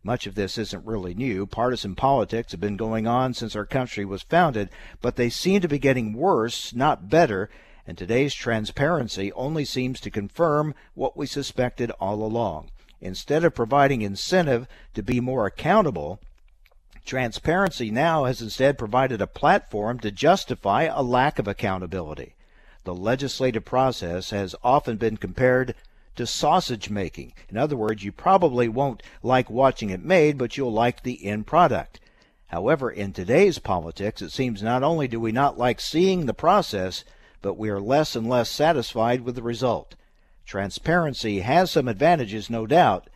Much 0.04 0.28
of 0.28 0.36
this 0.36 0.58
isn't 0.58 0.86
really 0.86 1.14
new. 1.14 1.46
Partisan 1.46 1.96
politics 1.96 2.52
have 2.52 2.60
been 2.60 2.76
going 2.76 3.08
on 3.08 3.34
since 3.34 3.56
our 3.56 3.66
country 3.66 4.04
was 4.04 4.24
founded, 4.24 4.70
but 5.00 5.16
they 5.16 5.30
seem 5.30 5.62
to 5.62 5.70
be 5.70 5.80
getting 5.80 6.12
worse, 6.12 6.74
not 6.76 7.10
better, 7.10 7.50
and 7.88 7.98
today's 7.98 8.34
transparency 8.34 9.32
only 9.32 9.64
seems 9.64 10.02
to 10.02 10.12
confirm 10.12 10.76
what 10.96 11.16
we 11.16 11.26
suspected 11.26 11.92
all 11.92 12.24
along. 12.24 12.70
Instead 13.02 13.43
of 13.43 13.56
providing 13.56 14.02
incentive 14.02 14.68
to 14.93 15.02
be 15.02 15.20
more 15.20 15.45
accountable, 15.45 16.20
transparency 17.06 17.89
now 17.89 18.26
has 18.26 18.41
instead 18.41 18.78
provided 18.78 19.22
a 19.22 19.28
platform 19.28 20.00
to 20.00 20.12
justify 20.12 20.84
a 20.84 21.02
lack 21.02 21.39
of 21.39 21.47
accountability. 21.47 22.36
The 22.84 22.93
legislative 22.93 23.66
process 23.66 24.32
has 24.32 24.56
often 24.64 24.97
been 24.97 25.18
compared 25.18 25.76
to 26.16 26.28
sausage 26.28 26.89
making. 26.89 27.34
In 27.50 27.58
other 27.58 27.78
words, 27.78 28.04
you 28.04 28.12
probably 28.12 28.68
won't 28.68 29.02
like 29.24 29.50
watching 29.50 29.89
it 29.89 30.04
made, 30.04 30.38
but 30.38 30.58
you'll 30.58 30.74
like 30.74 31.04
the 31.04 31.26
end 31.26 31.47
product. 31.47 32.00
However, 32.47 32.89
in 32.89 33.14
today's 33.14 33.60
politics, 33.60 34.22
it 34.22 34.32
seems 34.32 34.62
not 34.62 34.84
only 34.84 35.08
do 35.08 35.20
we 35.20 35.32
not 35.32 35.58
like 35.58 35.80
seeing 35.80 36.26
the 36.26 36.34
process, 36.34 37.06
but 37.41 37.58
we 37.58 37.70
are 37.70 37.80
less 37.80 38.16
and 38.16 38.28
less 38.28 38.50
satisfied 38.50 39.22
with 39.22 39.36
the 39.36 39.41
result. 39.41 39.95
Transparency 40.50 41.41
has 41.41 41.70
some 41.70 41.88
advantages, 41.88 42.50
no 42.50 42.66
doubt, 42.66 43.08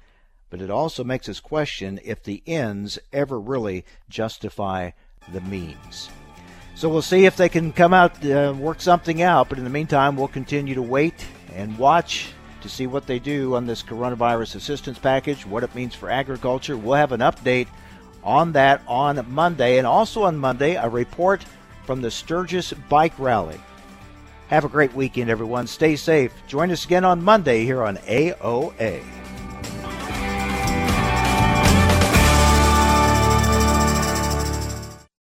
but 0.52 0.62
it 0.62 0.70
also 0.70 1.04
makes 1.04 1.28
us 1.28 1.40
question 1.40 2.00
if 2.06 2.22
the 2.22 2.44
ends 2.46 3.00
ever 3.12 3.40
really 3.40 3.86
justify 4.08 4.92
the 5.32 5.42
means. 5.42 6.12
So 6.76 6.90
we'll 6.90 7.02
see 7.02 7.26
if 7.26 7.36
they 7.36 7.50
can 7.50 7.74
come 7.74 7.92
out, 7.92 8.24
uh, 8.24 8.54
work 8.56 8.82
something 8.82 9.24
out, 9.24 9.50
but 9.50 9.58
in 9.58 9.64
the 9.64 9.72
meantime, 9.72 10.16
we'll 10.16 10.28
continue 10.28 10.76
to 10.76 10.84
wait 10.84 11.26
and 11.56 11.76
watch 11.80 12.30
to 12.62 12.70
see 12.70 12.86
what 12.86 13.08
they 13.08 13.18
do 13.18 13.56
on 13.56 13.66
this 13.66 13.82
coronavirus 13.82 14.54
assistance 14.54 15.00
package, 15.00 15.44
what 15.44 15.64
it 15.64 15.74
means 15.74 15.96
for 15.96 16.12
agriculture. 16.12 16.78
We'll 16.78 16.94
have 16.94 17.14
an 17.14 17.22
update 17.22 17.68
on 18.24 18.52
that 18.52 18.84
on 18.88 19.26
Monday. 19.34 19.80
And 19.80 19.88
also 19.88 20.22
on 20.22 20.38
Monday, 20.38 20.76
a 20.76 20.88
report 20.88 21.44
from 21.84 22.04
the 22.04 22.12
Sturgis 22.12 22.74
Bike 22.90 23.18
Rally. 23.18 23.60
Have 24.48 24.66
a 24.66 24.70
great 24.70 24.94
weekend, 24.94 25.30
everyone. 25.30 25.68
Stay 25.68 25.96
safe. 25.96 26.34
Join 26.48 26.70
us 26.70 26.86
again 26.86 27.06
on 27.06 27.24
Monday 27.24 27.64
here 27.66 27.82
on 27.84 27.98
AOA. 27.98 29.04